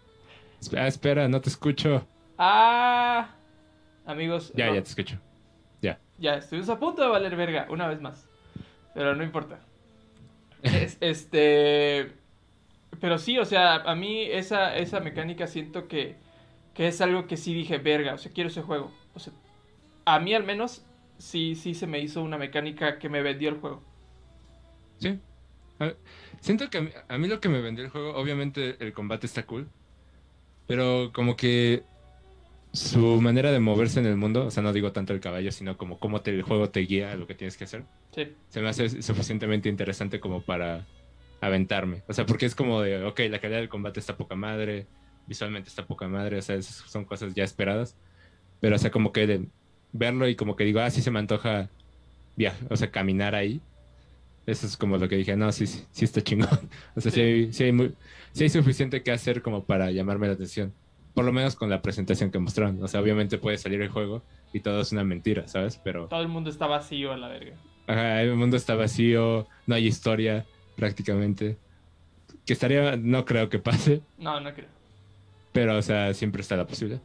espera, 0.61 0.87
espera, 0.87 1.29
no 1.29 1.41
te 1.41 1.49
escucho. 1.49 2.07
Ah, 2.37 3.35
amigos. 4.07 4.53
Ya, 4.55 4.67
no, 4.67 4.75
ya 4.75 4.83
te 4.83 4.89
escucho. 4.91 5.19
Ya. 5.83 5.99
Ya, 6.19 6.35
estuvimos 6.37 6.69
a 6.69 6.79
punto 6.79 7.03
de 7.03 7.09
valer 7.09 7.37
verga, 7.37 7.67
una 7.71 7.89
vez 7.89 8.01
más. 8.01 8.29
Pero 8.95 9.15
no 9.15 9.23
importa. 9.25 9.59
Es- 10.63 10.99
este. 11.01 12.13
Pero 13.01 13.19
sí, 13.19 13.39
o 13.39 13.45
sea, 13.45 13.77
a 13.77 13.95
mí 13.95 14.23
esa, 14.23 14.77
esa 14.77 15.01
mecánica 15.01 15.47
siento 15.47 15.87
que, 15.89 16.17
que 16.75 16.89
es 16.89 17.01
algo 17.01 17.27
que 17.27 17.37
sí 17.37 17.55
dije, 17.55 17.79
verga, 17.79 18.15
o 18.15 18.19
sea, 18.19 18.33
quiero 18.33 18.49
ese 18.49 18.63
juego. 18.63 18.91
O 19.15 19.21
sea, 19.21 19.33
a 20.07 20.19
mí 20.21 20.35
al 20.35 20.45
menos 20.45 20.85
sí, 21.19 21.55
sí 21.55 21.75
se 21.75 21.87
me 21.87 22.01
hizo 22.01 22.23
una 22.23 22.39
mecánica 22.39 22.99
que 22.99 23.09
me 23.09 23.23
vendió 23.23 23.51
el 23.51 23.59
juego. 23.61 23.83
Sí. 24.99 25.21
A- 25.81 25.95
Siento 26.41 26.71
que 26.71 26.79
a 26.79 26.81
mí, 26.83 26.91
a 27.09 27.19
mí 27.19 27.29
lo 27.29 27.41
que 27.41 27.49
me 27.49 27.61
vendió 27.61 27.85
el 27.85 27.91
juego, 27.91 28.15
obviamente 28.17 28.77
el 28.85 28.93
combate 28.93 29.27
está 29.27 29.45
cool, 29.47 29.69
pero 30.69 31.11
como 31.13 31.35
que 31.37 31.83
su 32.73 33.21
manera 33.21 33.51
de 33.51 33.59
moverse 33.59 33.99
en 33.99 34.07
el 34.07 34.17
mundo, 34.17 34.47
o 34.47 34.51
sea, 34.53 34.63
no 34.63 34.73
digo 34.73 34.93
tanto 34.93 35.13
el 35.15 35.21
caballo, 35.21 35.51
sino 35.51 35.77
como 35.77 35.99
cómo 35.99 36.21
te- 36.21 36.31
el 36.31 36.43
juego 36.43 36.69
te 36.71 36.81
guía 36.81 37.11
a 37.13 37.17
lo 37.17 37.27
que 37.27 37.35
tienes 37.35 37.57
que 37.57 37.65
hacer, 37.65 37.85
Sí. 38.15 38.29
se 38.51 38.61
me 38.61 38.69
hace 38.69 39.03
suficientemente 39.03 39.69
interesante 39.69 40.21
como 40.21 40.43
para 40.43 40.87
aventarme. 41.41 42.03
O 42.09 42.13
sea, 42.13 42.27
porque 42.27 42.47
es 42.47 42.55
como 42.55 42.83
de, 42.83 43.05
ok, 43.05 43.21
la 43.31 43.41
calidad 43.41 43.59
del 43.61 43.69
combate 43.69 43.99
está 44.01 44.17
poca 44.17 44.35
madre, 44.37 44.87
visualmente 45.27 45.69
está 45.69 45.87
poca 45.87 46.07
madre, 46.09 46.39
o 46.39 46.43
sea, 46.43 46.57
esas 46.57 46.77
son 46.91 47.05
cosas 47.05 47.35
ya 47.35 47.43
esperadas, 47.45 47.97
pero 48.61 48.77
o 48.77 48.79
sea, 48.79 48.91
como 48.91 49.13
que 49.13 49.27
de 49.27 49.47
verlo 49.93 50.29
y 50.29 50.37
como 50.37 50.55
que 50.55 50.65
digo, 50.65 50.81
ah, 50.81 50.91
sí 50.91 51.01
se 51.01 51.11
me 51.11 51.19
antoja 51.19 51.71
viajar, 52.37 52.67
o 52.71 52.77
sea, 52.77 52.91
caminar 52.91 53.35
ahí. 53.35 53.61
Eso 54.49 54.67
es 54.67 54.77
como 54.79 54.97
lo 54.97 55.09
que 55.09 55.17
dije, 55.17 55.37
no, 55.37 55.53
sí, 55.53 55.67
sí, 55.67 55.85
sí 55.91 56.05
está 56.07 56.23
chingón. 56.23 56.49
O 56.97 57.01
sea, 57.03 57.13
sí, 57.13 57.21
hay, 57.21 57.53
sí 57.53 57.65
hay 57.65 57.73
muy- 57.73 57.95
sí 58.33 58.45
hay 58.45 58.49
suficiente 58.51 59.03
que 59.03 59.13
hacer 59.13 59.43
como 59.43 59.65
para 59.65 59.91
llamarme 59.91 60.27
la 60.27 60.33
atención. 60.33 60.73
Por 61.15 61.25
lo 61.27 61.33
menos 61.33 61.55
con 61.55 61.69
la 61.69 61.83
presentación 61.83 62.31
que 62.31 62.39
mostraron. 62.39 62.83
O 62.83 62.89
sea, 62.89 63.01
obviamente 63.01 63.37
puede 63.39 63.59
salir 63.59 63.83
el 63.83 63.89
juego 63.91 64.23
y 64.53 64.61
todo 64.61 64.81
es 64.81 64.91
una 64.93 65.05
mentira, 65.05 65.47
¿sabes? 65.49 65.79
Pero 65.85 66.07
Todo 66.09 66.23
el 66.23 66.29
mundo 66.29 66.49
está 66.49 66.67
vacío 66.67 67.13
a 67.13 67.17
la 67.19 67.29
verga. 67.29 67.57
Ajá, 67.87 68.23
el 68.23 68.35
mundo 68.37 68.57
está 68.57 68.75
vacío, 68.75 69.47
no 69.67 69.75
hay 69.75 69.87
historia 69.87 70.47
prácticamente. 70.77 71.59
Que 72.47 72.53
estaría, 72.55 72.97
no 72.97 73.25
creo 73.27 73.49
que 73.51 73.59
pase, 73.59 74.01
No, 74.17 74.41
no 74.41 74.55
creo. 74.55 74.69
pero 75.53 75.77
o 75.77 75.83
sea, 75.83 76.15
siempre 76.15 76.41
está 76.41 76.57
la 76.57 76.67
posibilidad. 76.67 77.03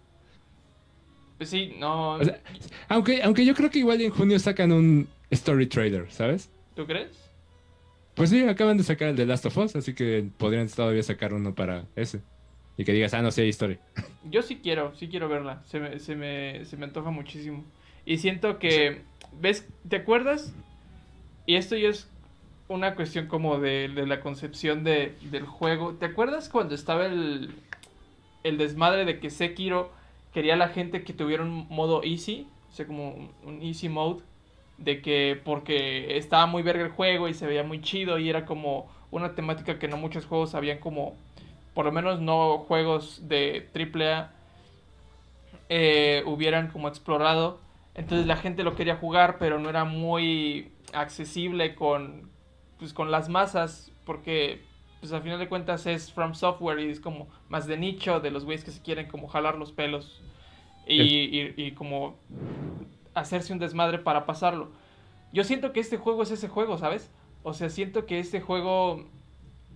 Pues 1.37 1.49
sí, 1.49 1.73
no. 1.77 2.13
O 2.13 2.23
sea, 2.23 2.39
aunque, 2.87 3.21
aunque 3.23 3.43
yo 3.45 3.53
creo 3.53 3.69
que 3.69 3.79
igual 3.79 3.99
en 4.01 4.11
junio 4.11 4.39
sacan 4.39 4.71
un 4.71 5.07
Story 5.31 5.67
Trader, 5.67 6.09
¿sabes? 6.11 6.49
¿Tú 6.75 6.85
crees? 6.85 7.22
Pues 8.15 8.29
sí, 8.29 8.43
acaban 8.47 8.77
de 8.77 8.83
sacar 8.83 9.09
el 9.09 9.15
de 9.15 9.25
Last 9.25 9.45
of 9.45 9.57
Us, 9.57 9.75
así 9.75 9.93
que 9.93 10.27
podrían 10.37 10.67
todavía 10.67 11.01
sacar 11.01 11.33
uno 11.33 11.55
para 11.55 11.85
ese. 11.95 12.21
Y 12.77 12.85
que 12.85 12.93
digas, 12.93 13.13
ah, 13.13 13.21
no 13.21 13.31
sé, 13.31 13.43
hay 13.43 13.49
historia. 13.49 13.79
Yo 14.29 14.41
sí 14.41 14.59
quiero, 14.61 14.95
sí 14.95 15.07
quiero 15.07 15.29
verla. 15.29 15.63
Se 15.65 15.79
me, 15.79 15.99
se 15.99 16.15
me, 16.15 16.65
se 16.65 16.77
me 16.77 16.85
antoja 16.85 17.11
muchísimo. 17.11 17.63
Y 18.05 18.17
siento 18.17 18.59
que, 18.59 19.01
¿ves? 19.39 19.67
¿Te 19.87 19.97
acuerdas? 19.97 20.53
Y 21.45 21.55
esto 21.55 21.75
ya 21.75 21.89
es 21.89 22.09
una 22.67 22.95
cuestión 22.95 23.27
como 23.27 23.59
de, 23.59 23.89
de 23.89 24.07
la 24.07 24.21
concepción 24.21 24.83
de, 24.83 25.15
del 25.31 25.45
juego. 25.45 25.93
¿Te 25.95 26.05
acuerdas 26.05 26.49
cuando 26.49 26.75
estaba 26.75 27.05
el, 27.05 27.53
el 28.43 28.57
desmadre 28.57 29.05
de 29.05 29.19
que 29.19 29.29
Sekiro 29.29 29.91
quería 30.33 30.53
a 30.53 30.57
la 30.57 30.69
gente 30.69 31.03
que 31.03 31.13
tuviera 31.13 31.43
un 31.43 31.67
modo 31.69 32.03
easy? 32.03 32.47
O 32.71 32.75
sea, 32.75 32.87
como 32.87 33.11
un, 33.11 33.31
un 33.43 33.61
easy 33.61 33.89
mode. 33.89 34.23
De 34.77 35.01
que 35.01 35.39
porque 35.43 36.17
estaba 36.17 36.45
muy 36.47 36.63
verga 36.63 36.83
el 36.83 36.91
juego 36.91 37.27
y 37.29 37.33
se 37.33 37.47
veía 37.47 37.63
muy 37.63 37.81
chido 37.81 38.17
y 38.19 38.29
era 38.29 38.45
como 38.45 38.89
una 39.11 39.35
temática 39.35 39.79
que 39.79 39.87
no 39.87 39.97
muchos 39.97 40.25
juegos 40.25 40.55
habían 40.55 40.79
como 40.79 41.15
por 41.75 41.85
lo 41.85 41.91
menos 41.91 42.21
no 42.21 42.59
juegos 42.59 43.27
de 43.27 43.69
AAA 43.73 44.31
eh, 45.69 46.23
hubieran 46.25 46.69
como 46.69 46.87
explorado. 46.87 47.59
Entonces 47.95 48.27
la 48.27 48.37
gente 48.37 48.63
lo 48.63 48.75
quería 48.75 48.95
jugar, 48.97 49.37
pero 49.37 49.59
no 49.59 49.69
era 49.69 49.83
muy 49.85 50.71
accesible 50.93 51.75
con, 51.75 52.29
pues, 52.79 52.93
con 52.93 53.11
las 53.11 53.29
masas, 53.29 53.91
porque 54.05 54.61
pues 54.99 55.11
al 55.11 55.21
final 55.21 55.37
de 55.39 55.49
cuentas 55.49 55.85
es 55.85 56.11
From 56.13 56.33
Software 56.33 56.79
y 56.79 56.89
es 56.89 56.99
como 57.01 57.27
más 57.49 57.67
de 57.67 57.77
nicho, 57.77 58.19
de 58.21 58.31
los 58.31 58.45
güeyes 58.45 58.63
que 58.63 58.71
se 58.71 58.81
quieren 58.81 59.07
como 59.07 59.27
jalar 59.27 59.57
los 59.57 59.71
pelos 59.73 60.21
y, 60.87 60.95
y- 61.39 61.53
y 61.57 61.71
como 61.73 62.15
hacerse 63.13 63.53
un 63.53 63.59
desmadre 63.59 63.99
para 63.99 64.25
pasarlo. 64.25 64.71
Yo 65.31 65.43
siento 65.43 65.73
que 65.73 65.79
este 65.79 65.97
juego 65.97 66.23
es 66.23 66.31
ese 66.31 66.47
juego, 66.47 66.77
¿sabes? 66.77 67.11
O 67.43 67.53
sea, 67.53 67.69
siento 67.69 68.05
que 68.05 68.19
este 68.19 68.41
juego 68.41 69.05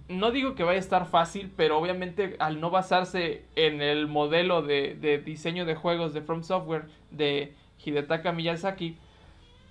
no 0.09 0.31
digo 0.31 0.55
que 0.55 0.63
vaya 0.63 0.77
a 0.77 0.79
estar 0.79 1.05
fácil, 1.05 1.51
pero 1.55 1.77
obviamente 1.77 2.35
al 2.39 2.61
no 2.61 2.69
basarse 2.71 3.45
en 3.55 3.81
el 3.81 4.07
modelo 4.07 4.61
de, 4.61 4.95
de 4.95 5.17
diseño 5.19 5.65
de 5.65 5.75
juegos 5.75 6.13
de 6.13 6.21
From 6.21 6.43
Software 6.43 6.85
de 7.11 7.53
Hidetaka 7.83 8.31
Miyazaki, 8.31 8.97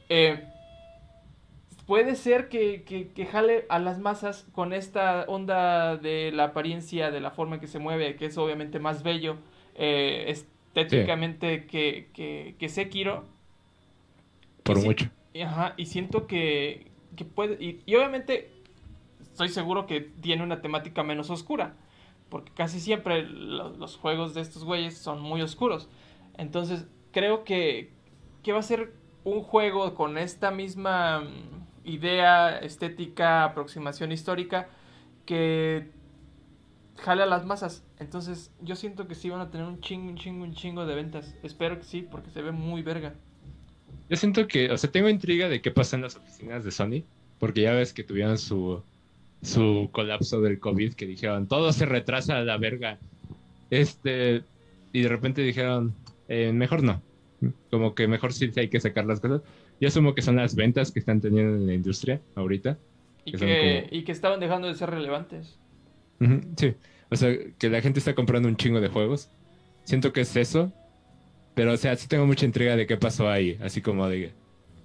eh, 0.08 0.44
puede 1.86 2.16
ser 2.16 2.48
que, 2.48 2.82
que- 2.84 3.08
que 3.12 3.26
jale 3.26 3.66
a 3.68 3.78
las 3.78 3.98
masas 3.98 4.46
con 4.52 4.72
esta 4.72 5.24
onda 5.28 5.96
de 5.96 6.32
la 6.32 6.44
apariencia, 6.44 7.10
de 7.10 7.20
la 7.20 7.30
forma 7.30 7.56
en 7.56 7.60
que 7.60 7.66
se 7.68 7.78
mueve, 7.78 8.16
que 8.16 8.26
es 8.26 8.38
obviamente 8.38 8.78
más 8.80 9.02
bello 9.02 9.36
eh, 9.74 10.24
estéticamente 10.28 11.66
que, 11.66 12.10
que, 12.12 12.56
que 12.58 12.68
Sekiro. 12.68 13.24
Por 14.66 14.78
Y 14.82 14.82
mucho. 14.82 15.10
y, 15.34 15.42
Ajá, 15.42 15.74
y 15.76 15.86
siento 15.86 16.26
que, 16.26 16.90
que 17.16 17.24
puede. 17.24 17.62
Y, 17.62 17.82
y 17.86 17.94
obviamente 17.96 18.52
estoy 19.20 19.48
seguro 19.48 19.86
que 19.86 20.00
tiene 20.00 20.42
una 20.42 20.62
temática 20.62 21.02
menos 21.02 21.30
oscura. 21.30 21.76
Porque 22.30 22.52
casi 22.52 22.80
siempre 22.80 23.22
lo- 23.24 23.70
los 23.70 23.96
juegos 23.96 24.34
de 24.34 24.40
estos 24.42 24.64
güeyes 24.64 24.98
son 24.98 25.20
muy 25.22 25.42
oscuros. 25.42 25.88
Entonces 26.38 26.86
creo 27.12 27.44
que, 27.44 27.92
que 28.42 28.52
va 28.52 28.60
a 28.60 28.62
ser 28.62 28.94
un 29.24 29.42
juego 29.42 29.94
con 29.94 30.18
esta 30.18 30.50
misma 30.50 31.20
mm, 31.20 31.88
idea, 31.88 32.58
estética, 32.58 33.44
aproximación 33.44 34.12
histórica 34.12 34.68
que 35.26 35.90
jale 36.96 37.22
a 37.22 37.26
las 37.26 37.44
masas. 37.46 37.84
Entonces 37.98 38.52
yo 38.60 38.76
siento 38.76 39.06
que 39.08 39.14
sí 39.14 39.30
van 39.30 39.40
a 39.40 39.50
tener 39.50 39.66
un 39.66 39.80
chingo, 39.80 40.08
un 40.10 40.16
chingo, 40.16 40.44
un 40.44 40.54
chingo 40.54 40.86
de 40.86 40.94
ventas. 40.94 41.34
Espero 41.42 41.78
que 41.78 41.84
sí, 41.84 42.02
porque 42.02 42.30
se 42.30 42.42
ve 42.42 42.52
muy 42.52 42.82
verga. 42.82 43.14
Yo 44.08 44.16
siento 44.16 44.46
que, 44.46 44.70
o 44.70 44.78
sea, 44.78 44.90
tengo 44.90 45.08
intriga 45.08 45.48
de 45.48 45.60
qué 45.60 45.70
pasa 45.70 45.96
en 45.96 46.02
las 46.02 46.16
oficinas 46.16 46.64
de 46.64 46.70
Sony, 46.70 47.02
porque 47.38 47.62
ya 47.62 47.72
ves 47.72 47.92
que 47.92 48.04
tuvieron 48.04 48.38
su, 48.38 48.82
su 49.42 49.88
colapso 49.92 50.40
del 50.40 50.58
COVID, 50.60 50.94
que 50.94 51.06
dijeron, 51.06 51.46
todo 51.48 51.72
se 51.72 51.86
retrasa 51.86 52.36
a 52.38 52.42
la 52.44 52.56
verga. 52.56 52.98
Este, 53.70 54.42
y 54.92 55.00
de 55.02 55.08
repente 55.08 55.42
dijeron, 55.42 55.94
"Eh, 56.28 56.52
mejor 56.52 56.82
no. 56.82 57.02
Como 57.70 57.94
que 57.94 58.06
mejor 58.08 58.32
sí 58.32 58.50
hay 58.56 58.68
que 58.68 58.80
sacar 58.80 59.04
las 59.06 59.20
cosas. 59.20 59.42
Yo 59.80 59.88
asumo 59.88 60.14
que 60.14 60.22
son 60.22 60.36
las 60.36 60.54
ventas 60.54 60.90
que 60.90 61.00
están 61.00 61.20
teniendo 61.20 61.56
en 61.56 61.66
la 61.66 61.74
industria 61.74 62.20
ahorita. 62.34 62.78
Y 63.24 63.32
Que 63.32 63.38
son 63.38 63.48
que, 63.48 63.84
como- 63.88 63.98
y 64.00 64.04
que 64.04 64.12
estaban 64.12 64.40
dejando 64.40 64.68
de 64.68 64.74
ser 64.74 64.90
relevantes. 64.90 65.58
Sí, 66.56 66.74
o 67.10 67.16
sea, 67.16 67.36
que 67.58 67.68
la 67.68 67.82
gente 67.82 67.98
está 67.98 68.14
comprando 68.14 68.48
un 68.48 68.56
chingo 68.56 68.80
de 68.80 68.88
juegos. 68.88 69.28
Siento 69.84 70.12
que 70.12 70.22
es 70.22 70.34
eso, 70.36 70.72
pero 71.56 71.72
o 71.72 71.76
sea, 71.78 71.96
sí 71.96 72.06
tengo 72.06 72.26
mucha 72.26 72.44
intriga 72.44 72.76
de 72.76 72.86
qué 72.86 72.98
pasó 72.98 73.30
ahí, 73.30 73.56
así 73.62 73.80
como 73.80 74.06
de 74.06 74.30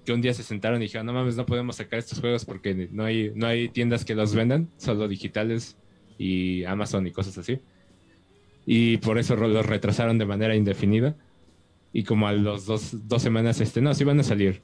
que 0.05 0.13
un 0.13 0.21
día 0.21 0.33
se 0.33 0.41
sentaron 0.41 0.81
y 0.81 0.85
dijeron, 0.85 1.05
no 1.05 1.11
mames, 1.11 1.35
no 1.35 1.45
podemos 1.45 1.75
sacar 1.75 1.99
estos 1.99 2.21
juegos 2.21 2.45
porque 2.45 2.87
no 2.89 3.03
hay, 3.03 3.33
no 3.35 3.45
hay 3.45 3.67
tiendas 3.67 4.05
que 4.05 4.15
los 4.15 4.33
vendan, 4.33 4.69
solo 4.77 5.09
digitales 5.09 5.77
y 6.17 6.63
Amazon 6.63 7.05
y 7.05 7.11
cosas 7.11 7.37
así. 7.37 7.59
Y 8.65 8.97
por 8.99 9.17
eso 9.17 9.35
los 9.35 9.65
retrasaron 9.65 10.17
de 10.17 10.23
manera 10.23 10.55
indefinida. 10.55 11.17
Y 11.91 12.05
como 12.05 12.29
a 12.29 12.31
los 12.31 12.65
dos, 12.65 13.05
dos 13.05 13.21
semanas, 13.21 13.59
este, 13.59 13.81
no, 13.81 13.93
sí 13.93 14.05
van 14.05 14.21
a 14.21 14.23
salir. 14.23 14.61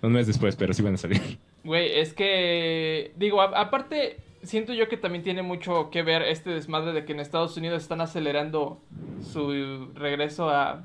Un 0.00 0.12
mes 0.12 0.26
después, 0.26 0.56
pero 0.56 0.72
sí 0.72 0.80
van 0.80 0.94
a 0.94 0.98
salir. 0.98 1.20
Güey, 1.62 1.98
es 1.98 2.14
que. 2.14 3.12
Digo, 3.16 3.42
aparte, 3.42 4.16
siento 4.42 4.72
yo 4.72 4.88
que 4.88 4.96
también 4.96 5.22
tiene 5.22 5.42
mucho 5.42 5.90
que 5.90 6.02
ver 6.02 6.22
este 6.22 6.50
desmadre 6.50 6.94
de 6.94 7.04
que 7.04 7.12
en 7.12 7.20
Estados 7.20 7.54
Unidos 7.58 7.82
están 7.82 8.00
acelerando 8.00 8.80
su 9.20 9.92
regreso 9.94 10.48
a, 10.48 10.84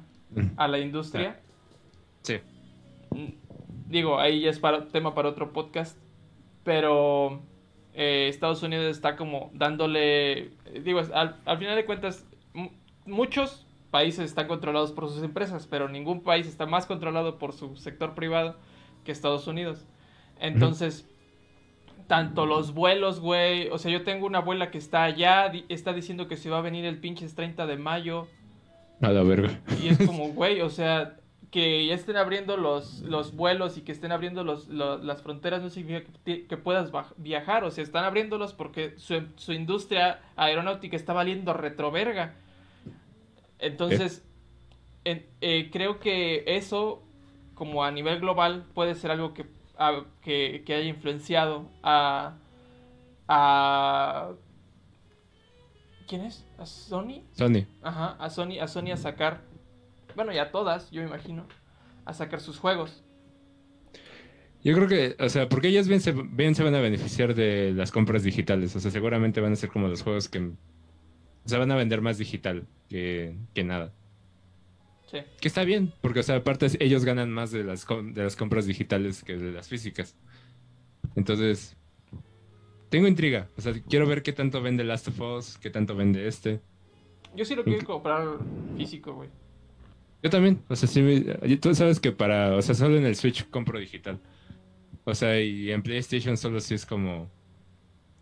a 0.58 0.68
la 0.68 0.80
industria. 0.80 1.40
Sí. 2.22 2.40
Mm, 3.12 3.34
Digo, 3.88 4.20
ahí 4.20 4.42
ya 4.42 4.50
es 4.52 4.60
para, 4.60 4.88
tema 4.88 5.16
para 5.16 5.30
otro 5.30 5.52
podcast. 5.52 5.98
Pero 6.64 7.42
eh, 7.94 8.28
Estados 8.30 8.62
Unidos 8.64 8.86
está 8.96 9.16
como 9.16 9.50
dándole. 9.54 10.52
Digo, 10.84 11.00
al, 11.14 11.38
al 11.46 11.58
final 11.58 11.76
de 11.76 11.86
cuentas, 11.86 12.28
mu- 12.54 12.70
muchos 13.06 13.66
países 13.90 14.26
están 14.26 14.48
controlados 14.48 14.92
por 14.92 15.10
sus 15.10 15.24
empresas, 15.24 15.66
pero 15.66 15.88
ningún 15.90 16.22
país 16.22 16.46
está 16.46 16.66
más 16.68 16.86
controlado 16.86 17.40
por 17.40 17.54
su 17.54 17.76
sector 17.78 18.14
privado 18.14 18.56
que 19.04 19.12
Estados 19.12 19.48
Unidos. 19.48 19.88
Entonces, 20.40 21.10
tanto 22.08 22.46
los 22.46 22.74
vuelos, 22.74 23.20
güey. 23.20 23.70
O 23.70 23.78
sea, 23.80 23.92
yo 23.92 24.04
tengo 24.04 24.28
una 24.28 24.40
abuela 24.40 24.70
que 24.70 24.78
está 24.78 25.04
allá, 25.04 25.50
di- 25.50 25.66
está 25.70 25.94
diciendo 25.94 26.28
que 26.28 26.38
se 26.38 26.50
va 26.52 26.60
a 26.60 26.62
venir 26.62 26.86
el 26.86 27.00
pinches 27.00 27.34
30 27.34 27.66
de 27.66 27.78
mayo. 27.78 28.28
A 29.02 29.10
la 29.10 29.24
verga. 29.24 29.60
Y 29.82 29.88
es 29.90 29.98
como, 30.06 30.30
güey, 30.30 30.62
o 30.62 30.70
sea, 30.70 31.16
que 31.52 31.86
ya 31.88 31.96
estén 31.96 32.18
abriendo 32.18 32.58
los, 32.58 33.00
los 33.02 33.36
vuelos 33.36 33.78
y 33.78 33.82
que 33.82 33.92
estén 33.92 34.12
abriendo 34.12 34.44
los, 34.44 34.68
lo- 34.68 34.98
las 34.98 35.22
fronteras 35.24 35.62
no 35.62 35.70
significa 35.70 36.12
que, 36.26 36.58
puedas 36.58 36.92
viajar. 37.18 37.64
O 37.64 37.72
sea, 37.72 37.84
están 37.84 38.04
abriéndolos 38.06 38.54
porque 38.54 38.94
su, 38.98 39.24
su 39.36 39.54
industria 39.54 40.20
aeronáutica 40.36 40.96
está 40.96 41.14
valiendo 41.14 41.54
retroverga. 41.54 42.36
Entonces, 43.58 44.24
en- 45.06 45.26
eh, 45.42 45.70
creo 45.72 46.00
que 46.00 46.44
eso, 46.46 47.02
como 47.56 47.84
a 47.84 47.92
nivel 47.92 48.20
global, 48.20 48.66
puede 48.74 48.96
ser 48.96 49.12
algo 49.12 49.34
que, 49.34 49.46
a- 49.78 50.04
que, 50.22 50.64
que 50.66 50.74
haya 50.76 50.88
influenciado 50.90 51.70
a, 51.84 52.36
a... 53.28 54.30
¿Quién 56.10 56.24
es? 56.24 56.44
¿A 56.58 56.66
Sony? 56.66 57.22
Sony. 57.34 57.68
Ajá, 57.84 58.18
a 58.20 58.32
Sony, 58.32 58.60
a 58.60 58.68
Sony 58.68 58.92
a 58.92 58.98
sacar, 58.98 59.44
bueno, 60.16 60.34
y 60.34 60.40
a 60.40 60.52
todas, 60.52 60.90
yo 60.90 61.04
imagino, 61.04 61.46
a 62.04 62.16
sacar 62.16 62.42
sus 62.42 62.58
juegos. 62.58 63.04
Yo 64.64 64.74
creo 64.74 64.88
que, 64.88 65.24
o 65.24 65.30
sea, 65.30 65.48
porque 65.48 65.68
ellas 65.68 65.88
bien 65.88 66.02
se, 66.02 66.12
bien 66.14 66.56
se 66.56 66.64
van 66.64 66.74
a 66.74 66.82
beneficiar 66.82 67.36
de 67.36 67.74
las 67.76 67.92
compras 67.92 68.24
digitales. 68.24 68.76
O 68.76 68.80
sea, 68.80 68.90
seguramente 68.90 69.40
van 69.40 69.54
a 69.54 69.56
ser 69.56 69.70
como 69.70 69.88
los 69.88 70.02
juegos 70.02 70.28
que... 70.30 70.40
O 70.40 71.48
sea, 71.48 71.60
van 71.60 71.72
a 71.72 71.76
vender 71.76 72.02
más 72.02 72.18
digital 72.18 72.68
que, 72.90 73.38
que 73.54 73.64
nada. 73.64 73.94
Sí. 75.12 75.20
Que 75.40 75.48
está 75.48 75.64
bien, 75.64 75.94
porque, 76.02 76.22
o 76.22 76.24
sea, 76.24 76.38
aparte 76.38 76.68
ellos 76.80 77.06
ganan 77.06 77.30
más 77.30 77.52
de 77.52 77.64
las, 77.64 77.86
de 77.88 78.24
las 78.24 78.36
compras 78.36 78.66
digitales 78.66 79.24
que 79.24 79.38
de 79.38 79.52
las 79.52 79.68
físicas. 79.70 80.16
Entonces, 81.16 81.78
tengo 82.90 83.08
intriga. 83.08 83.48
O 83.58 83.62
sea, 83.62 83.74
quiero 83.88 84.06
ver 84.08 84.22
qué 84.24 84.34
tanto 84.34 84.62
vende 84.62 84.84
Last 84.84 85.08
of 85.10 85.20
Us, 85.22 85.58
qué 85.58 85.70
tanto 85.70 85.96
vende 85.96 86.28
este. 86.28 86.60
Yo 87.36 87.46
sí 87.46 87.56
lo 87.56 87.64
quiero 87.64 87.86
comprar 87.86 88.28
físico, 88.78 89.14
güey. 89.14 89.30
Yo 90.22 90.30
también, 90.30 90.62
o 90.68 90.76
sea, 90.76 90.90
sí, 90.90 91.02
me- 91.02 91.58
tú 91.58 91.74
sabes 91.76 92.00
que 92.00 92.12
para, 92.12 92.56
o 92.56 92.62
sea, 92.62 92.76
solo 92.76 92.98
en 92.98 93.06
el 93.06 93.16
Switch 93.16 93.50
compro 93.50 93.80
digital. 93.80 94.20
O 95.06 95.16
sea, 95.16 95.40
y 95.42 95.72
en 95.72 95.82
PlayStation 95.82 96.36
solo 96.38 96.60
si 96.60 96.74
es 96.74 96.86
como 96.86 97.30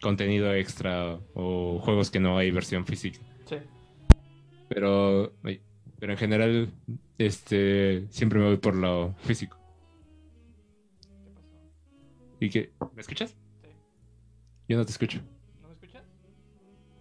contenido 0.02 0.54
extra 0.54 1.18
o 1.34 1.80
juegos 1.80 2.12
que 2.12 2.20
no 2.20 2.38
hay 2.38 2.52
versión 2.52 2.86
física. 2.86 3.20
Sí. 3.46 3.56
Pero, 4.70 5.34
pero 6.00 6.12
en 6.12 6.18
general, 6.20 6.70
este, 7.18 8.06
siempre 8.10 8.38
me 8.40 8.46
voy 8.46 8.58
por 8.58 8.76
lo 8.76 9.16
físico. 9.24 9.58
¿Y 12.40 12.50
qué? 12.50 12.72
¿Me 12.94 13.02
escuchas? 13.02 13.36
Yo 14.68 14.78
no 14.78 14.86
te 14.86 14.92
escucho. 14.92 15.20
¿No 15.62 15.68
me 15.70 15.74
escuchan? 15.74 16.04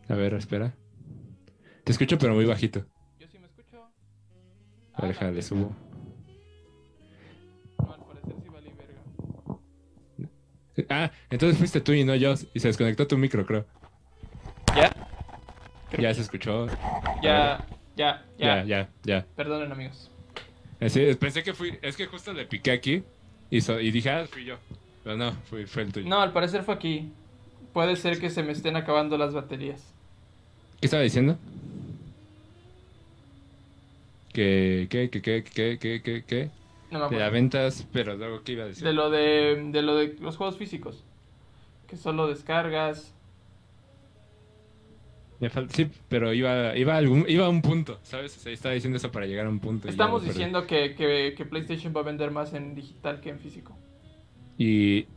A 0.08 0.14
ver, 0.14 0.34
espera. 0.34 0.74
Te 1.84 1.92
escucho, 1.92 2.18
pero 2.18 2.34
muy 2.34 2.44
bajito. 2.44 2.84
Yo 3.18 3.26
sí 3.28 3.38
me 3.38 3.46
escucho. 3.46 3.84
A 4.94 5.02
ver, 5.02 5.12
déjale, 5.12 5.36
la 5.36 5.42
subo. 5.42 5.72
No, 7.78 7.92
al 7.92 8.00
parecer 8.00 8.34
sí 8.42 8.48
valí 8.48 8.70
verga. 8.76 9.00
Ah, 10.90 11.10
entonces 11.30 11.58
fuiste 11.58 11.80
tú 11.80 11.92
y 11.92 12.04
no 12.04 12.14
yo. 12.14 12.34
Y 12.54 12.60
se 12.60 12.68
desconectó 12.68 13.06
tu 13.06 13.16
micro, 13.18 13.44
creo. 13.46 13.66
¿Ya? 14.76 14.90
Creo 15.90 16.02
Ya 16.02 16.08
que 16.08 16.14
se 16.14 16.20
escuchó. 16.22 16.66
Ya, 17.22 17.64
ya, 17.96 18.24
Ya, 18.38 18.64
ya. 18.64 18.64
ya, 18.64 18.90
ya. 19.04 19.26
Perdonen, 19.36 19.72
amigos. 19.72 20.10
Así, 20.80 21.14
pensé 21.14 21.42
que 21.42 21.54
fui. 21.54 21.78
Es 21.82 21.96
que 21.96 22.06
justo 22.06 22.32
le 22.32 22.44
piqué 22.46 22.70
aquí 22.72 23.02
y, 23.50 23.60
so- 23.60 23.80
y 23.80 23.90
dije, 23.90 24.10
ah, 24.10 24.26
fui 24.26 24.44
yo. 24.44 24.56
Pero 25.02 25.16
no, 25.16 25.32
fue, 25.48 25.66
fue 25.66 25.82
el 25.84 25.92
tuyo. 25.92 26.08
No, 26.08 26.20
al 26.20 26.32
parecer 26.32 26.62
fue 26.64 26.74
aquí. 26.74 27.12
Puede 27.76 27.96
ser 27.96 28.18
que 28.18 28.30
se 28.30 28.42
me 28.42 28.52
estén 28.52 28.74
acabando 28.74 29.18
las 29.18 29.34
baterías. 29.34 29.92
¿Qué 30.80 30.86
estaba 30.86 31.02
diciendo? 31.02 31.36
Que, 34.32 34.86
que, 34.88 35.10
que, 35.10 35.20
que, 35.20 35.44
que, 35.44 35.78
que, 35.78 36.00
que, 36.00 36.24
que. 36.24 36.50
No 36.90 37.00
me 37.00 37.16
De 37.16 37.22
las 37.22 37.30
ventas, 37.30 37.86
pero 37.92 38.16
luego, 38.16 38.42
¿qué 38.44 38.52
iba 38.52 38.64
a 38.64 38.68
decir? 38.68 38.82
De 38.82 38.94
lo 38.94 39.10
de, 39.10 39.68
de 39.72 39.82
lo 39.82 39.94
de 39.94 40.16
los 40.20 40.38
juegos 40.38 40.56
físicos. 40.56 41.04
Que 41.86 41.98
solo 41.98 42.26
descargas. 42.28 43.12
Me 45.38 45.50
Sí, 45.68 45.90
pero 46.08 46.32
iba, 46.32 46.74
iba, 46.78 46.94
a 46.94 46.96
algún, 46.96 47.26
iba 47.28 47.44
a 47.44 47.50
un 47.50 47.60
punto, 47.60 47.98
¿sabes? 48.04 48.38
O 48.38 48.40
sea, 48.40 48.54
estaba 48.54 48.74
diciendo 48.74 48.96
eso 48.96 49.12
para 49.12 49.26
llegar 49.26 49.44
a 49.44 49.50
un 49.50 49.60
punto. 49.60 49.86
Estamos 49.86 50.24
diciendo 50.24 50.66
que, 50.66 50.94
que, 50.94 51.34
que 51.36 51.44
PlayStation 51.44 51.94
va 51.94 52.00
a 52.00 52.04
vender 52.04 52.30
más 52.30 52.54
en 52.54 52.74
digital 52.74 53.20
que 53.20 53.28
en 53.28 53.38
físico. 53.38 53.76
Y 54.56 55.08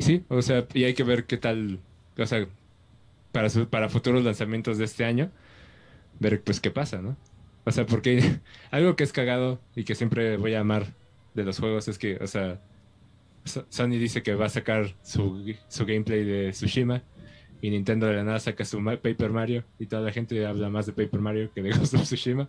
sí, 0.00 0.24
o 0.26 0.42
sea, 0.42 0.66
y 0.74 0.82
hay 0.82 0.94
que 0.94 1.04
ver 1.04 1.26
qué 1.26 1.36
tal, 1.36 1.78
o 2.18 2.26
sea, 2.26 2.48
para, 3.32 3.50
su- 3.50 3.68
para 3.68 3.88
futuros 3.88 4.24
lanzamientos 4.24 4.78
de 4.78 4.84
este 4.86 5.04
año, 5.04 5.32
ver 6.20 6.42
pues 6.42 6.60
qué 6.60 6.70
pasa, 6.70 7.02
¿no? 7.02 7.16
O 7.64 7.72
sea, 7.72 7.86
porque 7.86 8.40
algo 8.70 8.96
que 8.96 9.04
es 9.04 9.12
cagado 9.12 9.60
y 9.76 9.84
que 9.84 9.94
siempre 9.94 10.36
voy 10.36 10.54
a 10.54 10.60
amar 10.60 10.94
de 11.34 11.44
los 11.44 11.58
juegos 11.58 11.88
es 11.88 11.98
que, 11.98 12.16
o 12.18 12.26
sea, 12.26 12.60
So- 13.44 13.66
Sony 13.70 13.90
dice 13.98 14.22
que 14.22 14.34
va 14.34 14.46
a 14.46 14.50
sacar 14.50 14.96
su, 15.02 15.54
su 15.68 15.86
gameplay 15.86 16.24
de 16.24 16.50
Tsushima 16.52 17.02
y 17.60 17.70
Nintendo 17.70 18.06
de 18.06 18.14
la 18.16 18.24
nada 18.24 18.40
saca 18.40 18.64
su 18.64 18.82
Paper 18.84 19.30
Mario 19.30 19.64
y 19.78 19.86
toda 19.86 20.02
la 20.02 20.12
gente 20.12 20.44
habla 20.46 20.68
más 20.70 20.86
de 20.86 20.92
Paper 20.92 21.20
Mario 21.20 21.52
que 21.54 21.62
de 21.62 21.70
Ghost 21.76 21.94
of 21.94 22.02
Tsushima. 22.02 22.48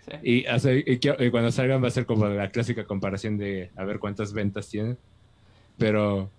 Sí. 0.00 0.12
Y, 0.22 0.46
o 0.46 0.58
sea, 0.58 0.74
y 0.74 0.84
y 1.18 1.30
cuando 1.30 1.50
salgan 1.52 1.82
va 1.82 1.88
a 1.88 1.90
ser 1.90 2.06
como 2.06 2.28
la 2.28 2.50
clásica 2.50 2.84
comparación 2.86 3.38
de 3.38 3.70
a 3.76 3.84
ver 3.84 3.98
cuántas 3.98 4.32
ventas 4.32 4.68
tienen. 4.68 4.98
Pero, 5.78 6.30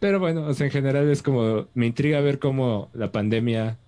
pero 0.00 0.20
bueno, 0.20 0.46
o 0.46 0.54
sea, 0.54 0.66
en 0.66 0.72
general 0.72 1.08
es 1.10 1.22
como, 1.22 1.68
me 1.74 1.86
intriga 1.86 2.20
ver 2.20 2.38
cómo 2.38 2.90
la 2.92 3.10
pandemia 3.12 3.78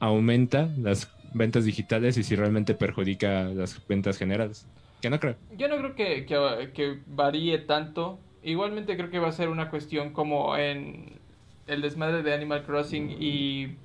aumenta 0.00 0.68
las 0.78 1.10
ventas 1.34 1.64
digitales 1.64 2.16
y 2.16 2.22
si 2.22 2.36
realmente 2.36 2.74
perjudica 2.74 3.44
las 3.44 3.86
ventas 3.86 4.18
generales. 4.18 4.66
Que 5.00 5.10
no 5.10 5.18
creo. 5.18 5.36
Yo 5.56 5.68
no 5.68 5.76
creo 5.78 5.94
que, 5.94 6.26
que, 6.72 6.98
varíe 7.06 7.58
tanto. 7.58 8.18
Igualmente 8.42 8.96
creo 8.96 9.10
que 9.10 9.18
va 9.18 9.28
a 9.28 9.32
ser 9.32 9.48
una 9.48 9.70
cuestión 9.70 10.12
como 10.12 10.56
en 10.56 11.20
el 11.66 11.82
desmadre 11.82 12.22
de 12.22 12.34
Animal 12.34 12.64
Crossing 12.64 13.16
y, 13.20 13.76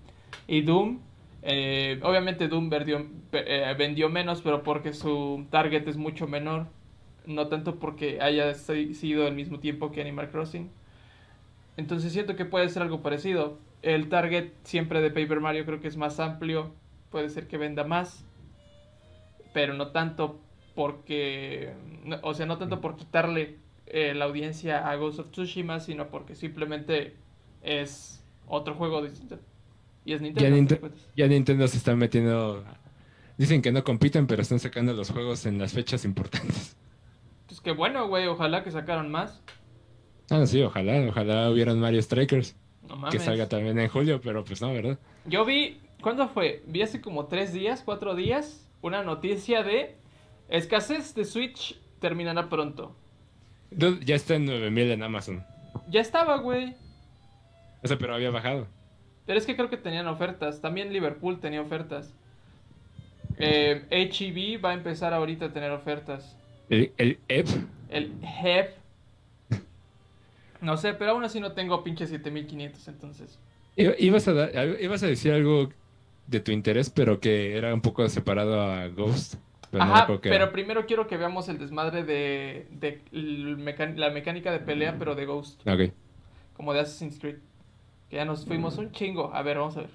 y 0.47 0.61
Doom. 0.61 0.99
Eh, 1.43 1.99
obviamente 2.03 2.47
Doom 2.47 2.69
vendió, 2.69 3.05
eh, 3.31 3.75
vendió 3.77 4.09
menos, 4.09 4.41
pero 4.41 4.63
porque 4.63 4.93
su 4.93 5.45
target 5.49 5.87
es 5.87 5.97
mucho 5.97 6.27
menor. 6.27 6.67
No 7.25 7.47
tanto 7.47 7.79
porque 7.79 8.19
haya 8.21 8.53
si- 8.53 8.93
sido 8.93 9.27
al 9.27 9.35
mismo 9.35 9.59
tiempo 9.59 9.91
que 9.91 10.01
Animal 10.01 10.29
Crossing. 10.31 10.69
Entonces 11.77 12.11
siento 12.11 12.35
que 12.35 12.45
puede 12.45 12.67
ser 12.69 12.81
algo 12.81 13.01
parecido. 13.01 13.59
El 13.81 14.09
target 14.09 14.51
siempre 14.63 15.01
de 15.01 15.09
Paper 15.11 15.39
Mario 15.39 15.65
creo 15.65 15.79
que 15.79 15.87
es 15.87 15.95
más 15.97 16.19
amplio. 16.19 16.73
Puede 17.11 17.29
ser 17.29 17.47
que 17.47 17.57
venda 17.57 17.83
más. 17.83 18.25
Pero 19.53 19.73
no 19.73 19.91
tanto 19.91 20.39
porque... 20.75 21.73
no- 22.03 22.19
o 22.23 22.33
sea, 22.33 22.45
no 22.45 22.57
tanto 22.57 22.81
por 22.81 22.95
quitarle 22.95 23.57
eh, 23.85 24.13
la 24.13 24.25
audiencia 24.25 24.89
a 24.89 24.95
Ghost 24.95 25.19
of 25.19 25.31
Tsushima, 25.31 25.79
sino 25.79 26.09
porque 26.09 26.35
simplemente 26.35 27.15
es 27.61 28.23
otro 28.47 28.75
juego 28.75 29.01
distinto. 29.01 29.39
Y 30.03 30.13
es 30.13 30.21
Nintendo. 30.21 30.77
Ya, 31.15 31.25
ya 31.25 31.27
Nintendo 31.27 31.67
se 31.67 31.77
está 31.77 31.95
metiendo... 31.95 32.63
Dicen 33.37 33.61
que 33.61 33.71
no 33.71 33.83
compiten, 33.83 34.25
pero 34.25 34.41
están 34.41 34.59
sacando 34.59 34.93
los 34.93 35.11
juegos 35.11 35.45
en 35.45 35.59
las 35.59 35.73
fechas 35.73 36.05
importantes. 36.05 36.75
Pues 37.45 37.61
qué 37.61 37.71
bueno, 37.71 38.07
güey. 38.07 38.25
Ojalá 38.27 38.63
que 38.63 38.71
sacaron 38.71 39.11
más. 39.11 39.43
Ah, 40.29 40.45
sí, 40.45 40.61
ojalá, 40.61 41.07
ojalá 41.09 41.49
hubieran 41.49 41.79
Mario 41.79 42.01
Strikers. 42.01 42.55
No 42.83 42.95
Que 42.95 42.99
mames. 43.01 43.23
salga 43.23 43.47
también 43.49 43.79
en 43.79 43.87
julio, 43.89 44.21
pero 44.21 44.43
pues 44.43 44.61
no, 44.61 44.73
¿verdad? 44.73 44.97
Yo 45.25 45.45
vi, 45.45 45.79
¿cuándo 46.01 46.27
fue? 46.29 46.63
Vi 46.67 46.81
hace 46.81 47.01
como 47.01 47.25
tres 47.27 47.53
días, 47.53 47.81
cuatro 47.83 48.15
días, 48.15 48.67
una 48.81 49.03
noticia 49.03 49.63
de 49.63 49.95
escasez 50.49 51.13
de 51.15 51.25
Switch 51.25 51.77
terminará 51.99 52.49
pronto. 52.49 52.95
Ya 53.71 54.15
está 54.15 54.35
en 54.35 54.45
9000 54.45 54.91
en 54.91 55.03
Amazon. 55.03 55.43
Ya 55.89 55.99
estaba, 56.01 56.37
güey. 56.37 56.75
O 57.83 57.87
sea, 57.87 57.97
pero 57.97 58.15
había 58.15 58.29
bajado. 58.31 58.67
Pero 59.25 59.37
es 59.37 59.45
que 59.45 59.55
creo 59.55 59.69
que 59.69 59.75
tenían 59.77 60.07
ofertas. 60.07 60.61
También 60.61 60.93
Liverpool 60.93 61.39
tenía 61.41 61.61
ofertas. 61.61 62.13
Eh, 63.39 63.83
HEB 63.89 64.63
va 64.63 64.71
a 64.71 64.73
empezar 64.73 65.13
ahorita 65.13 65.45
a 65.45 65.53
tener 65.53 65.71
ofertas. 65.71 66.35
El, 66.69 66.91
el 66.97 67.19
EP, 67.27 67.47
El 67.89 68.13
HEB. 68.23 68.69
No 70.61 70.77
sé, 70.77 70.93
pero 70.93 71.11
aún 71.11 71.23
así 71.23 71.39
no 71.39 71.51
tengo 71.53 71.83
pinche 71.83 72.07
7500, 72.07 72.87
entonces. 72.87 73.39
ibas 73.75 74.27
a, 74.27 74.33
dar- 74.33 74.77
ibas 74.81 75.03
a 75.03 75.07
decir 75.07 75.31
algo 75.33 75.69
de 76.27 76.39
tu 76.39 76.51
interés, 76.51 76.89
pero 76.89 77.19
que 77.19 77.55
era 77.57 77.73
un 77.73 77.81
poco 77.81 78.07
separado 78.09 78.61
a 78.61 78.87
Ghost. 78.87 79.35
Pero 79.71 79.83
Ajá, 79.83 80.07
pero 80.21 80.33
era. 80.45 80.51
primero 80.51 80.85
quiero 80.85 81.07
que 81.07 81.17
veamos 81.17 81.49
el 81.49 81.57
desmadre 81.57 82.03
de, 82.03 82.67
de 82.71 83.01
la 83.95 84.09
mecánica 84.11 84.51
de 84.51 84.59
pelea, 84.59 84.95
pero 84.97 85.13
de 85.13 85.25
Ghost. 85.25 85.61
Ok. 85.67 85.91
como 86.55 86.73
de 86.73 86.79
Assassin's 86.79 87.19
Creed. 87.19 87.37
Que 88.09 88.15
ya 88.15 88.25
nos 88.25 88.45
fuimos 88.45 88.77
un 88.77 88.91
chingo. 88.93 89.31
A 89.33 89.41
ver, 89.43 89.57
vamos 89.57 89.75
a 89.77 89.81
ver. 89.81 89.89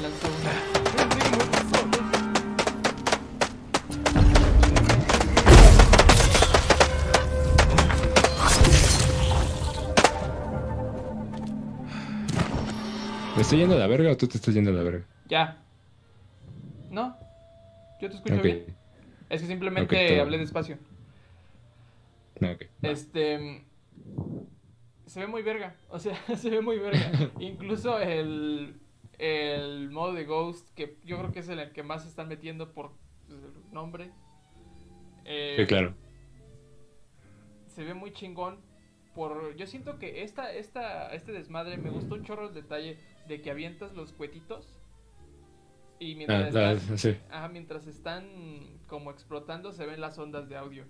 Lanzó 0.00 0.28
una. 0.28 0.75
¿Me 13.36 13.42
estoy 13.42 13.58
yendo 13.58 13.74
a 13.74 13.78
la 13.78 13.86
verga 13.86 14.10
o 14.12 14.16
tú 14.16 14.26
te 14.26 14.38
estás 14.38 14.54
yendo 14.54 14.70
a 14.70 14.74
la 14.74 14.82
verga? 14.82 15.04
Ya. 15.28 15.62
¿No? 16.90 17.16
¿Yo 18.00 18.08
te 18.08 18.16
escucho 18.16 18.40
bien? 18.40 18.64
Es 19.28 19.42
que 19.42 19.46
simplemente 19.46 20.20
hablé 20.20 20.38
despacio. 20.38 20.78
No, 22.40 22.52
ok. 22.52 22.62
Este. 22.82 23.64
Se 25.06 25.20
ve 25.20 25.26
muy 25.26 25.42
verga. 25.42 25.74
O 25.90 25.98
sea, 25.98 26.16
se 26.36 26.50
ve 26.50 26.60
muy 26.60 26.78
verga. 26.78 27.30
Incluso 27.40 27.98
el. 27.98 28.80
El 29.18 29.90
modo 29.90 30.12
de 30.12 30.24
Ghost, 30.24 30.68
que 30.74 30.98
yo 31.04 31.18
creo 31.18 31.32
que 31.32 31.38
es 31.38 31.48
el 31.48 31.72
que 31.72 31.82
más 31.82 32.02
se 32.02 32.08
están 32.08 32.28
metiendo 32.28 32.72
por 32.72 32.92
el 33.30 33.72
nombre. 33.72 34.10
Eh, 35.24 35.56
Sí, 35.58 35.66
claro. 35.66 35.94
se 37.68 37.82
ve 37.84 37.94
muy 37.94 38.12
chingón. 38.12 38.58
Por, 39.14 39.56
yo 39.56 39.66
siento 39.66 39.98
que 39.98 40.22
esta, 40.22 40.52
esta, 40.52 41.14
este 41.14 41.32
desmadre 41.32 41.78
me 41.78 41.88
gustó 41.88 42.14
un 42.16 42.24
chorro 42.24 42.48
el 42.48 42.54
detalle 42.54 42.98
de 43.28 43.40
que 43.42 43.50
avientas 43.50 43.94
los 43.94 44.12
cuetitos 44.12 44.78
y 45.98 46.12
Ah, 46.12 46.16
mientras, 46.16 46.54
la- 46.54 46.72
están, 46.72 46.98
sí. 46.98 47.16
ajá, 47.30 47.48
mientras 47.48 47.86
están 47.86 48.26
como 48.86 49.10
explotando 49.10 49.72
se 49.72 49.86
ven 49.86 50.00
las 50.00 50.18
ondas 50.18 50.48
de 50.48 50.56
audio. 50.56 50.84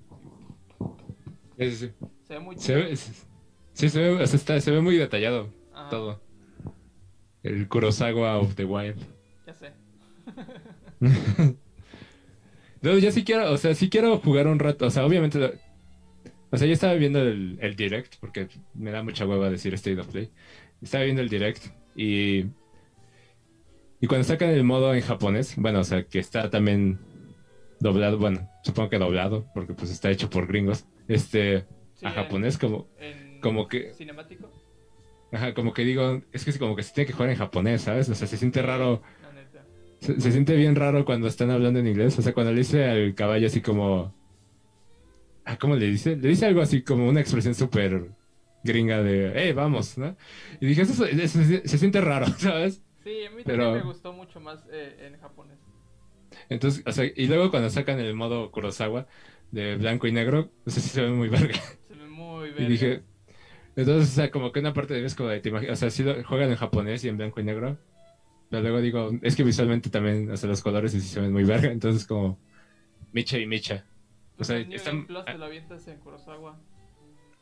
Sí, 1.58 1.70
sí, 1.70 1.76
sí. 1.76 1.92
Se 2.24 2.34
ve 2.34 2.40
muy 2.40 2.58
Se 2.58 2.74
ve, 2.74 2.96
sí, 2.96 3.88
se 3.88 4.00
ve, 4.00 4.22
está- 4.22 4.60
se 4.60 4.70
ve 4.70 4.80
muy 4.80 4.96
detallado 4.96 5.48
Ajá, 5.72 5.88
todo. 5.90 6.20
El 7.42 7.68
Kurosawa 7.68 8.38
of 8.38 8.54
the 8.56 8.64
Wild. 8.64 8.98
Ya 9.46 9.54
sé. 9.54 9.72
No, 12.82 12.96
yo 12.98 13.10
sí 13.10 13.24
quiero, 13.24 13.50
o 13.52 13.56
sea, 13.56 13.74
sí 13.74 13.88
quiero 13.88 14.18
jugar 14.18 14.46
un 14.46 14.58
rato. 14.58 14.86
O 14.86 14.90
sea, 14.90 15.04
obviamente. 15.06 15.58
O 16.50 16.56
sea, 16.56 16.66
yo 16.66 16.72
estaba 16.74 16.94
viendo 16.94 17.20
el, 17.20 17.58
el 17.60 17.74
direct, 17.74 18.16
porque 18.20 18.48
me 18.74 18.90
da 18.90 19.02
mucha 19.02 19.26
hueva 19.26 19.50
decir 19.50 19.74
State 19.74 19.98
of 19.98 20.06
Play. 20.08 20.30
Estaba 20.82 21.04
viendo 21.04 21.22
el 21.22 21.28
direct 21.28 21.64
y. 21.96 22.46
Y 24.00 24.06
cuando 24.08 24.24
sacan 24.24 24.50
el 24.50 24.62
modo 24.62 24.94
en 24.94 25.00
japonés, 25.00 25.54
bueno, 25.56 25.80
o 25.80 25.84
sea, 25.84 26.04
que 26.04 26.18
está 26.18 26.50
también 26.50 26.98
doblado, 27.80 28.18
bueno, 28.18 28.48
supongo 28.62 28.90
que 28.90 28.98
doblado, 28.98 29.46
porque 29.54 29.72
pues 29.72 29.90
está 29.90 30.10
hecho 30.10 30.28
por 30.28 30.46
gringos. 30.46 30.86
Este. 31.08 31.64
Sí, 31.94 32.04
a 32.06 32.10
japonés, 32.10 32.58
como. 32.58 32.88
en 32.98 33.40
como 33.40 33.68
que- 33.68 33.94
Cinemático. 33.94 34.50
Ajá, 35.32 35.54
como 35.54 35.72
que 35.72 35.82
digo, 35.84 36.22
es 36.32 36.44
que 36.44 36.52
sí, 36.52 36.58
como 36.58 36.76
que 36.76 36.82
se 36.82 36.92
tiene 36.94 37.06
que 37.06 37.12
jugar 37.14 37.30
en 37.30 37.36
japonés, 37.36 37.82
¿sabes? 37.82 38.08
O 38.08 38.14
sea, 38.14 38.26
se 38.28 38.36
siente 38.36 38.62
raro. 38.62 39.02
Se 40.00 40.30
siente 40.30 40.54
bien 40.54 40.76
raro 40.76 41.04
cuando 41.04 41.26
están 41.26 41.50
hablando 41.50 41.80
en 41.80 41.86
inglés. 41.86 42.18
O 42.18 42.22
sea, 42.22 42.32
cuando 42.34 42.52
le 42.52 42.58
dice 42.58 42.84
al 42.84 43.14
caballo 43.14 43.46
así 43.46 43.60
como. 43.62 44.14
ah, 45.44 45.56
¿Cómo 45.58 45.74
le 45.74 45.86
dice? 45.86 46.16
Le 46.16 46.28
dice 46.28 46.46
algo 46.46 46.60
así 46.60 46.82
como 46.82 47.08
una 47.08 47.20
expresión 47.20 47.54
súper 47.54 48.10
gringa 48.66 49.02
de, 49.02 49.48
eh, 49.48 49.52
vamos, 49.54 49.96
¿no? 49.96 50.16
Y 50.60 50.66
dije, 50.66 50.82
eso, 50.82 50.92
se- 50.92 51.10
eso 51.22 51.42
se, 51.42 51.66
se 51.66 51.78
siente 51.78 52.00
raro, 52.00 52.26
¿sabes? 52.38 52.82
Sí, 53.04 53.24
a 53.24 53.30
mí 53.30 53.42
Pero- 53.44 53.64
también 53.64 53.84
me 53.86 53.92
gustó 53.92 54.12
mucho 54.12 54.40
más 54.40 54.64
eh, 54.70 55.06
en 55.12 55.18
japonés. 55.20 55.58
Entonces, 56.48 56.82
o 56.86 56.92
sea, 56.92 57.04
y 57.04 57.26
luego 57.28 57.50
cuando 57.50 57.70
sacan 57.70 57.98
el 58.00 58.12
modo 58.14 58.50
Kurosawa 58.50 59.06
de 59.52 59.76
blanco 59.76 60.06
y 60.06 60.12
negro, 60.12 60.50
no 60.64 60.72
sé 60.72 60.80
si 60.80 60.88
se 60.90 61.00
ve 61.02 61.10
muy 61.10 61.28
verga. 61.28 61.54
Se 61.88 61.94
ve 61.94 62.06
muy 62.08 62.48
Y 62.48 62.52
verga. 62.52 62.68
dije, 62.68 63.02
entonces, 63.76 64.10
o 64.12 64.14
sea, 64.14 64.30
como 64.30 64.52
que 64.52 64.60
una 64.60 64.72
parte 64.74 64.94
de 64.94 65.00
mí 65.00 65.06
es 65.06 65.14
como 65.14 65.28
de, 65.30 65.40
te 65.40 65.52
o 65.52 65.76
sea, 65.76 65.88
sí 65.90 66.02
lo- 66.02 66.22
juegan 66.24 66.50
en 66.50 66.56
japonés 66.56 67.04
y 67.04 67.08
en 67.08 67.16
blanco 67.16 67.40
y 67.40 67.44
negro, 67.44 67.78
pero 68.50 68.62
luego 68.62 68.80
digo, 68.80 69.10
es 69.22 69.34
que 69.36 69.44
visualmente 69.44 69.88
también, 69.90 70.30
o 70.30 70.36
sea, 70.36 70.48
los 70.48 70.62
colores 70.62 70.92
sí 70.92 71.00
se 71.00 71.20
ven 71.20 71.32
muy 71.32 71.44
verga, 71.44 71.70
entonces 71.70 72.06
como 72.06 72.38
Micha 73.12 73.38
y 73.38 73.46
Micha. 73.46 73.84
O 74.38 74.44
sea, 74.44 74.58
están- 74.58 75.06
Plus 75.06 75.24
te 75.24 75.38
lo 75.38 75.44
avientas 75.46 75.86
en 75.88 75.98
Kurosawa. 76.00 76.58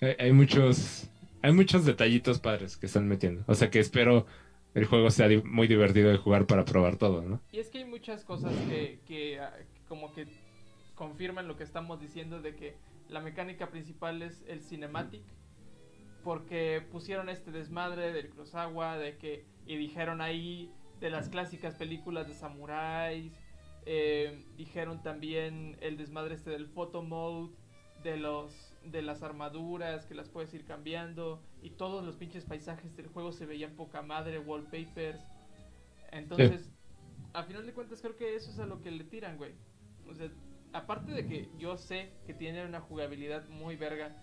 Hay, 0.01 0.15
hay 0.19 0.33
muchos, 0.33 1.11
hay 1.45 1.53
muchos 1.53 1.85
detallitos 1.85 2.39
padres 2.39 2.79
que 2.79 2.87
están 2.87 3.07
metiendo. 3.07 3.45
O 3.47 3.55
sea, 3.55 3.71
que 3.71 3.79
espero 3.79 4.25
el 4.73 4.87
juego 4.87 5.11
sea 5.11 5.29
muy 5.45 5.69
divertido 5.69 6.09
de 6.09 6.17
jugar 6.17 6.47
para 6.47 6.65
probar 6.65 6.97
todo, 6.97 7.21
¿no? 7.21 7.43
Y 7.53 7.59
es 7.59 7.69
que 7.69 7.79
hay 7.79 7.85
muchas 7.85 8.25
cosas 8.25 8.55
que, 8.67 9.01
que 9.07 9.41
ah, 9.41 9.53
como 9.87 10.11
que 10.15 10.27
confirman 10.95 11.47
lo 11.47 11.59
que 11.59 11.65
estamos 11.65 12.01
diciendo 12.01 12.41
de 12.41 12.57
que 12.57 12.77
la 13.11 13.21
mecánica 13.21 13.69
principal 13.71 14.23
es 14.23 14.43
el 14.49 14.63
cinematic. 14.63 15.21
Porque 16.23 16.83
pusieron 16.91 17.29
este 17.29 17.51
desmadre 17.51 18.11
del 18.15 18.31
Kurosawa, 18.31 18.97
de 18.97 19.19
que, 19.19 19.45
y 19.67 19.77
dijeron 19.77 20.23
ahí 20.23 20.73
de 21.01 21.11
las 21.11 21.29
clásicas 21.29 21.75
películas 21.75 22.27
de 22.27 22.33
samuráis. 22.33 23.35
eh, 23.85 24.47
dijeron 24.57 25.03
también 25.03 25.77
el 25.83 25.99
desmadre 25.99 26.37
este 26.37 26.49
del 26.49 26.69
photo 26.69 27.03
mode, 27.03 27.53
de 28.03 28.17
los 28.17 28.74
de 28.85 29.03
las 29.03 29.23
armaduras 29.23 30.07
que 30.07 30.15
las 30.15 30.29
puedes 30.29 30.53
ir 30.55 30.65
cambiando 30.65 31.43
y 31.63 31.71
todos 31.71 32.05
los 32.05 32.17
pinches 32.17 32.45
paisajes 32.45 32.97
del 32.97 33.09
juego 33.09 33.33
se 33.33 33.47
veían 33.47 33.75
poca 33.75 34.03
madre, 34.03 34.39
wallpapers. 34.39 35.21
Entonces, 36.13 36.71
a 37.33 37.43
final 37.45 37.67
de 37.67 37.73
cuentas 37.73 38.01
creo 38.01 38.17
que 38.17 38.37
eso 38.37 38.51
es 38.51 38.59
a 38.59 38.67
lo 38.67 38.81
que 38.81 38.91
le 38.91 39.05
tiran, 39.05 39.37
güey. 39.37 39.53
O 40.09 40.15
sea, 40.15 40.31
aparte 40.73 41.13
de 41.13 41.27
que 41.27 41.49
yo 41.59 41.77
sé 41.77 42.13
que 42.27 42.35
tiene 42.35 42.65
una 42.65 42.81
jugabilidad 42.81 43.49
muy 43.49 43.77
verga, 43.77 44.15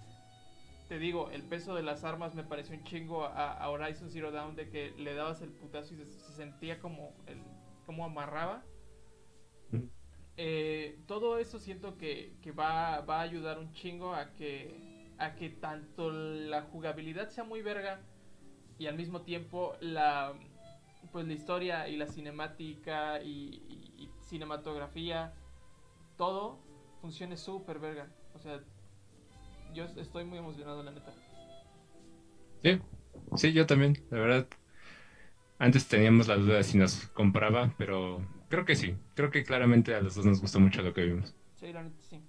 te 0.88 1.00
digo, 1.00 1.30
el 1.32 1.44
peso 1.44 1.74
de 1.74 1.84
las 1.84 2.04
armas 2.04 2.36
me 2.36 2.44
pareció 2.44 2.76
un 2.76 2.84
chingo 2.84 3.26
a, 3.26 3.54
a 3.54 3.70
Horizon 3.70 4.10
Zero 4.10 4.32
Dawn 4.32 4.56
de 4.56 4.70
que 4.70 4.92
le 4.98 5.14
dabas 5.14 5.42
el 5.42 5.50
putazo 5.50 5.94
y 5.94 5.98
se, 5.98 6.06
se 6.06 6.34
sentía 6.34 6.80
como 6.80 7.14
el 7.28 7.42
como 7.86 8.06
amarraba. 8.06 8.64
Eh, 10.38 11.00
todo 11.08 11.38
eso 11.38 11.60
siento 11.60 11.98
que, 11.98 12.34
que 12.42 12.52
va, 12.52 13.02
va 13.02 13.20
a 13.20 13.22
ayudar 13.22 13.60
un 13.60 13.74
chingo 13.74 14.14
a 14.16 14.34
que 14.34 14.92
a 15.18 15.36
que 15.36 15.50
tanto 15.50 16.10
la 16.12 16.64
jugabilidad 16.64 17.30
sea 17.30 17.44
muy 17.44 17.62
verga 17.62 18.00
y 18.80 18.88
al 18.88 18.96
mismo 18.96 19.22
tiempo 19.22 19.76
la 19.82 20.34
pues 21.12 21.28
la 21.28 21.34
historia 21.34 21.88
y 21.90 21.98
la 21.98 22.08
cinemática 22.08 23.22
y 23.22 24.10
cinematografía 24.22 25.34
todo 26.18 26.60
funcione 27.02 27.38
súper 27.38 27.78
verga 27.78 28.08
o 28.34 28.40
sea 28.40 28.62
yo 29.76 29.86
estoy 29.86 30.26
muy 30.26 30.40
emocionado 30.40 30.82
la 30.82 30.92
neta 30.92 31.14
Sí, 32.64 32.80
sí, 33.36 33.54
yo 33.54 33.66
también, 33.66 33.98
la 34.12 34.20
verdad. 34.20 34.48
Antes 35.58 35.88
teníamos 35.88 36.28
la 36.28 36.36
duda 36.38 36.58
de 36.58 36.64
si 36.64 36.78
nos 36.78 37.08
compraba, 37.08 37.74
pero 37.78 38.22
creo 38.52 38.66
que 38.66 38.76
sí. 38.76 38.96
Creo 39.16 39.32
que 39.32 39.44
claramente 39.44 39.96
a 39.96 40.02
los 40.02 40.16
dos 40.16 40.26
nos 40.28 40.42
gustó 40.42 40.60
mucho 40.60 40.84
lo 40.84 40.94
que 40.94 41.04
vimos. 41.06 41.36
sí 41.56 41.72
la 41.74 41.84
neta 41.84 42.02
sí 42.02 42.22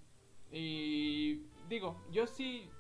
y 0.51 1.47
digo 1.69 2.05
yo 2.11 2.27
sí 2.27 2.71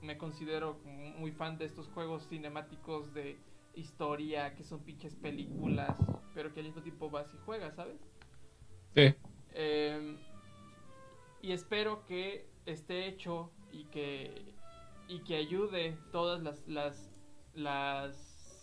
me 0.00 0.16
considero 0.16 0.80
muy 0.84 1.32
fan 1.32 1.58
de 1.58 1.66
estos 1.66 1.88
juegos 1.88 2.28
cinemáticos 2.28 3.12
de 3.14 3.38
historia 3.74 4.54
que 4.54 4.64
son 4.64 4.84
pinches 4.84 5.14
películas 5.16 5.96
pero 6.34 6.52
que 6.52 6.60
al 6.60 6.66
mismo 6.66 6.82
tiempo 6.82 7.10
vas 7.10 7.32
y 7.34 7.38
juegas 7.38 7.76
sabes 7.76 8.00
Sí, 8.94 9.14
Eh, 9.54 10.16
y 11.42 11.52
espero 11.52 12.04
que 12.06 12.50
esté 12.66 13.06
hecho 13.06 13.52
y 13.72 13.84
que 13.86 14.54
y 15.08 15.20
que 15.24 15.36
ayude 15.36 15.98
todas 16.12 16.42
las 16.42 16.66
las 16.68 17.10
las 17.54 18.16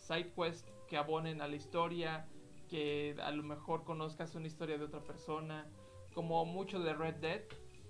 side 0.07 0.31
quests 0.35 0.65
que 0.87 0.97
abonen 0.97 1.41
a 1.41 1.47
la 1.47 1.55
historia, 1.55 2.27
que 2.75 3.15
a 3.23 3.31
lo 3.31 3.41
mejor 3.41 3.85
conozcas 3.85 4.35
una 4.35 4.47
historia 4.47 4.77
de 4.77 4.83
otra 4.83 4.99
persona, 4.99 5.65
como 6.13 6.43
mucho 6.43 6.81
de 6.81 6.93
Red 6.93 7.15
Dead, 7.15 7.41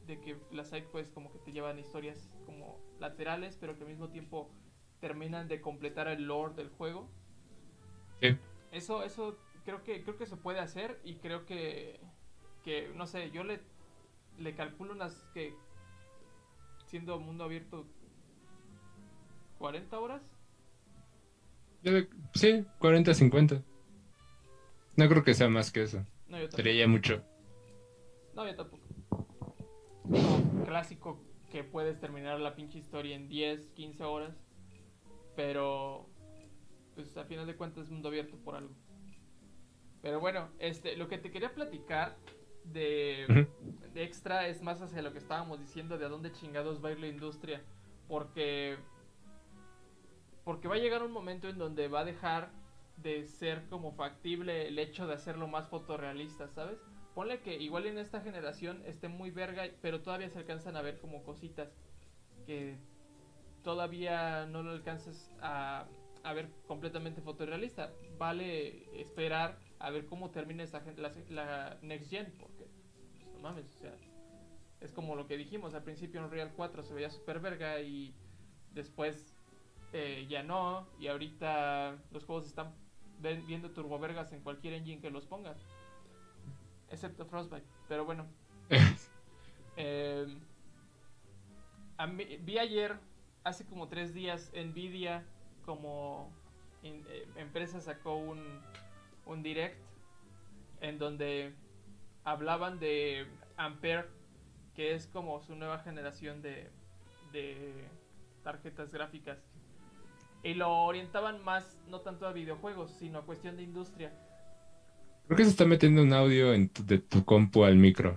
de 0.06 0.22
que 0.22 0.38
las 0.52 0.70
side 0.70 0.86
quests 0.94 1.12
como 1.12 1.32
que 1.32 1.40
te 1.40 1.52
llevan 1.52 1.80
historias 1.80 2.30
como 2.46 2.80
laterales, 3.00 3.58
pero 3.60 3.76
que 3.76 3.82
al 3.82 3.90
mismo 3.90 4.10
tiempo 4.10 4.52
terminan 5.00 5.48
de 5.48 5.60
completar 5.60 6.08
el 6.08 6.28
lore 6.28 6.54
del 6.54 6.70
juego. 6.70 7.10
sí. 8.22 8.38
Eso, 8.72 9.04
eso 9.04 9.40
creo 9.64 9.84
que 9.84 10.04
creo 10.04 10.18
que 10.18 10.28
se 10.28 10.38
puede 10.38 10.60
hacer 10.60 11.02
y 11.04 11.16
creo 11.16 11.48
que, 11.48 12.00
que 12.64 12.92
no 12.94 13.08
sé, 13.08 13.32
yo 13.32 13.44
le, 13.44 13.62
le 14.38 14.54
calculo 14.54 14.94
unas 14.94 15.16
que 15.34 15.56
siendo 16.86 17.20
mundo 17.20 17.44
abierto 17.44 17.88
40 19.58 20.00
horas. 20.00 20.22
Sí, 22.36 22.66
40, 22.78 23.14
50. 23.16 23.64
No 24.96 25.10
creo 25.10 25.24
que 25.24 25.34
sea 25.34 25.50
más 25.50 25.72
que 25.72 25.84
eso. 25.84 26.06
No, 26.28 26.38
yo 26.38 26.44
tampoco. 26.44 26.56
Sería 26.56 26.74
ya 26.74 26.88
mucho. 26.88 27.24
No, 28.34 28.48
yo 28.48 28.56
tampoco. 28.56 28.84
Clásico 30.66 31.22
que 31.52 31.64
puedes 31.64 32.00
terminar 32.00 32.40
la 32.40 32.56
pinche 32.56 32.80
historia 32.80 33.16
en 33.16 33.28
10, 33.28 33.68
15 33.72 34.04
horas, 34.04 34.36
pero 35.36 36.10
pues 36.96 37.16
a 37.18 37.26
final 37.26 37.46
de 37.46 37.56
cuentas 37.56 37.86
es 37.86 37.92
mundo 37.92 38.10
abierto 38.10 38.38
por 38.38 38.56
algo. 38.56 38.74
Pero 40.02 40.20
bueno, 40.20 40.50
este, 40.60 40.96
lo 40.96 41.08
que 41.08 41.18
te 41.18 41.32
quería 41.32 41.54
platicar 41.54 42.16
de, 42.64 43.48
de 43.94 44.04
extra 44.04 44.48
es 44.48 44.62
más 44.62 44.82
hacia 44.82 45.02
lo 45.02 45.12
que 45.12 45.20
estábamos 45.20 45.60
diciendo 45.60 45.98
de 45.98 46.06
a 46.06 46.10
dónde 46.10 46.32
chingados 46.32 46.84
va 46.84 46.90
a 46.90 46.92
ir 46.92 47.00
la 47.00 47.08
industria, 47.08 47.62
porque 48.08 48.78
porque 50.44 50.68
va 50.68 50.76
a 50.76 50.80
llegar 50.80 51.02
un 51.02 51.12
momento 51.12 51.50
en 51.50 51.58
donde 51.58 51.88
va 51.88 52.02
a 52.02 52.06
dejar 52.06 52.52
de 52.98 53.26
ser 53.26 53.68
como 53.70 53.92
factible 53.92 54.68
el 54.68 54.80
hecho 54.80 55.08
de 55.08 55.14
hacerlo 55.16 55.48
más 55.48 55.68
fotorrealista, 55.68 56.48
¿sabes? 56.50 56.80
Ponle 57.14 57.42
que 57.42 57.56
igual 57.62 57.86
en 57.86 57.98
esta 57.98 58.22
generación 58.22 58.82
esté 58.86 59.08
muy 59.08 59.32
verga, 59.32 59.64
pero 59.82 60.02
todavía 60.02 60.30
se 60.30 60.40
alcanzan 60.40 60.76
a 60.76 60.82
ver 60.82 61.00
como 61.00 61.24
cositas 61.24 61.70
que 62.46 62.78
todavía 63.64 64.46
no 64.46 64.64
lo 64.64 64.72
alcanzas 64.72 65.32
a, 65.42 65.86
a 66.24 66.34
ver 66.34 66.50
completamente 66.68 67.22
fotorrealista. 67.22 67.92
Vale 68.18 69.00
esperar 69.00 69.58
a 69.80 69.90
ver 69.90 70.06
cómo 70.06 70.32
termina 70.32 70.66
gen- 70.68 71.02
la, 71.02 71.12
la 71.30 71.78
Next 71.82 72.10
Gen, 72.10 72.34
porque 72.40 72.66
pues, 73.14 73.34
no 73.34 73.40
mames, 73.40 73.66
o 73.76 73.80
sea, 73.80 73.94
es 74.82 74.92
como 74.92 75.16
lo 75.16 75.28
que 75.28 75.38
dijimos 75.38 75.74
al 75.74 75.84
principio 75.84 76.24
en 76.24 76.30
Real 76.32 76.52
4 76.56 76.84
se 76.84 76.94
veía 76.94 77.10
super 77.10 77.40
verga 77.40 77.82
y 77.82 78.14
después 78.74 79.36
eh, 79.94 80.26
ya 80.30 80.44
no, 80.44 80.88
y 81.00 81.08
ahorita 81.08 81.98
los 82.12 82.26
juegos 82.26 82.46
están 82.48 82.74
viendo 83.20 83.72
turbovergas 83.72 84.32
en 84.34 84.42
cualquier 84.42 84.74
engine 84.74 85.02
que 85.02 85.10
los 85.10 85.26
pongas. 85.26 85.58
Excepto 86.90 87.26
Frostbite. 87.26 87.66
Pero 87.88 88.06
bueno. 88.06 88.26
Eh, 89.78 90.26
a 91.98 92.08
mí- 92.08 92.38
vi 92.38 92.58
ayer, 92.60 92.98
hace 93.44 93.66
como 93.66 93.90
tres 93.90 94.14
días, 94.14 94.50
Nvidia 94.54 95.26
como 95.66 96.32
in- 96.82 97.04
eh, 97.10 97.28
empresa 97.36 97.82
sacó 97.82 98.16
un, 98.16 98.42
un 99.26 99.44
direct 99.44 99.78
en 100.80 100.98
donde 100.98 101.54
hablaban 102.24 102.80
de 102.80 103.28
Ampere, 103.58 104.06
que 104.76 104.94
es 104.94 105.08
como 105.08 105.42
su 105.42 105.56
nueva 105.56 105.80
generación 105.80 106.42
de, 106.42 106.70
de 107.34 107.86
tarjetas 108.44 108.94
gráficas. 108.94 109.40
Y 110.46 110.54
lo 110.54 110.72
orientaban 110.84 111.44
más, 111.44 111.76
no 111.90 112.02
tanto 112.02 112.28
a 112.28 112.32
videojuegos, 112.32 112.92
sino 113.00 113.18
a 113.18 113.26
cuestión 113.26 113.58
de 113.58 113.64
industria. 113.64 114.12
Creo 115.26 115.38
que 115.38 115.44
se 115.44 115.50
está 115.50 115.66
metiendo 115.66 116.04
un 116.04 116.14
audio 116.14 116.54
en 116.54 116.70
tu- 116.70 116.86
de 116.86 117.00
tu 117.00 117.26
compu 117.26 117.64
al 117.66 117.76
micro. 117.78 118.16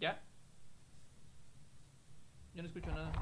¿Ya? 0.00 0.18
Yo 2.54 2.62
no 2.62 2.68
escucho 2.68 2.90
nada. 2.90 3.12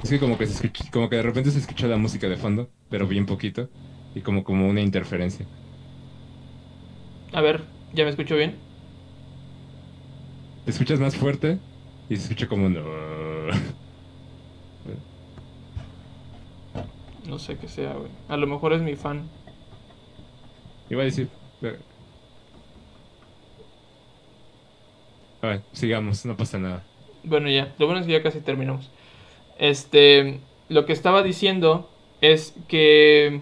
Es 0.00 0.08
que 0.08 0.20
como 0.20 0.38
que 0.38 0.46
se 0.46 0.52
escucha, 0.54 0.88
como 0.92 1.10
que 1.10 1.16
de 1.16 1.22
repente 1.22 1.50
se 1.50 1.58
escucha 1.58 1.88
la 1.88 1.96
música 1.96 2.28
de 2.28 2.36
fondo, 2.36 2.70
pero 2.88 3.08
bien 3.08 3.26
poquito, 3.26 3.68
y 4.14 4.20
como, 4.20 4.44
como 4.44 4.68
una 4.68 4.80
interferencia. 4.80 5.44
A 7.32 7.40
ver, 7.40 7.64
¿ya 7.92 8.04
me 8.04 8.10
escucho 8.10 8.36
bien? 8.36 8.56
Te 10.64 10.70
escuchas 10.70 11.00
más 11.00 11.16
fuerte 11.16 11.58
y 12.08 12.14
se 12.14 12.22
escucha 12.22 12.46
como 12.46 12.66
un... 12.66 12.76
No 17.28 17.38
sé 17.38 17.56
qué 17.58 17.68
sea, 17.68 17.92
güey. 17.92 18.10
A 18.28 18.36
lo 18.36 18.46
mejor 18.46 18.72
es 18.72 18.80
mi 18.82 18.96
fan. 18.96 19.28
Iba 20.90 21.02
a 21.02 21.04
decir... 21.04 21.28
pero- 21.60 21.76
Joder, 25.40 25.62
sigamos, 25.72 26.24
no 26.26 26.36
pasa 26.36 26.58
nada. 26.58 26.82
Bueno, 27.22 27.48
ya, 27.48 27.72
lo 27.78 27.86
bueno 27.86 28.00
es 28.00 28.06
que 28.06 28.12
ya 28.12 28.22
casi 28.22 28.40
terminamos. 28.40 28.90
Este, 29.58 30.40
lo 30.68 30.84
que 30.86 30.92
estaba 30.92 31.22
diciendo 31.22 31.88
es 32.20 32.54
que 32.66 33.40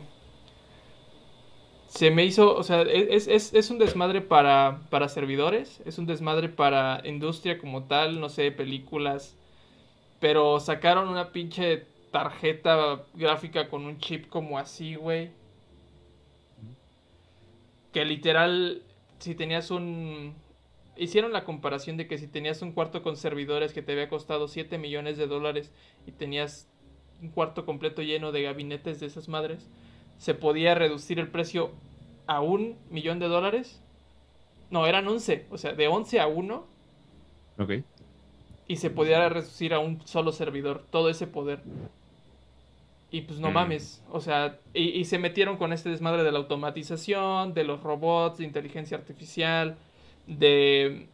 se 1.88 2.10
me 2.10 2.24
hizo, 2.24 2.54
o 2.54 2.62
sea, 2.62 2.82
es, 2.82 3.28
es, 3.28 3.54
es 3.54 3.70
un 3.70 3.78
desmadre 3.78 4.20
para, 4.20 4.80
para 4.90 5.08
servidores, 5.08 5.80
es 5.86 5.96
un 5.98 6.04
desmadre 6.06 6.48
para 6.50 7.00
industria 7.04 7.56
como 7.58 7.84
tal, 7.84 8.20
no 8.20 8.28
sé, 8.28 8.50
películas, 8.50 9.34
pero 10.20 10.60
sacaron 10.60 11.08
una 11.08 11.32
pinche 11.32 11.86
tarjeta 12.16 13.02
gráfica 13.12 13.68
con 13.68 13.84
un 13.84 13.98
chip 13.98 14.30
como 14.30 14.58
así, 14.58 14.94
güey. 14.94 15.32
Que 17.92 18.06
literal, 18.06 18.82
si 19.18 19.34
tenías 19.34 19.70
un... 19.70 20.34
Hicieron 20.96 21.34
la 21.34 21.44
comparación 21.44 21.98
de 21.98 22.06
que 22.08 22.16
si 22.16 22.26
tenías 22.26 22.62
un 22.62 22.72
cuarto 22.72 23.02
con 23.02 23.18
servidores 23.18 23.74
que 23.74 23.82
te 23.82 23.92
había 23.92 24.08
costado 24.08 24.48
7 24.48 24.78
millones 24.78 25.18
de 25.18 25.26
dólares 25.26 25.70
y 26.06 26.12
tenías 26.12 26.70
un 27.20 27.28
cuarto 27.28 27.66
completo 27.66 28.00
lleno 28.00 28.32
de 28.32 28.44
gabinetes 28.44 28.98
de 28.98 29.06
esas 29.06 29.28
madres, 29.28 29.68
se 30.16 30.32
podía 30.32 30.74
reducir 30.74 31.18
el 31.18 31.28
precio 31.28 31.72
a 32.26 32.40
un 32.40 32.78
millón 32.88 33.18
de 33.18 33.28
dólares. 33.28 33.82
No, 34.70 34.86
eran 34.86 35.06
11, 35.06 35.48
o 35.50 35.58
sea, 35.58 35.74
de 35.74 35.86
11 35.86 36.18
a 36.20 36.28
1 36.28 36.66
Ok. 37.58 37.72
y 38.68 38.76
se 38.76 38.88
podía 38.88 39.28
reducir 39.28 39.74
a 39.74 39.80
un 39.80 40.00
solo 40.06 40.32
servidor, 40.32 40.82
todo 40.90 41.10
ese 41.10 41.26
poder. 41.26 41.60
Y 43.16 43.22
pues 43.22 43.38
no 43.40 43.50
Mm. 43.50 43.54
mames, 43.54 44.02
o 44.10 44.20
sea, 44.20 44.58
y, 44.74 44.88
y 44.90 45.04
se 45.06 45.18
metieron 45.18 45.56
con 45.56 45.72
este 45.72 45.88
desmadre 45.88 46.22
de 46.22 46.32
la 46.32 46.38
automatización, 46.38 47.54
de 47.54 47.64
los 47.64 47.82
robots, 47.82 48.36
de 48.38 48.44
inteligencia 48.44 48.96
artificial, 48.98 49.76
de, 50.26 51.06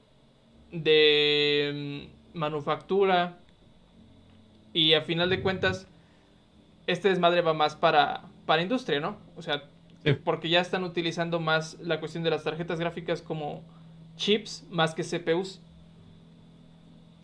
de 0.73 2.09
mm, 2.35 2.39
manufactura. 2.39 3.39
Y 4.73 4.95
a 4.95 5.03
final 5.03 5.31
de 5.31 5.43
cuentas, 5.43 5.87
este 6.89 7.09
desmadre 7.11 7.41
va 7.43 7.53
más 7.55 7.77
para, 7.77 8.23
para 8.47 8.63
industria, 8.63 8.99
¿no? 9.01 9.17
O 9.37 9.43
sea, 9.43 9.63
Sí. 10.05 10.15
porque 10.25 10.49
ya 10.49 10.61
están 10.61 10.83
utilizando 10.83 11.39
más 11.39 11.79
la 11.81 12.01
cuestión 12.01 12.25
de 12.25 12.31
las 12.31 12.43
tarjetas 12.43 12.81
gráficas 12.81 13.23
como 13.23 13.63
chips 14.17 14.65
más 14.71 14.95
que 14.97 15.05
CPUs. 15.05 15.61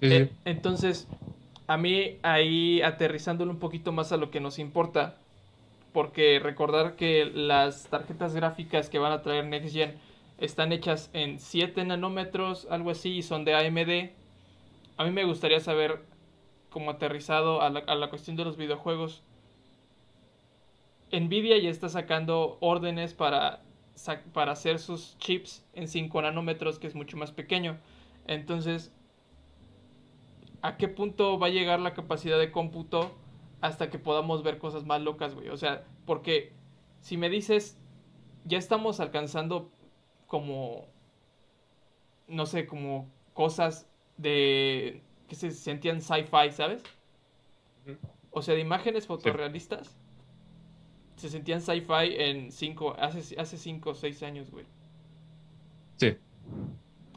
Sí, 0.01 0.09
sí. 0.09 0.15
Eh, 0.15 0.31
entonces, 0.45 1.09
a 1.69 1.77
mí 1.77 2.19
ahí 2.23 2.83
aterrizándolo 2.83 3.53
un 3.53 3.59
poquito 3.59 3.93
más 3.93 4.11
a 4.11 4.17
lo 4.17 4.31
que 4.31 4.41
nos 4.41 4.59
importa, 4.59 5.19
porque 5.93 6.41
recordar 6.43 6.97
que 6.97 7.27
las 7.27 7.89
tarjetas 7.89 8.35
gráficas 8.35 8.89
que 8.89 8.99
van 8.99 9.13
a 9.13 9.23
traer 9.23 9.45
Next 9.45 9.75
Gen 9.75 9.99
están 10.39 10.73
hechas 10.73 11.11
en 11.13 11.39
7 11.39 11.85
nanómetros, 11.85 12.67
algo 12.71 12.91
así, 12.91 13.19
y 13.19 13.23
son 13.23 13.45
de 13.45 13.55
AMD. 13.55 14.11
A 14.97 15.05
mí 15.05 15.11
me 15.11 15.25
gustaría 15.25 15.61
saber, 15.61 16.01
como 16.71 16.91
aterrizado 16.91 17.61
a 17.61 17.69
la, 17.69 17.81
a 17.81 17.95
la 17.95 18.09
cuestión 18.09 18.37
de 18.37 18.45
los 18.45 18.57
videojuegos, 18.57 19.23
Nvidia 21.13 21.59
ya 21.59 21.71
está 21.71 21.91
sacando 21.91 22.57
órdenes 22.61 23.13
para, 23.13 23.61
para 24.33 24.53
hacer 24.53 24.79
sus 24.79 25.19
chips 25.19 25.67
en 25.75 25.87
5 25.87 26.23
nanómetros, 26.23 26.79
que 26.79 26.87
es 26.87 26.95
mucho 26.95 27.19
más 27.19 27.33
pequeño. 27.33 27.79
Entonces, 28.27 28.93
¿a 30.63 30.77
qué 30.77 30.89
punto 30.89 31.39
va 31.39 31.49
a 31.49 31.51
llegar 31.51 31.81
la 31.81 31.95
capacidad 31.95 32.39
de 32.39 32.51
cómputo 32.51 33.13
hasta 33.61 33.91
que 33.91 33.99
podamos 33.99 34.43
ver 34.43 34.59
cosas 34.59 34.85
más 34.85 35.01
locas, 35.01 35.35
güey? 35.35 35.49
O 35.49 35.57
sea, 35.57 35.85
porque 36.07 36.53
si 37.01 37.17
me 37.17 37.29
dices, 37.29 37.79
ya 38.45 38.59
estamos 38.59 39.01
alcanzando 39.01 39.71
como, 40.27 40.87
no 42.27 42.47
sé, 42.47 42.67
como 42.67 43.09
cosas 43.35 43.89
de 44.17 45.03
que 45.29 45.35
se 45.35 45.51
sentían 45.51 46.01
sci-fi, 46.01 46.51
¿sabes? 46.51 46.83
O 48.31 48.43
sea, 48.43 48.55
de 48.55 48.61
imágenes 48.61 49.07
fotorrealistas. 49.07 49.97
Se 51.17 51.29
sentían 51.29 51.61
sci-fi 51.61 52.15
en 52.17 52.53
cinco, 52.53 52.95
hace, 52.99 53.39
hace 53.41 53.59
cinco 53.59 53.91
o 53.91 53.95
seis 53.95 54.23
años, 54.23 54.51
güey. 54.51 54.65
Sí. 55.97 56.17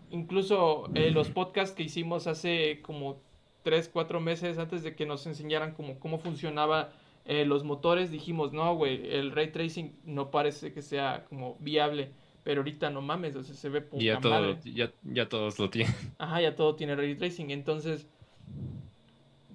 Incluso 0.09 0.89
eh, 0.95 1.11
los 1.11 1.29
podcasts 1.29 1.75
que 1.75 1.83
hicimos 1.83 2.27
hace 2.27 2.81
como 2.81 3.21
3, 3.63 3.89
4 3.91 4.19
meses 4.19 4.57
antes 4.57 4.83
de 4.83 4.95
que 4.95 5.05
nos 5.05 5.25
enseñaran 5.27 5.73
cómo, 5.73 5.99
cómo 5.99 6.19
funcionaba 6.19 6.91
eh, 7.25 7.45
los 7.45 7.63
motores, 7.63 8.11
dijimos, 8.11 8.51
no, 8.51 8.75
güey, 8.75 9.13
el 9.13 9.31
ray 9.31 9.51
tracing 9.51 9.95
no 10.05 10.31
parece 10.31 10.73
que 10.73 10.81
sea 10.81 11.25
como 11.29 11.55
viable, 11.59 12.11
pero 12.43 12.61
ahorita 12.61 12.89
no 12.89 13.01
mames, 13.01 13.35
o 13.35 13.43
sea, 13.43 13.55
se 13.55 13.69
ve 13.69 13.85
Y 13.93 14.05
ya, 14.05 14.19
todo, 14.19 14.31
madre. 14.33 14.57
ya, 14.63 14.91
ya 15.03 15.29
todos 15.29 15.59
lo 15.59 15.69
tienen. 15.69 15.93
Ajá, 16.17 16.41
ya 16.41 16.55
todo 16.55 16.75
tiene 16.75 16.95
ray 16.95 17.15
tracing, 17.15 17.51
entonces, 17.51 18.07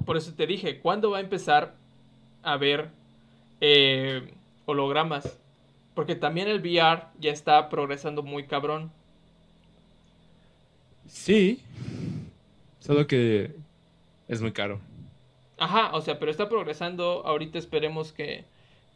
por 0.04 0.16
eso 0.16 0.32
te 0.34 0.46
dije, 0.46 0.78
¿cuándo 0.78 1.11
va 1.11 1.18
a 1.18 1.22
empezar 1.22 1.74
a 2.42 2.57
ver 2.57 2.90
eh, 3.61 4.32
hologramas? 4.66 5.40
Porque 5.94 6.14
también 6.14 6.46
el 6.46 6.61
VR 6.61 7.04
ya 7.18 7.32
está 7.32 7.68
progresando 7.68 8.22
muy 8.22 8.46
cabrón. 8.46 8.92
Sí. 11.07 11.62
Solo 12.80 13.07
que 13.07 13.57
es 14.29 14.41
muy 14.43 14.53
caro. 14.53 14.81
Ajá, 15.59 15.91
o 15.95 16.01
sea, 16.01 16.18
pero 16.18 16.31
está 16.31 16.49
progresando. 16.49 17.27
Ahorita 17.27 17.59
esperemos 17.59 18.12
que, 18.12 18.45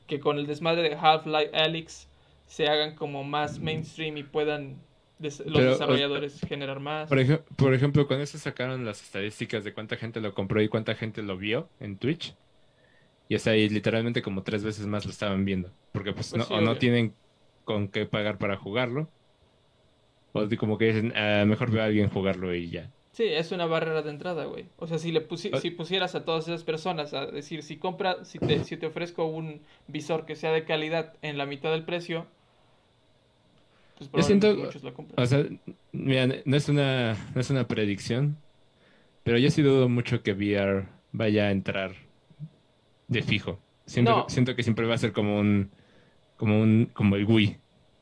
que 0.06 0.20
con 0.20 0.38
el 0.38 0.46
desmadre 0.46 0.88
de 0.88 0.94
Half-Life 0.96 1.56
Alyx 1.56 2.06
se 2.46 2.68
hagan 2.68 2.94
como 2.96 3.24
más 3.24 3.60
mainstream 3.60 4.16
y 4.18 4.22
puedan 4.24 4.76
los 5.18 5.38
Pero, 5.38 5.72
o- 5.72 5.72
desarrolladores 5.72 6.40
generar 6.42 6.80
más. 6.80 7.08
Por, 7.08 7.18
ej- 7.18 7.42
por 7.56 7.74
ejemplo, 7.74 8.06
con 8.06 8.20
eso 8.20 8.38
sacaron 8.38 8.84
las 8.84 9.02
estadísticas 9.02 9.64
de 9.64 9.72
cuánta 9.74 9.96
gente 9.96 10.20
lo 10.20 10.34
compró 10.34 10.60
y 10.62 10.68
cuánta 10.68 10.94
gente 10.94 11.22
lo 11.22 11.36
vio 11.36 11.70
en 11.80 11.98
Twitch. 11.98 12.34
Y 13.28 13.36
es 13.36 13.46
ahí 13.46 13.68
literalmente 13.68 14.22
como 14.22 14.42
tres 14.42 14.64
veces 14.64 14.86
más 14.86 15.04
lo 15.04 15.12
estaban 15.12 15.44
viendo. 15.44 15.72
Porque 15.92 16.12
pues, 16.12 16.30
Pues 16.30 16.42
no, 16.42 16.48
sí, 16.48 16.54
o 16.54 16.60
no 16.60 16.76
tienen 16.78 17.14
con 17.64 17.88
qué 17.88 18.06
pagar 18.06 18.38
para 18.38 18.56
jugarlo. 18.56 19.10
O 20.32 20.40
como 20.58 20.76
que 20.78 20.86
dicen, 20.86 21.12
"Ah, 21.16 21.44
mejor 21.46 21.70
veo 21.70 21.82
a 21.82 21.86
alguien 21.86 22.08
jugarlo 22.10 22.54
y 22.54 22.70
ya. 22.70 22.90
Sí, 23.20 23.26
es 23.26 23.52
una 23.52 23.66
barrera 23.66 24.00
de 24.00 24.08
entrada, 24.08 24.46
güey. 24.46 24.64
O 24.78 24.86
sea, 24.86 24.96
si 24.96 25.12
le 25.12 25.28
pusi- 25.28 25.50
Ah. 25.52 25.58
si 25.60 25.70
pusieras 25.70 26.14
a 26.14 26.24
todas 26.24 26.48
esas 26.48 26.64
personas 26.64 27.12
a 27.12 27.26
decir, 27.26 27.62
si 27.62 27.76
compra, 27.76 28.24
si 28.24 28.38
te, 28.38 28.64
si 28.64 28.78
te 28.78 28.86
ofrezco 28.86 29.26
un 29.26 29.60
visor 29.88 30.24
que 30.24 30.36
sea 30.36 30.52
de 30.52 30.64
calidad 30.64 31.12
en 31.20 31.36
la 31.36 31.44
mitad 31.44 31.70
del 31.70 31.84
precio, 31.84 32.26
pues 33.98 34.10
Yo 34.10 34.22
siento- 34.22 34.56
muchos 34.56 34.82
lo 34.82 34.94
compran. 34.94 35.22
O 35.22 35.26
sea, 35.26 35.44
mira, 35.92 36.26
no 36.46 36.56
es 36.56 36.68
una, 36.70 37.14
no 37.34 37.40
es 37.42 37.50
una 37.50 37.68
predicción, 37.68 38.38
pero 39.22 39.36
yo 39.36 39.50
sí 39.50 39.60
dudo 39.60 39.90
mucho 39.90 40.22
que 40.22 40.32
VR 40.32 40.86
vaya 41.12 41.48
a 41.48 41.50
entrar 41.50 41.92
de 43.08 43.20
fijo. 43.22 43.58
Siento, 43.84 44.12
No. 44.16 44.28
siento 44.30 44.56
que 44.56 44.62
siempre 44.62 44.86
va 44.86 44.94
a 44.94 44.98
ser 44.98 45.12
como 45.12 45.38
un, 45.38 45.70
como 46.38 46.58
un, 46.58 46.88
como 46.94 47.16
el 47.16 47.26
Wii, 47.26 47.58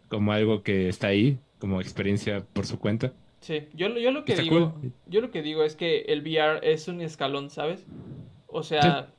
como 0.08 0.30
algo 0.32 0.62
que 0.62 0.88
está 0.88 1.08
ahí, 1.08 1.40
como 1.58 1.80
experiencia 1.80 2.44
por 2.52 2.66
su 2.66 2.78
cuenta. 2.78 3.12
Sí, 3.40 3.68
yo, 3.74 3.88
lo- 3.88 3.98
yo 4.00 4.10
lo 4.10 4.24
que 4.24 4.32
Está 4.32 4.42
digo, 4.42 4.74
cool. 4.74 4.92
yo 5.06 5.20
lo 5.20 5.30
que 5.30 5.42
digo 5.42 5.62
es 5.62 5.76
que 5.76 6.00
el 6.08 6.22
VR 6.22 6.60
es 6.62 6.88
un 6.88 7.00
escalón, 7.00 7.50
¿sabes? 7.50 7.86
O 8.48 8.62
sea, 8.62 9.12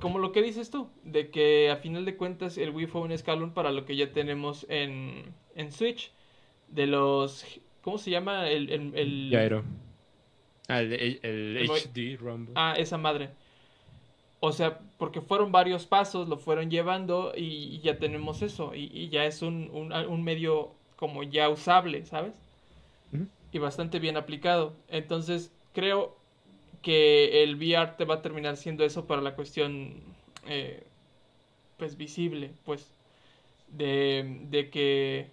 como 0.00 0.18
lo 0.18 0.32
que 0.32 0.42
dices 0.42 0.70
tú, 0.70 0.88
de 1.04 1.30
que 1.30 1.70
a 1.70 1.76
final 1.76 2.04
de 2.04 2.16
cuentas 2.16 2.58
el 2.58 2.70
Wii 2.70 2.86
fue 2.86 3.00
un 3.00 3.12
escalón 3.12 3.52
para 3.54 3.72
lo 3.72 3.84
que 3.84 3.96
ya 3.96 4.12
tenemos 4.12 4.66
en, 4.68 5.34
en 5.54 5.72
Switch, 5.72 6.12
de 6.68 6.86
los, 6.86 7.44
¿cómo 7.82 7.98
se 7.98 8.10
llama? 8.10 8.48
El, 8.48 8.70
el, 8.70 8.94
el- 8.94 9.30
Gyro. 9.30 9.64
Ah, 10.68 10.80
el, 10.80 10.92
el- 10.92 11.20
el 11.22 11.56
El 11.56 11.66
Mo- 11.68 11.74
HD 11.74 12.16
Rumble. 12.18 12.52
Ah, 12.56 12.74
esa 12.76 12.98
madre. 12.98 13.30
O 14.40 14.50
sea, 14.52 14.80
porque 14.98 15.20
fueron 15.20 15.52
varios 15.52 15.86
pasos, 15.86 16.28
lo 16.28 16.36
fueron 16.36 16.68
llevando 16.70 17.32
y, 17.36 17.44
y 17.76 17.80
ya 17.80 17.98
tenemos 17.98 18.42
eso. 18.42 18.74
Y, 18.74 18.90
y 18.92 19.08
ya 19.08 19.24
es 19.24 19.40
un, 19.42 19.70
un, 19.72 19.92
un 19.92 20.24
medio 20.24 20.72
como 20.96 21.22
ya 21.22 21.48
usable, 21.48 22.04
¿sabes? 22.04 22.41
Y 23.52 23.58
bastante 23.58 23.98
bien 23.98 24.16
aplicado. 24.16 24.74
Entonces, 24.88 25.52
creo 25.74 26.16
que 26.82 27.42
el 27.44 27.56
VR 27.56 27.92
te 27.96 28.04
va 28.04 28.16
a 28.16 28.22
terminar 28.22 28.56
siendo 28.56 28.84
eso 28.84 29.06
para 29.06 29.22
la 29.22 29.34
cuestión, 29.36 30.02
eh, 30.46 30.84
pues, 31.78 31.96
visible, 31.96 32.52
pues, 32.64 32.92
de, 33.68 34.40
de 34.50 34.70
que 34.70 35.30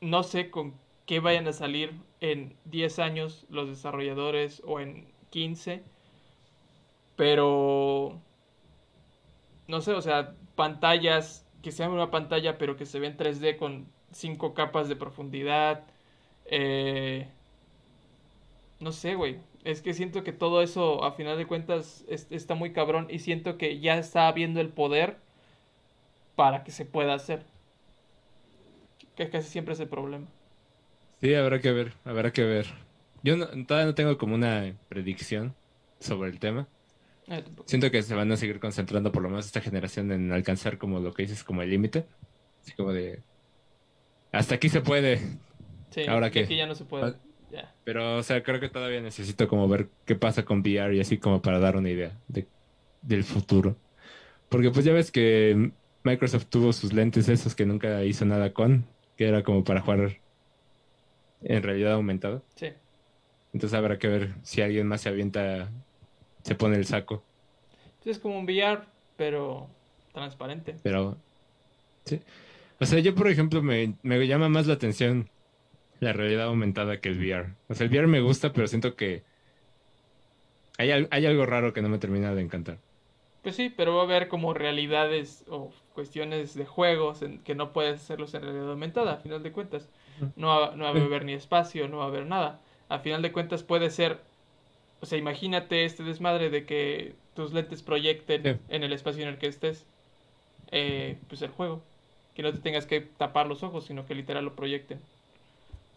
no 0.00 0.22
sé 0.22 0.50
con 0.50 0.74
qué 1.06 1.20
vayan 1.20 1.46
a 1.48 1.52
salir 1.52 1.92
en 2.20 2.54
10 2.66 2.98
años 2.98 3.46
los 3.50 3.68
desarrolladores 3.68 4.62
o 4.64 4.80
en 4.80 5.06
15, 5.30 5.82
pero 7.16 8.20
no 9.68 9.80
sé, 9.80 9.92
o 9.92 10.02
sea, 10.02 10.34
pantallas 10.54 11.46
que 11.62 11.72
sean 11.72 11.90
una 11.92 12.10
pantalla 12.10 12.58
pero 12.58 12.76
que 12.76 12.86
se 12.86 13.00
ven 13.00 13.16
3D 13.16 13.56
con 13.56 13.86
5 14.12 14.54
capas 14.54 14.88
de 14.88 14.96
profundidad. 14.96 15.84
Eh, 16.46 17.28
no 18.80 18.92
sé, 18.92 19.14
güey. 19.14 19.38
Es 19.64 19.80
que 19.80 19.94
siento 19.94 20.22
que 20.24 20.32
todo 20.32 20.62
eso, 20.62 21.04
a 21.04 21.12
final 21.12 21.38
de 21.38 21.46
cuentas, 21.46 22.04
es- 22.08 22.26
está 22.30 22.54
muy 22.54 22.72
cabrón 22.72 23.06
y 23.10 23.18
siento 23.20 23.56
que 23.56 23.80
ya 23.80 23.96
está 23.98 24.28
habiendo 24.28 24.60
el 24.60 24.68
poder 24.68 25.16
para 26.36 26.64
que 26.64 26.70
se 26.70 26.84
pueda 26.84 27.14
hacer. 27.14 27.44
Que 29.16 29.30
casi 29.30 29.48
siempre 29.48 29.74
es 29.74 29.80
el 29.80 29.88
problema. 29.88 30.26
Sí, 31.20 31.34
habrá 31.34 31.60
que 31.60 31.72
ver, 31.72 31.92
habrá 32.04 32.32
que 32.32 32.42
ver. 32.44 32.66
yo 33.22 33.36
no- 33.38 33.46
todavía 33.64 33.86
no 33.86 33.94
tengo 33.94 34.18
como 34.18 34.34
una 34.34 34.74
predicción 34.90 35.54
sobre 35.98 36.28
el 36.30 36.38
tema. 36.38 36.68
Ah. 37.26 37.40
Siento 37.64 37.90
que 37.90 38.02
se 38.02 38.14
van 38.14 38.30
a 38.32 38.36
seguir 38.36 38.60
concentrando 38.60 39.10
por 39.12 39.22
lo 39.22 39.30
menos 39.30 39.46
esta 39.46 39.62
generación 39.62 40.12
en 40.12 40.30
alcanzar 40.30 40.76
como 40.76 41.00
lo 41.00 41.14
que 41.14 41.22
dices 41.22 41.42
como 41.42 41.62
el 41.62 41.70
límite. 41.70 42.04
Así 42.60 42.72
como 42.72 42.92
de... 42.92 43.22
Hasta 44.30 44.56
aquí 44.56 44.68
se 44.68 44.82
puede. 44.82 45.20
Sí, 45.94 46.02
¿Ahora 46.08 46.28
que 46.32 46.40
aquí 46.40 46.56
ya 46.56 46.66
no 46.66 46.74
se 46.74 46.84
puede. 46.84 47.14
Ah. 47.56 47.72
Pero, 47.84 48.16
o 48.16 48.22
sea, 48.24 48.42
creo 48.42 48.58
que 48.58 48.68
todavía 48.68 49.00
necesito 49.00 49.46
como 49.46 49.68
ver 49.68 49.86
qué 50.06 50.16
pasa 50.16 50.44
con 50.44 50.58
VR 50.58 50.96
y 50.96 51.00
así 51.00 51.18
como 51.18 51.40
para 51.40 51.60
dar 51.60 51.76
una 51.76 51.88
idea 51.88 52.18
de, 52.26 52.48
del 53.02 53.22
futuro. 53.22 53.76
Porque 54.48 54.72
pues 54.72 54.84
ya 54.84 54.92
ves 54.92 55.12
que 55.12 55.70
Microsoft 56.02 56.46
tuvo 56.46 56.72
sus 56.72 56.92
lentes 56.92 57.28
esos 57.28 57.54
que 57.54 57.64
nunca 57.64 58.02
hizo 58.02 58.24
nada 58.24 58.52
con, 58.52 58.84
que 59.16 59.28
era 59.28 59.44
como 59.44 59.62
para 59.62 59.82
jugar 59.82 60.16
en 61.42 61.62
realidad 61.62 61.92
aumentada. 61.92 62.42
Sí. 62.56 62.70
Entonces 63.52 63.78
habrá 63.78 63.96
que 64.00 64.08
ver 64.08 64.34
si 64.42 64.60
alguien 64.60 64.88
más 64.88 65.02
se 65.02 65.10
avienta, 65.10 65.70
se 66.42 66.56
pone 66.56 66.76
el 66.76 66.86
saco. 66.86 67.22
Es 68.04 68.18
como 68.18 68.36
un 68.36 68.46
VR, 68.46 68.82
pero 69.16 69.68
transparente. 70.12 70.74
Pero, 70.82 71.16
sí. 72.04 72.20
O 72.80 72.84
sea, 72.84 72.98
yo 72.98 73.14
por 73.14 73.28
ejemplo 73.28 73.62
me, 73.62 73.94
me 74.02 74.26
llama 74.26 74.48
más 74.48 74.66
la 74.66 74.74
atención 74.74 75.30
la 76.04 76.12
realidad 76.12 76.46
aumentada 76.46 77.00
que 77.00 77.08
el 77.08 77.18
VR. 77.18 77.48
O 77.68 77.74
sea, 77.74 77.86
el 77.86 77.90
VR 77.92 78.06
me 78.06 78.20
gusta, 78.20 78.52
pero 78.52 78.66
siento 78.66 78.94
que 78.94 79.22
hay, 80.78 80.90
hay 81.10 81.26
algo 81.26 81.46
raro 81.46 81.72
que 81.72 81.82
no 81.82 81.88
me 81.88 81.98
termina 81.98 82.34
de 82.34 82.42
encantar. 82.42 82.78
Pues 83.42 83.56
sí, 83.56 83.72
pero 83.74 83.94
va 83.94 84.02
a 84.02 84.04
haber 84.04 84.28
como 84.28 84.54
realidades 84.54 85.44
o 85.48 85.70
cuestiones 85.94 86.54
de 86.54 86.64
juegos 86.64 87.22
en 87.22 87.38
que 87.40 87.54
no 87.54 87.72
puedes 87.72 88.00
hacerlos 88.00 88.32
en 88.34 88.42
realidad 88.42 88.70
aumentada, 88.70 89.12
a 89.14 89.16
final 89.18 89.42
de 89.42 89.52
cuentas. 89.52 89.88
No 90.36 90.48
va, 90.48 90.74
no 90.76 90.84
va 90.84 90.90
a 90.90 90.92
haber 90.92 91.24
ni 91.24 91.32
espacio, 91.34 91.88
no 91.88 91.98
va 91.98 92.04
a 92.04 92.08
haber 92.08 92.24
nada. 92.26 92.60
A 92.88 93.00
final 93.00 93.20
de 93.20 93.32
cuentas 93.32 93.62
puede 93.62 93.90
ser, 93.90 94.18
o 95.00 95.06
sea, 95.06 95.18
imagínate 95.18 95.84
este 95.84 96.02
desmadre 96.04 96.48
de 96.50 96.64
que 96.64 97.14
tus 97.34 97.52
lentes 97.52 97.82
proyecten 97.82 98.42
Sí. 98.42 98.60
en 98.68 98.82
el 98.82 98.92
espacio 98.92 99.22
en 99.24 99.28
el 99.28 99.38
que 99.38 99.48
estés, 99.48 99.84
eh, 100.70 101.18
pues 101.28 101.42
el 101.42 101.50
juego. 101.50 101.82
Que 102.34 102.42
no 102.42 102.52
te 102.52 102.58
tengas 102.60 102.86
que 102.86 103.00
tapar 103.00 103.46
los 103.46 103.62
ojos, 103.62 103.84
sino 103.84 104.06
que 104.06 104.14
literal 104.14 104.44
lo 104.44 104.54
proyecten. 104.56 105.00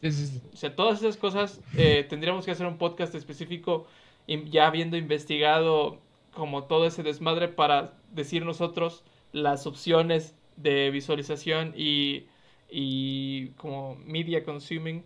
Sí, 0.02 0.12
sí, 0.12 0.28
sí. 0.28 0.42
O 0.54 0.56
sea, 0.56 0.76
todas 0.76 1.00
esas 1.00 1.18
cosas 1.18 1.60
eh, 1.76 2.06
tendríamos 2.08 2.46
que 2.46 2.52
hacer 2.52 2.68
un 2.68 2.78
podcast 2.78 3.16
específico 3.16 3.88
ya 4.28 4.68
habiendo 4.68 4.98
investigado 4.98 6.00
como 6.34 6.66
todo 6.66 6.86
ese 6.86 7.02
desmadre 7.02 7.48
para 7.48 7.94
decir 8.12 8.46
nosotros 8.46 9.04
las 9.32 9.66
opciones 9.66 10.36
de 10.56 10.92
visualización 10.92 11.74
y, 11.76 12.26
y 12.70 13.50
como 13.58 13.96
media 14.06 14.44
consuming 14.44 15.04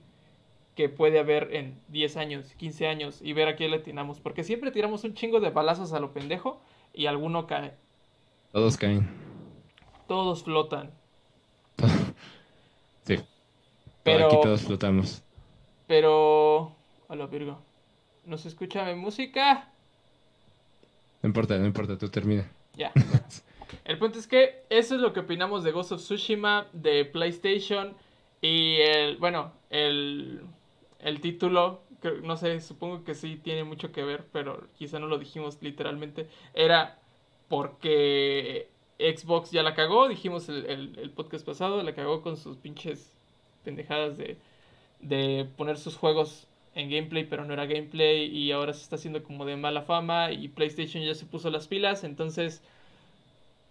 que 0.75 0.89
puede 0.89 1.19
haber 1.19 1.53
en 1.53 1.79
10 1.89 2.17
años, 2.17 2.53
15 2.57 2.87
años 2.87 3.21
y 3.21 3.33
ver 3.33 3.47
a 3.47 3.55
qué 3.55 3.67
le 3.67 3.77
atinamos. 3.77 4.19
Porque 4.19 4.43
siempre 4.43 4.71
tiramos 4.71 5.03
un 5.03 5.13
chingo 5.13 5.39
de 5.39 5.49
balazos 5.49 5.93
a 5.93 5.99
lo 5.99 6.13
pendejo 6.13 6.61
y 6.93 7.05
alguno 7.05 7.47
cae. 7.47 7.73
Todos 8.51 8.77
caen. 8.77 9.07
Todos 10.07 10.43
flotan. 10.43 10.91
Sí. 13.03 13.15
Pero- 14.03 14.27
Aquí 14.27 14.37
todos 14.41 14.61
flotamos. 14.63 15.23
Pero... 15.87 16.75
A 17.09 17.15
lo 17.15 17.27
virgo. 17.27 17.59
¿No 18.25 18.37
se 18.37 18.47
escucha 18.47 18.85
mi 18.85 18.95
música? 18.95 19.69
No 21.21 21.27
importa, 21.27 21.57
no 21.57 21.65
importa, 21.65 21.97
tú 21.97 22.09
termina. 22.09 22.49
Ya. 22.75 22.91
El 23.85 23.97
punto 23.97 24.19
es 24.19 24.27
que 24.27 24.63
eso 24.69 24.95
es 24.95 25.01
lo 25.01 25.11
que 25.13 25.21
opinamos 25.21 25.63
de 25.63 25.71
Ghost 25.71 25.91
of 25.91 26.01
Tsushima, 26.01 26.67
de 26.73 27.03
PlayStation 27.05 27.93
y 28.41 28.77
el, 28.77 29.17
bueno, 29.17 29.51
el, 29.69 30.41
el 30.99 31.21
título, 31.21 31.81
no 32.23 32.37
sé, 32.37 32.59
supongo 32.61 33.03
que 33.03 33.13
sí 33.13 33.39
tiene 33.41 33.63
mucho 33.63 33.91
que 33.91 34.03
ver, 34.03 34.25
pero 34.31 34.67
quizá 34.77 34.99
no 34.99 35.07
lo 35.07 35.17
dijimos 35.17 35.57
literalmente, 35.61 36.27
era 36.53 36.99
porque 37.49 38.67
Xbox 38.99 39.51
ya 39.51 39.63
la 39.63 39.73
cagó, 39.73 40.07
dijimos 40.07 40.47
el, 40.49 40.65
el, 40.65 40.99
el 40.99 41.09
podcast 41.11 41.45
pasado, 41.45 41.81
la 41.83 41.93
cagó 41.93 42.21
con 42.21 42.37
sus 42.37 42.57
pinches 42.57 43.13
pendejadas 43.63 44.17
de, 44.17 44.37
de 44.99 45.47
poner 45.57 45.77
sus 45.77 45.97
juegos 45.97 46.47
en 46.75 46.89
gameplay, 46.89 47.25
pero 47.25 47.45
no 47.45 47.53
era 47.53 47.65
gameplay 47.65 48.25
y 48.25 48.51
ahora 48.51 48.73
se 48.73 48.83
está 48.83 48.95
haciendo 48.95 49.23
como 49.23 49.45
de 49.45 49.57
mala 49.57 49.81
fama 49.81 50.31
y 50.31 50.47
PlayStation 50.47 51.03
ya 51.03 51.13
se 51.15 51.25
puso 51.25 51.49
las 51.49 51.67
pilas, 51.67 52.03
entonces 52.03 52.61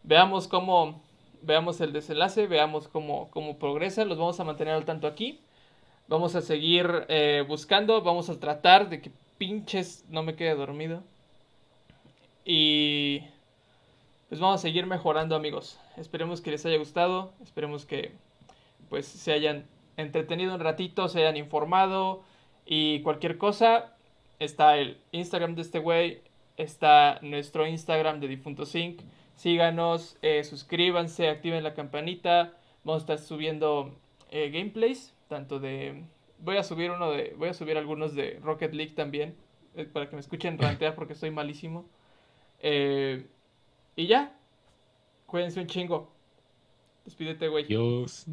veamos 0.03 0.49
cómo 0.49 1.01
veamos 1.43 1.81
el 1.81 1.93
desenlace, 1.93 2.47
veamos 2.47 2.89
cómo, 2.89 3.31
cómo 3.31 3.59
progresa, 3.59 4.05
los 4.05 4.19
vamos 4.19 4.39
a 4.41 4.45
mantener 4.45 4.75
al 4.75 4.85
tanto 4.85 5.07
aquí. 5.07 5.41
Vamos 6.09 6.35
a 6.35 6.41
seguir 6.41 7.07
eh, 7.09 7.45
buscando, 7.47 8.03
vamos 8.03 8.29
a 8.31 8.41
tratar 8.41 8.89
de 8.89 9.01
que 9.01 9.13
pinches 9.39 10.05
no 10.09 10.23
me 10.23 10.35
quede 10.35 10.55
dormido. 10.55 11.03
Y 12.45 13.21
pues 14.29 14.41
vamos 14.41 14.57
a 14.57 14.63
seguir 14.63 14.87
mejorando, 14.87 15.37
amigos. 15.37 15.79
Esperemos 15.97 16.41
que 16.41 16.51
les 16.51 16.67
haya 16.67 16.79
gustado, 16.79 17.33
esperemos 17.43 17.87
que 17.87 18.13
pues 18.89 19.07
se 19.07 19.33
hayan 19.33 19.67
entretenido 19.97 20.55
un 20.55 20.61
ratito, 20.61 21.09
se 21.09 21.21
hayan 21.21 21.37
informado 21.37 22.23
y 22.67 23.01
cualquier 23.03 23.39
cosa. 23.39 23.95
Está 24.39 24.79
el 24.79 24.99
Instagram 25.13 25.55
de 25.55 25.63
este 25.63 25.79
güey, 25.79 26.23
está 26.57 27.19
nuestro 27.23 27.67
Instagram 27.67 28.21
de 28.21 28.29
Difunto 28.29 28.65
Sync. 28.65 29.03
Síganos, 29.37 30.19
eh, 30.23 30.45
suscríbanse, 30.45 31.29
activen 31.29 31.63
la 31.63 31.75
campanita. 31.75 32.55
Vamos 32.85 33.03
a 33.03 33.05
estar 33.15 33.19
subiendo 33.19 33.95
eh, 34.31 34.51
gameplays, 34.51 35.15
tanto 35.29 35.59
de... 35.59 36.05
Voy 36.39 36.57
a 36.57 36.63
subir 36.63 36.91
uno 36.91 37.11
de... 37.11 37.35
Voy 37.37 37.49
a 37.49 37.55
subir 37.55 37.77
algunos 37.77 38.15
de 38.15 38.39
Rocket 38.43 38.73
League 38.73 38.93
también, 38.95 39.35
eh, 39.75 39.85
para 39.85 40.09
que 40.09 40.17
me 40.17 40.21
escuchen 40.21 40.59
rantear 40.59 40.95
porque 40.95 41.15
soy 41.15 41.31
malísimo. 41.31 41.87
Eh, 42.61 43.27
y 43.97 44.07
ya. 44.07 44.37
Cuídense 45.27 45.61
un 45.61 45.67
chingo. 45.67 46.11
Despídete, 47.05 47.49
güey. 47.49 47.65
Adiós. 47.65 48.27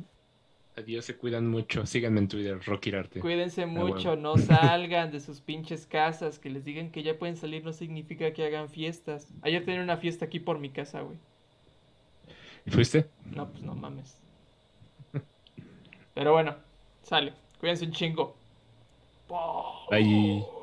Adiós, 0.77 1.05
se 1.05 1.17
cuidan 1.17 1.49
mucho. 1.49 1.87
Síganme 1.87 2.19
en 2.19 2.27
Twitter, 2.27 2.59
Rockirarte. 2.63 3.19
Cuídense 3.19 3.65
mucho, 3.65 4.15
no 4.15 4.37
salgan 4.37 5.11
de 5.11 5.19
sus 5.19 5.41
pinches 5.41 5.87
casas. 5.87 6.37
Que 6.37 6.51
les 6.51 6.63
digan 6.65 6.91
que 6.91 7.01
ya 7.01 7.17
pueden 7.17 7.35
salir 7.35 7.65
no 7.65 7.73
significa 7.73 8.31
que 8.31 8.45
hagan 8.45 8.69
fiestas. 8.69 9.33
Ayer 9.41 9.65
tenía 9.65 9.81
una 9.81 9.97
fiesta 9.97 10.25
aquí 10.25 10.39
por 10.39 10.59
mi 10.59 10.69
casa, 10.69 11.01
güey. 11.01 11.17
¿Fuiste? 12.67 13.09
No, 13.25 13.49
pues 13.49 13.63
no 13.63 13.73
mames. 13.73 14.21
Pero 16.13 16.33
bueno, 16.33 16.55
sale. 17.01 17.33
Cuídense 17.59 17.85
un 17.85 17.91
chingo. 17.91 18.35
Bye. 19.89 20.56